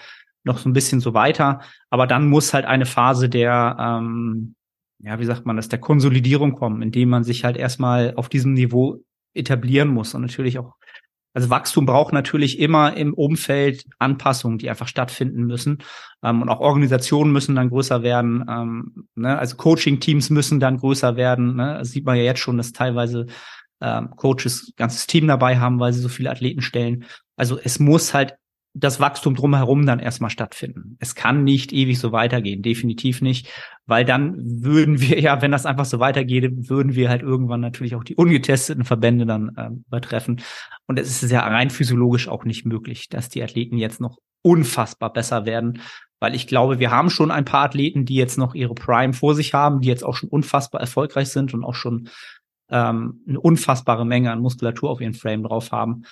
noch 0.45 0.59
so 0.59 0.69
ein 0.69 0.73
bisschen 0.73 1.01
so 1.01 1.15
weiter. 1.15 1.61
Aber 1.91 2.07
dann 2.07 2.29
muss 2.29 2.53
halt 2.53 2.67
eine 2.67 2.87
Phase 2.87 3.29
der, 3.29 3.77
ähm, 3.79 4.55
ja, 4.99 5.19
wie 5.21 5.25
sagt 5.25 5.47
man 5.47 5.57
das, 5.57 5.69
der 5.69 5.79
Konsolidierung 5.79 6.55
kommen, 6.55 6.83
indem 6.83 7.09
man 7.09 7.25
sich 7.25 7.45
halt 7.45 7.57
erstmal 7.57 8.15
auf 8.17 8.29
diesem 8.29 8.55
Niveau 8.55 9.03
etablieren 9.35 9.89
muss 9.89 10.15
und 10.15 10.23
natürlich 10.23 10.59
auch 10.59 10.75
also 11.39 11.51
Wachstum 11.51 11.87
braucht 11.87 12.13
natürlich 12.13 12.59
immer 12.59 12.97
im 12.97 13.15
Umfeld 13.15 13.85
Anpassungen, 14.01 14.59
die 14.59 14.71
einfach 14.71 14.89
stattfinden 14.89 15.45
müssen. 15.45 15.79
Ähm, 16.23 16.43
und 16.43 16.49
auch 16.49 16.59
Organisationen 16.59 17.33
müssen 17.33 17.55
dann 17.55 17.69
größer 17.69 18.03
werden. 18.03 18.45
Ähm, 18.49 19.07
ne? 19.15 19.39
Also 19.39 19.57
Coaching-Teams 19.57 20.31
müssen 20.31 20.59
dann 20.59 20.79
größer 20.79 21.15
werden. 21.15 21.55
Ne? 21.55 21.77
Das 21.79 21.91
sieht 21.91 22.05
man 22.05 22.17
ja 22.17 22.25
jetzt 22.25 22.41
schon, 22.41 22.57
dass 22.57 22.73
teilweise 22.73 23.27
ähm, 23.81 24.11
Coaches 24.17 24.73
ganzes 24.77 25.07
Team 25.07 25.27
dabei 25.27 25.59
haben, 25.59 25.81
weil 25.81 25.93
sie 25.93 26.01
so 26.01 26.09
viele 26.09 26.31
Athleten 26.31 26.63
stellen. 26.63 27.05
Also 27.37 27.59
es 27.59 27.79
muss 27.79 28.15
halt 28.15 28.37
das 28.75 29.01
Wachstum 29.01 29.35
drumherum 29.35 29.87
dann 29.87 29.99
erstmal 29.99 30.31
stattfinden. 30.31 30.97
Es 31.01 31.15
kann 31.15 31.43
nicht 31.43 31.73
ewig 31.73 31.99
so 31.99 32.13
weitergehen, 32.13 32.63
definitiv 32.63 33.23
nicht, 33.23 33.49
weil 33.87 34.05
dann 34.05 34.37
würden 34.63 35.01
wir 35.01 35.21
ja, 35.21 35.43
wenn 35.43 35.51
das 35.51 35.67
einfach 35.67 35.85
so 35.85 35.99
weitergeht, 35.99 36.69
würden 36.69 36.95
wir 36.95 37.09
halt 37.09 37.23
irgendwann 37.23 37.61
natürlich 37.61 37.95
auch 37.95 38.05
die 38.05 38.17
ungetesteten 38.17 38.85
Verbände 38.85 39.27
dann 39.27 39.55
äh, 39.57 39.71
übertreffen. 39.89 40.41
Und 40.87 40.99
es 40.99 41.23
ist 41.23 41.31
ja 41.31 41.41
rein 41.41 41.71
physiologisch 41.71 42.29
auch 42.29 42.45
nicht 42.45 42.67
möglich, 42.67 43.09
dass 43.09 43.29
die 43.29 43.43
Athleten 43.43 43.79
jetzt 43.79 44.01
noch 44.01 44.19
unfassbar 44.43 45.13
besser 45.13 45.47
werden, 45.47 45.81
weil 46.21 46.35
ich 46.35 46.47
glaube, 46.47 46.79
wir 46.79 46.91
haben 46.91 47.11
schon 47.11 47.31
ein 47.31 47.45
paar 47.45 47.65
Athleten, 47.65 48.05
die 48.05 48.15
jetzt 48.15 48.39
noch 48.39 48.55
ihre 48.55 48.75
Prime 48.75 49.13
vor 49.13 49.35
sich 49.35 49.55
haben, 49.55 49.81
die 49.81 49.89
jetzt 49.89 50.05
auch 50.05 50.17
schon 50.17 50.29
unfassbar 50.29 50.81
erfolgreich 50.81 51.29
sind 51.29 51.55
und 51.55 51.65
auch 51.65 51.75
schon 51.75 52.09
ähm, 52.71 53.23
eine 53.29 53.41
unfassbare 53.41 54.05
Menge 54.05 54.33
an 54.33 54.41
Muskulatur 54.41 54.91
auf 54.91 55.01
ihren 55.01 55.15
Frame 55.15 55.45
drauf 55.45 55.73
haben. 55.73 56.05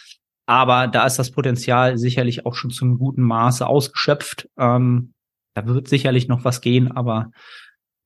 Aber 0.47 0.87
da 0.87 1.07
ist 1.07 1.19
das 1.19 1.33
Potenzial 1.33 1.99
sicherlich 1.99 2.47
auch 2.47 2.55
schon 2.55 2.71
zum 2.71 2.99
guten 2.99 3.23
Maße 3.23 3.67
ausgeschöpft. 3.67 4.49
Ähm, 4.57 5.13
da 5.55 5.67
wird 5.67 5.89
sicherlich 5.89 6.29
noch 6.29 6.45
was 6.45 6.61
gehen, 6.61 6.93
aber 6.93 7.31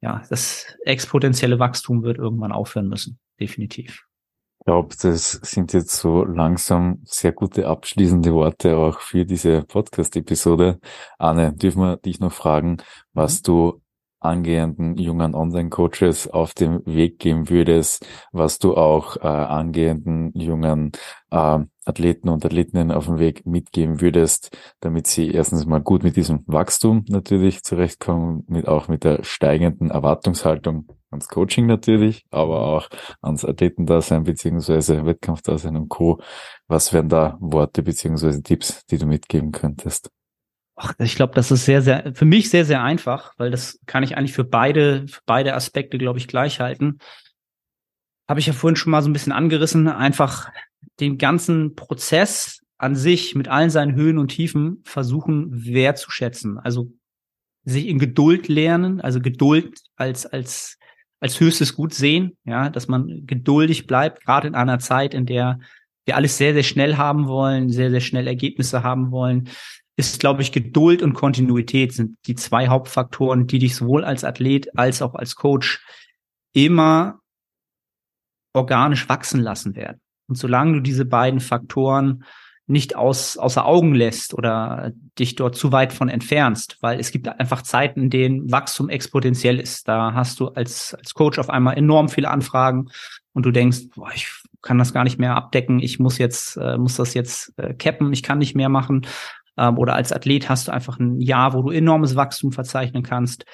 ja, 0.00 0.22
das 0.30 0.76
exponentielle 0.84 1.58
Wachstum 1.58 2.02
wird 2.02 2.18
irgendwann 2.18 2.52
aufhören 2.52 2.88
müssen. 2.88 3.18
Definitiv. 3.38 4.06
Ich 4.60 4.66
glaube, 4.66 4.94
das 5.00 5.32
sind 5.32 5.72
jetzt 5.72 5.96
so 5.96 6.24
langsam 6.24 7.00
sehr 7.04 7.32
gute 7.32 7.66
abschließende 7.66 8.32
Worte 8.32 8.76
auch 8.76 9.00
für 9.00 9.24
diese 9.24 9.62
Podcast-Episode. 9.62 10.78
Anne, 11.18 11.54
dürfen 11.54 11.80
wir 11.80 11.96
dich 11.96 12.20
noch 12.20 12.32
fragen, 12.32 12.78
was 13.12 13.38
mhm. 13.38 13.42
du 13.44 13.82
angehenden 14.20 14.96
jungen 14.96 15.34
Online-Coaches 15.34 16.28
auf 16.28 16.54
dem 16.54 16.82
Weg 16.86 17.18
geben 17.18 17.48
würdest, 17.48 18.06
was 18.32 18.58
du 18.58 18.76
auch 18.76 19.16
äh, 19.16 19.26
angehenden 19.26 20.32
jungen 20.34 20.92
äh, 21.30 21.58
Athleten 21.84 22.28
und 22.28 22.44
Athletinnen 22.44 22.92
auf 22.92 23.06
dem 23.06 23.18
Weg 23.18 23.46
mitgeben 23.46 24.00
würdest, 24.00 24.56
damit 24.80 25.06
sie 25.06 25.30
erstens 25.30 25.66
mal 25.66 25.80
gut 25.80 26.02
mit 26.02 26.16
diesem 26.16 26.44
Wachstum 26.46 27.04
natürlich 27.08 27.62
zurechtkommen, 27.62 28.44
mit 28.48 28.68
auch 28.68 28.88
mit 28.88 29.04
der 29.04 29.24
steigenden 29.24 29.90
Erwartungshaltung 29.90 30.86
ans 31.10 31.28
Coaching 31.28 31.66
natürlich, 31.66 32.24
aber 32.30 32.66
auch 32.66 32.88
ans 33.22 33.44
Athletendasein 33.44 34.24
beziehungsweise 34.24 35.04
Wettkampfdasein 35.04 35.76
und 35.76 35.88
Co. 35.88 36.20
Was 36.68 36.92
wären 36.92 37.08
da 37.08 37.36
Worte 37.40 37.82
beziehungsweise 37.82 38.42
Tipps, 38.42 38.84
die 38.86 38.98
du 38.98 39.06
mitgeben 39.06 39.50
könntest? 39.50 40.10
Ach, 40.82 40.94
ich 40.98 41.14
glaube, 41.14 41.34
das 41.34 41.50
ist 41.50 41.66
sehr, 41.66 41.82
sehr, 41.82 42.14
für 42.14 42.24
mich 42.24 42.48
sehr, 42.48 42.64
sehr 42.64 42.82
einfach, 42.82 43.34
weil 43.36 43.50
das 43.50 43.78
kann 43.84 44.02
ich 44.02 44.16
eigentlich 44.16 44.32
für 44.32 44.44
beide, 44.44 45.06
für 45.08 45.20
beide 45.26 45.54
Aspekte, 45.54 45.98
glaube 45.98 46.18
ich, 46.18 46.26
gleich 46.26 46.58
halten. 46.58 47.00
Habe 48.26 48.40
ich 48.40 48.46
ja 48.46 48.54
vorhin 48.54 48.76
schon 48.76 48.90
mal 48.90 49.02
so 49.02 49.10
ein 49.10 49.12
bisschen 49.12 49.32
angerissen, 49.32 49.88
einfach 49.88 50.50
den 50.98 51.18
ganzen 51.18 51.74
Prozess 51.74 52.62
an 52.78 52.96
sich 52.96 53.34
mit 53.34 53.46
allen 53.46 53.68
seinen 53.68 53.94
Höhen 53.94 54.16
und 54.16 54.28
Tiefen 54.28 54.80
versuchen 54.84 55.66
wertzuschätzen. 55.66 56.58
Also 56.58 56.90
sich 57.64 57.86
in 57.86 57.98
Geduld 57.98 58.48
lernen, 58.48 59.02
also 59.02 59.20
Geduld 59.20 59.80
als, 59.96 60.24
als, 60.24 60.78
als 61.20 61.38
höchstes 61.40 61.74
Gut 61.74 61.92
sehen, 61.92 62.38
ja, 62.44 62.70
dass 62.70 62.88
man 62.88 63.26
geduldig 63.26 63.86
bleibt, 63.86 64.24
gerade 64.24 64.48
in 64.48 64.54
einer 64.54 64.78
Zeit, 64.78 65.12
in 65.12 65.26
der 65.26 65.60
wir 66.06 66.16
alles 66.16 66.38
sehr, 66.38 66.54
sehr 66.54 66.62
schnell 66.62 66.96
haben 66.96 67.28
wollen, 67.28 67.68
sehr, 67.68 67.90
sehr 67.90 68.00
schnell 68.00 68.26
Ergebnisse 68.26 68.82
haben 68.82 69.10
wollen, 69.10 69.50
ist, 70.00 70.20
glaube 70.20 70.42
ich, 70.42 70.52
Geduld 70.52 71.02
und 71.02 71.14
Kontinuität 71.14 71.92
sind 71.92 72.16
die 72.26 72.34
zwei 72.34 72.68
Hauptfaktoren, 72.68 73.46
die 73.46 73.58
dich 73.58 73.76
sowohl 73.76 74.04
als 74.04 74.24
Athlet 74.24 74.76
als 74.76 75.02
auch 75.02 75.14
als 75.14 75.36
Coach 75.36 75.84
immer 76.52 77.20
organisch 78.52 79.08
wachsen 79.08 79.40
lassen 79.40 79.76
werden. 79.76 80.00
Und 80.28 80.36
solange 80.36 80.74
du 80.74 80.80
diese 80.80 81.04
beiden 81.04 81.40
Faktoren 81.40 82.24
nicht 82.66 82.94
aus, 82.94 83.36
außer 83.36 83.66
Augen 83.66 83.94
lässt 83.94 84.32
oder 84.32 84.92
dich 85.18 85.34
dort 85.34 85.56
zu 85.56 85.72
weit 85.72 85.92
von 85.92 86.08
entfernst, 86.08 86.78
weil 86.80 87.00
es 87.00 87.10
gibt 87.10 87.26
einfach 87.26 87.62
Zeiten, 87.62 88.02
in 88.02 88.10
denen 88.10 88.50
Wachstum 88.50 88.88
exponentiell 88.88 89.58
ist. 89.58 89.88
Da 89.88 90.14
hast 90.14 90.38
du 90.38 90.48
als, 90.48 90.94
als 90.94 91.12
Coach 91.14 91.38
auf 91.40 91.50
einmal 91.50 91.76
enorm 91.76 92.08
viele 92.08 92.30
Anfragen 92.30 92.88
und 93.32 93.44
du 93.44 93.50
denkst, 93.50 93.88
boah, 93.94 94.10
ich 94.14 94.28
kann 94.62 94.78
das 94.78 94.92
gar 94.92 95.04
nicht 95.04 95.18
mehr 95.18 95.34
abdecken, 95.34 95.80
ich 95.80 95.98
muss 95.98 96.18
jetzt, 96.18 96.56
äh, 96.56 96.78
muss 96.78 96.96
das 96.96 97.14
jetzt 97.14 97.52
äh, 97.56 97.74
cappen, 97.74 98.12
ich 98.12 98.22
kann 98.22 98.38
nicht 98.38 98.54
mehr 98.54 98.68
machen. 98.68 99.06
Ähm, 99.56 99.78
oder 99.78 99.94
als 99.94 100.12
Athlet 100.12 100.48
hast 100.48 100.68
du 100.68 100.72
einfach 100.72 100.98
ein 100.98 101.20
Jahr, 101.20 101.54
wo 101.54 101.62
du 101.62 101.70
enormes 101.70 102.16
Wachstum 102.16 102.52
verzeichnen 102.52 103.02
kannst. 103.02 103.44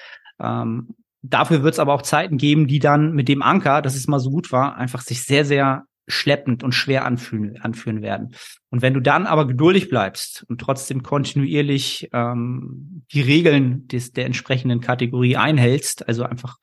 Ähm, 0.41 0.95
dafür 1.23 1.63
wird 1.63 1.75
es 1.75 1.81
aber 1.81 1.95
auch 1.95 2.03
Zeiten 2.03 2.39
geben, 2.39 2.67
die 2.67 2.79
dann 2.79 3.13
mit 3.13 3.29
dem 3.29 3.43
Anker, 3.43 3.83
dass 3.83 3.97
es 3.97 4.07
mal 4.07 4.21
so 4.21 4.31
gut 4.31 4.53
war, 4.53 4.77
einfach 4.77 5.01
sich 5.01 5.23
sehr, 5.23 5.45
sehr 5.45 5.85
schleppend 6.09 6.63
und 6.63 6.73
schwer 6.73 7.05
anfühlen, 7.05 7.61
anführen 7.61 8.01
werden. 8.01 8.35
Und 8.71 8.83
wenn 8.83 8.95
du 8.95 9.01
dann 9.01 9.27
aber 9.27 9.47
geduldig 9.47 9.89
bleibst 9.89 10.45
und 10.49 10.61
trotzdem 10.61 11.03
kontinuierlich 11.03 12.09
ähm, 12.13 13.03
die 13.13 13.23
Regeln 13.23 13.89
des, 13.89 14.13
der 14.13 14.27
entsprechenden 14.27 14.81
Kategorie 14.81 15.37
einhältst, 15.37 16.07
also 16.07 16.23
einfach 16.23 16.59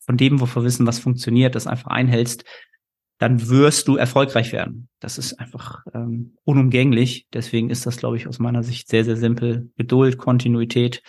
von 0.00 0.16
dem, 0.16 0.40
wovor 0.40 0.64
wissen, 0.64 0.86
was 0.86 0.98
funktioniert, 0.98 1.54
das 1.54 1.66
einfach 1.66 1.90
einhältst, 1.90 2.44
dann 3.18 3.48
wirst 3.48 3.88
du 3.88 3.96
erfolgreich 3.96 4.52
werden. 4.52 4.88
Das 5.00 5.18
ist 5.18 5.38
einfach 5.40 5.84
ähm, 5.92 6.36
unumgänglich. 6.44 7.26
Deswegen 7.32 7.68
ist 7.68 7.84
das, 7.84 7.96
glaube 7.96 8.16
ich, 8.16 8.28
aus 8.28 8.38
meiner 8.38 8.62
Sicht 8.62 8.88
sehr, 8.88 9.04
sehr 9.04 9.16
simpel. 9.16 9.70
Geduld, 9.76 10.18
Kontinuität 10.18 11.02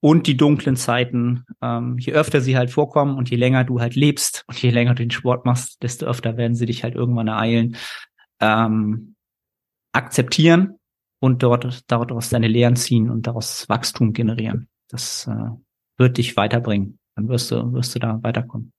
und 0.00 0.28
die 0.28 0.36
dunklen 0.36 0.76
Zeiten. 0.76 1.44
Ähm, 1.60 1.98
je 1.98 2.12
öfter 2.12 2.40
sie 2.40 2.56
halt 2.56 2.70
vorkommen 2.70 3.16
und 3.18 3.30
je 3.30 3.36
länger 3.36 3.64
du 3.64 3.80
halt 3.80 3.96
lebst 3.96 4.44
und 4.46 4.60
je 4.62 4.70
länger 4.70 4.94
du 4.94 5.02
den 5.02 5.10
Sport 5.10 5.44
machst, 5.44 5.82
desto 5.82 6.06
öfter 6.06 6.36
werden 6.36 6.54
sie 6.54 6.66
dich 6.66 6.84
halt 6.84 6.94
irgendwann 6.94 7.28
ereilen. 7.28 7.76
Ähm, 8.40 9.16
akzeptieren 9.92 10.78
und 11.20 11.42
dort 11.42 11.90
daraus 11.90 12.28
deine 12.28 12.46
Lehren 12.46 12.76
ziehen 12.76 13.10
und 13.10 13.26
daraus 13.26 13.68
Wachstum 13.68 14.12
generieren. 14.12 14.68
Das 14.88 15.26
äh, 15.26 15.50
wird 15.96 16.18
dich 16.18 16.36
weiterbringen. 16.36 17.00
Dann 17.16 17.28
wirst 17.28 17.50
du, 17.50 17.72
wirst 17.72 17.96
du 17.96 17.98
da 17.98 18.22
weiterkommen. 18.22 18.72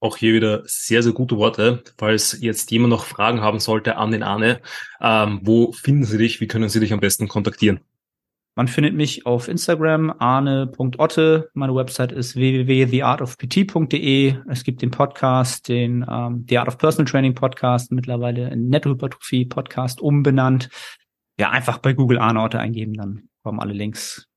Auch 0.00 0.16
hier 0.16 0.32
wieder 0.32 0.62
sehr, 0.64 1.02
sehr 1.02 1.12
gute 1.12 1.36
Worte. 1.36 1.82
Falls 1.98 2.38
jetzt 2.40 2.70
jemand 2.70 2.90
noch 2.90 3.04
Fragen 3.04 3.42
haben 3.42 3.60
sollte 3.60 3.96
an 3.96 4.10
den 4.10 4.22
Arne, 4.22 4.60
ähm, 5.00 5.40
wo 5.42 5.72
finden 5.72 6.04
Sie 6.04 6.18
dich? 6.18 6.40
Wie 6.40 6.48
können 6.48 6.70
Sie 6.70 6.80
dich 6.80 6.92
am 6.92 7.00
besten 7.00 7.28
kontaktieren? 7.28 7.80
Man 8.56 8.66
findet 8.66 8.94
mich 8.94 9.26
auf 9.26 9.48
Instagram, 9.48 10.12
arne.otte. 10.18 11.50
Meine 11.54 11.74
Website 11.74 12.12
ist 12.12 12.34
www.theartofpt.de. 12.34 14.36
Es 14.48 14.64
gibt 14.64 14.82
den 14.82 14.90
Podcast, 14.90 15.68
den 15.68 16.04
ähm, 16.10 16.46
The 16.48 16.58
Art 16.58 16.68
of 16.68 16.78
Personal 16.78 17.10
Training 17.10 17.34
Podcast, 17.34 17.92
mittlerweile 17.92 18.50
in 18.50 18.68
Nettohypertrophie 18.68 19.44
Podcast 19.44 20.00
umbenannt. 20.00 20.68
Ja, 21.38 21.50
einfach 21.50 21.78
bei 21.78 21.92
Google 21.92 22.18
Arne 22.18 22.40
Otte 22.40 22.58
eingeben, 22.58 22.94
dann 22.94 23.28
kommen 23.42 23.60
alle 23.60 23.72
Links 23.72 24.29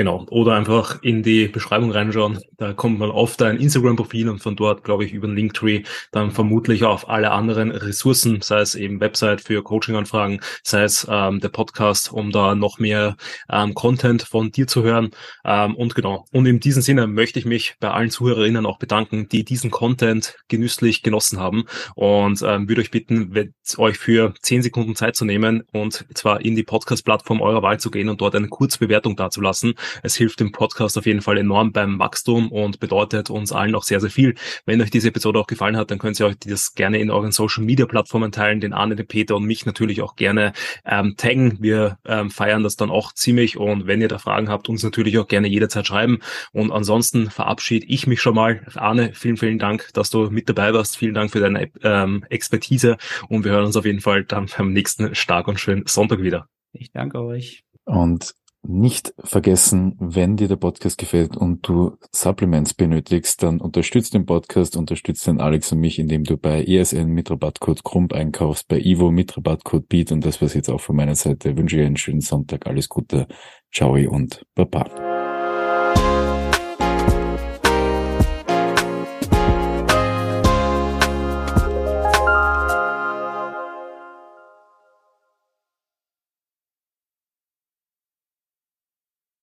Genau. 0.00 0.24
Oder 0.30 0.54
einfach 0.54 1.02
in 1.02 1.22
die 1.22 1.46
Beschreibung 1.48 1.92
reinschauen. 1.92 2.38
Da 2.56 2.72
kommt 2.72 2.98
man 2.98 3.10
auf 3.10 3.36
dein 3.36 3.58
Instagram-Profil 3.58 4.30
und 4.30 4.38
von 4.38 4.56
dort, 4.56 4.82
glaube 4.82 5.04
ich, 5.04 5.12
über 5.12 5.26
den 5.26 5.36
Linktree 5.36 5.82
dann 6.10 6.30
vermutlich 6.30 6.84
auf 6.84 7.10
alle 7.10 7.32
anderen 7.32 7.70
Ressourcen, 7.70 8.40
sei 8.40 8.60
es 8.60 8.74
eben 8.74 8.98
Website 8.98 9.42
für 9.42 9.62
Coaching-Anfragen, 9.62 10.40
sei 10.62 10.84
es 10.84 11.06
ähm, 11.10 11.40
der 11.40 11.50
Podcast, 11.50 12.14
um 12.14 12.32
da 12.32 12.54
noch 12.54 12.78
mehr 12.78 13.18
ähm, 13.50 13.74
Content 13.74 14.22
von 14.22 14.50
dir 14.50 14.66
zu 14.66 14.82
hören. 14.84 15.10
Ähm, 15.44 15.74
und 15.74 15.94
genau. 15.94 16.24
Und 16.32 16.46
in 16.46 16.60
diesem 16.60 16.80
Sinne 16.80 17.06
möchte 17.06 17.38
ich 17.38 17.44
mich 17.44 17.74
bei 17.78 17.90
allen 17.90 18.08
Zuhörerinnen 18.08 18.64
auch 18.64 18.78
bedanken, 18.78 19.28
die 19.28 19.44
diesen 19.44 19.70
Content 19.70 20.38
genüsslich 20.48 21.02
genossen 21.02 21.38
haben 21.38 21.64
und 21.94 22.40
ähm, 22.40 22.70
würde 22.70 22.80
euch 22.80 22.90
bitten, 22.90 23.52
euch 23.76 23.98
für 23.98 24.32
zehn 24.40 24.62
Sekunden 24.62 24.96
Zeit 24.96 25.14
zu 25.14 25.26
nehmen 25.26 25.62
und 25.74 26.06
zwar 26.14 26.40
in 26.40 26.56
die 26.56 26.62
Podcast-Plattform 26.62 27.42
eurer 27.42 27.62
Wahl 27.62 27.78
zu 27.78 27.90
gehen 27.90 28.08
und 28.08 28.22
dort 28.22 28.34
eine 28.34 28.48
Kurzbewertung 28.48 29.14
dazulassen. 29.14 29.74
Es 30.02 30.16
hilft 30.16 30.40
dem 30.40 30.52
Podcast 30.52 30.96
auf 30.98 31.06
jeden 31.06 31.20
Fall 31.20 31.38
enorm 31.38 31.72
beim 31.72 31.98
Wachstum 31.98 32.50
und 32.50 32.80
bedeutet 32.80 33.30
uns 33.30 33.52
allen 33.52 33.74
auch 33.74 33.84
sehr, 33.84 34.00
sehr 34.00 34.10
viel. 34.10 34.34
Wenn 34.66 34.80
euch 34.80 34.90
diese 34.90 35.08
Episode 35.08 35.38
auch 35.38 35.46
gefallen 35.46 35.76
hat, 35.76 35.90
dann 35.90 35.98
könnt 35.98 36.18
ihr 36.20 36.26
euch 36.26 36.38
das 36.38 36.74
gerne 36.74 36.98
in 36.98 37.10
euren 37.10 37.32
Social 37.32 37.64
Media 37.64 37.86
Plattformen 37.86 38.32
teilen, 38.32 38.60
den 38.60 38.72
Arne, 38.72 38.96
den 38.96 39.06
Peter 39.06 39.36
und 39.36 39.44
mich 39.44 39.66
natürlich 39.66 40.02
auch 40.02 40.16
gerne 40.16 40.52
ähm, 40.84 41.14
taggen. 41.16 41.58
Wir 41.60 41.98
ähm, 42.06 42.30
feiern 42.30 42.62
das 42.62 42.76
dann 42.76 42.90
auch 42.90 43.12
ziemlich 43.12 43.56
und 43.56 43.86
wenn 43.86 44.00
ihr 44.00 44.08
da 44.08 44.18
Fragen 44.18 44.48
habt, 44.48 44.68
uns 44.68 44.82
natürlich 44.82 45.18
auch 45.18 45.28
gerne 45.28 45.48
jederzeit 45.48 45.86
schreiben. 45.86 46.18
Und 46.52 46.72
ansonsten 46.72 47.30
verabschiede 47.30 47.86
ich 47.86 48.06
mich 48.06 48.20
schon 48.20 48.34
mal. 48.34 48.66
Arne, 48.74 49.12
vielen, 49.14 49.36
vielen 49.36 49.58
Dank, 49.58 49.90
dass 49.94 50.10
du 50.10 50.30
mit 50.30 50.48
dabei 50.48 50.72
warst. 50.74 50.96
Vielen 50.96 51.14
Dank 51.14 51.30
für 51.30 51.40
deine 51.40 51.70
ähm, 51.82 52.24
Expertise 52.28 52.96
und 53.28 53.44
wir 53.44 53.52
hören 53.52 53.66
uns 53.66 53.76
auf 53.76 53.84
jeden 53.84 54.00
Fall 54.00 54.24
dann 54.24 54.46
beim 54.56 54.72
nächsten 54.72 55.14
stark 55.14 55.48
und 55.48 55.58
schönen 55.60 55.84
Sonntag 55.86 56.20
wieder. 56.20 56.46
Ich 56.72 56.92
danke 56.92 57.20
euch. 57.20 57.64
Und 57.84 58.34
nicht 58.62 59.14
vergessen, 59.18 59.96
wenn 59.98 60.36
dir 60.36 60.48
der 60.48 60.56
Podcast 60.56 60.98
gefällt 60.98 61.36
und 61.36 61.66
du 61.66 61.96
Supplements 62.12 62.74
benötigst, 62.74 63.42
dann 63.42 63.60
unterstützt 63.60 64.14
den 64.14 64.26
Podcast, 64.26 64.76
unterstützt 64.76 65.26
den 65.26 65.40
Alex 65.40 65.72
und 65.72 65.80
mich, 65.80 65.98
indem 65.98 66.24
du 66.24 66.36
bei 66.36 66.64
ESN 66.64 67.08
mit 67.08 67.30
Rabattcode 67.30 67.82
Krump 67.82 68.12
einkaufst, 68.12 68.68
bei 68.68 68.78
Ivo 68.78 69.10
mit 69.10 69.36
Rabattcode 69.36 69.88
Beat 69.88 70.12
und 70.12 70.24
das 70.24 70.40
war's 70.42 70.54
jetzt 70.54 70.68
auch 70.68 70.80
von 70.80 70.96
meiner 70.96 71.14
Seite. 71.14 71.50
Ich 71.50 71.56
wünsche 71.56 71.76
dir 71.76 71.86
einen 71.86 71.96
schönen 71.96 72.20
Sonntag, 72.20 72.66
alles 72.66 72.88
Gute, 72.88 73.26
ciao 73.72 73.94
und 73.94 74.44
baba. 74.54 75.09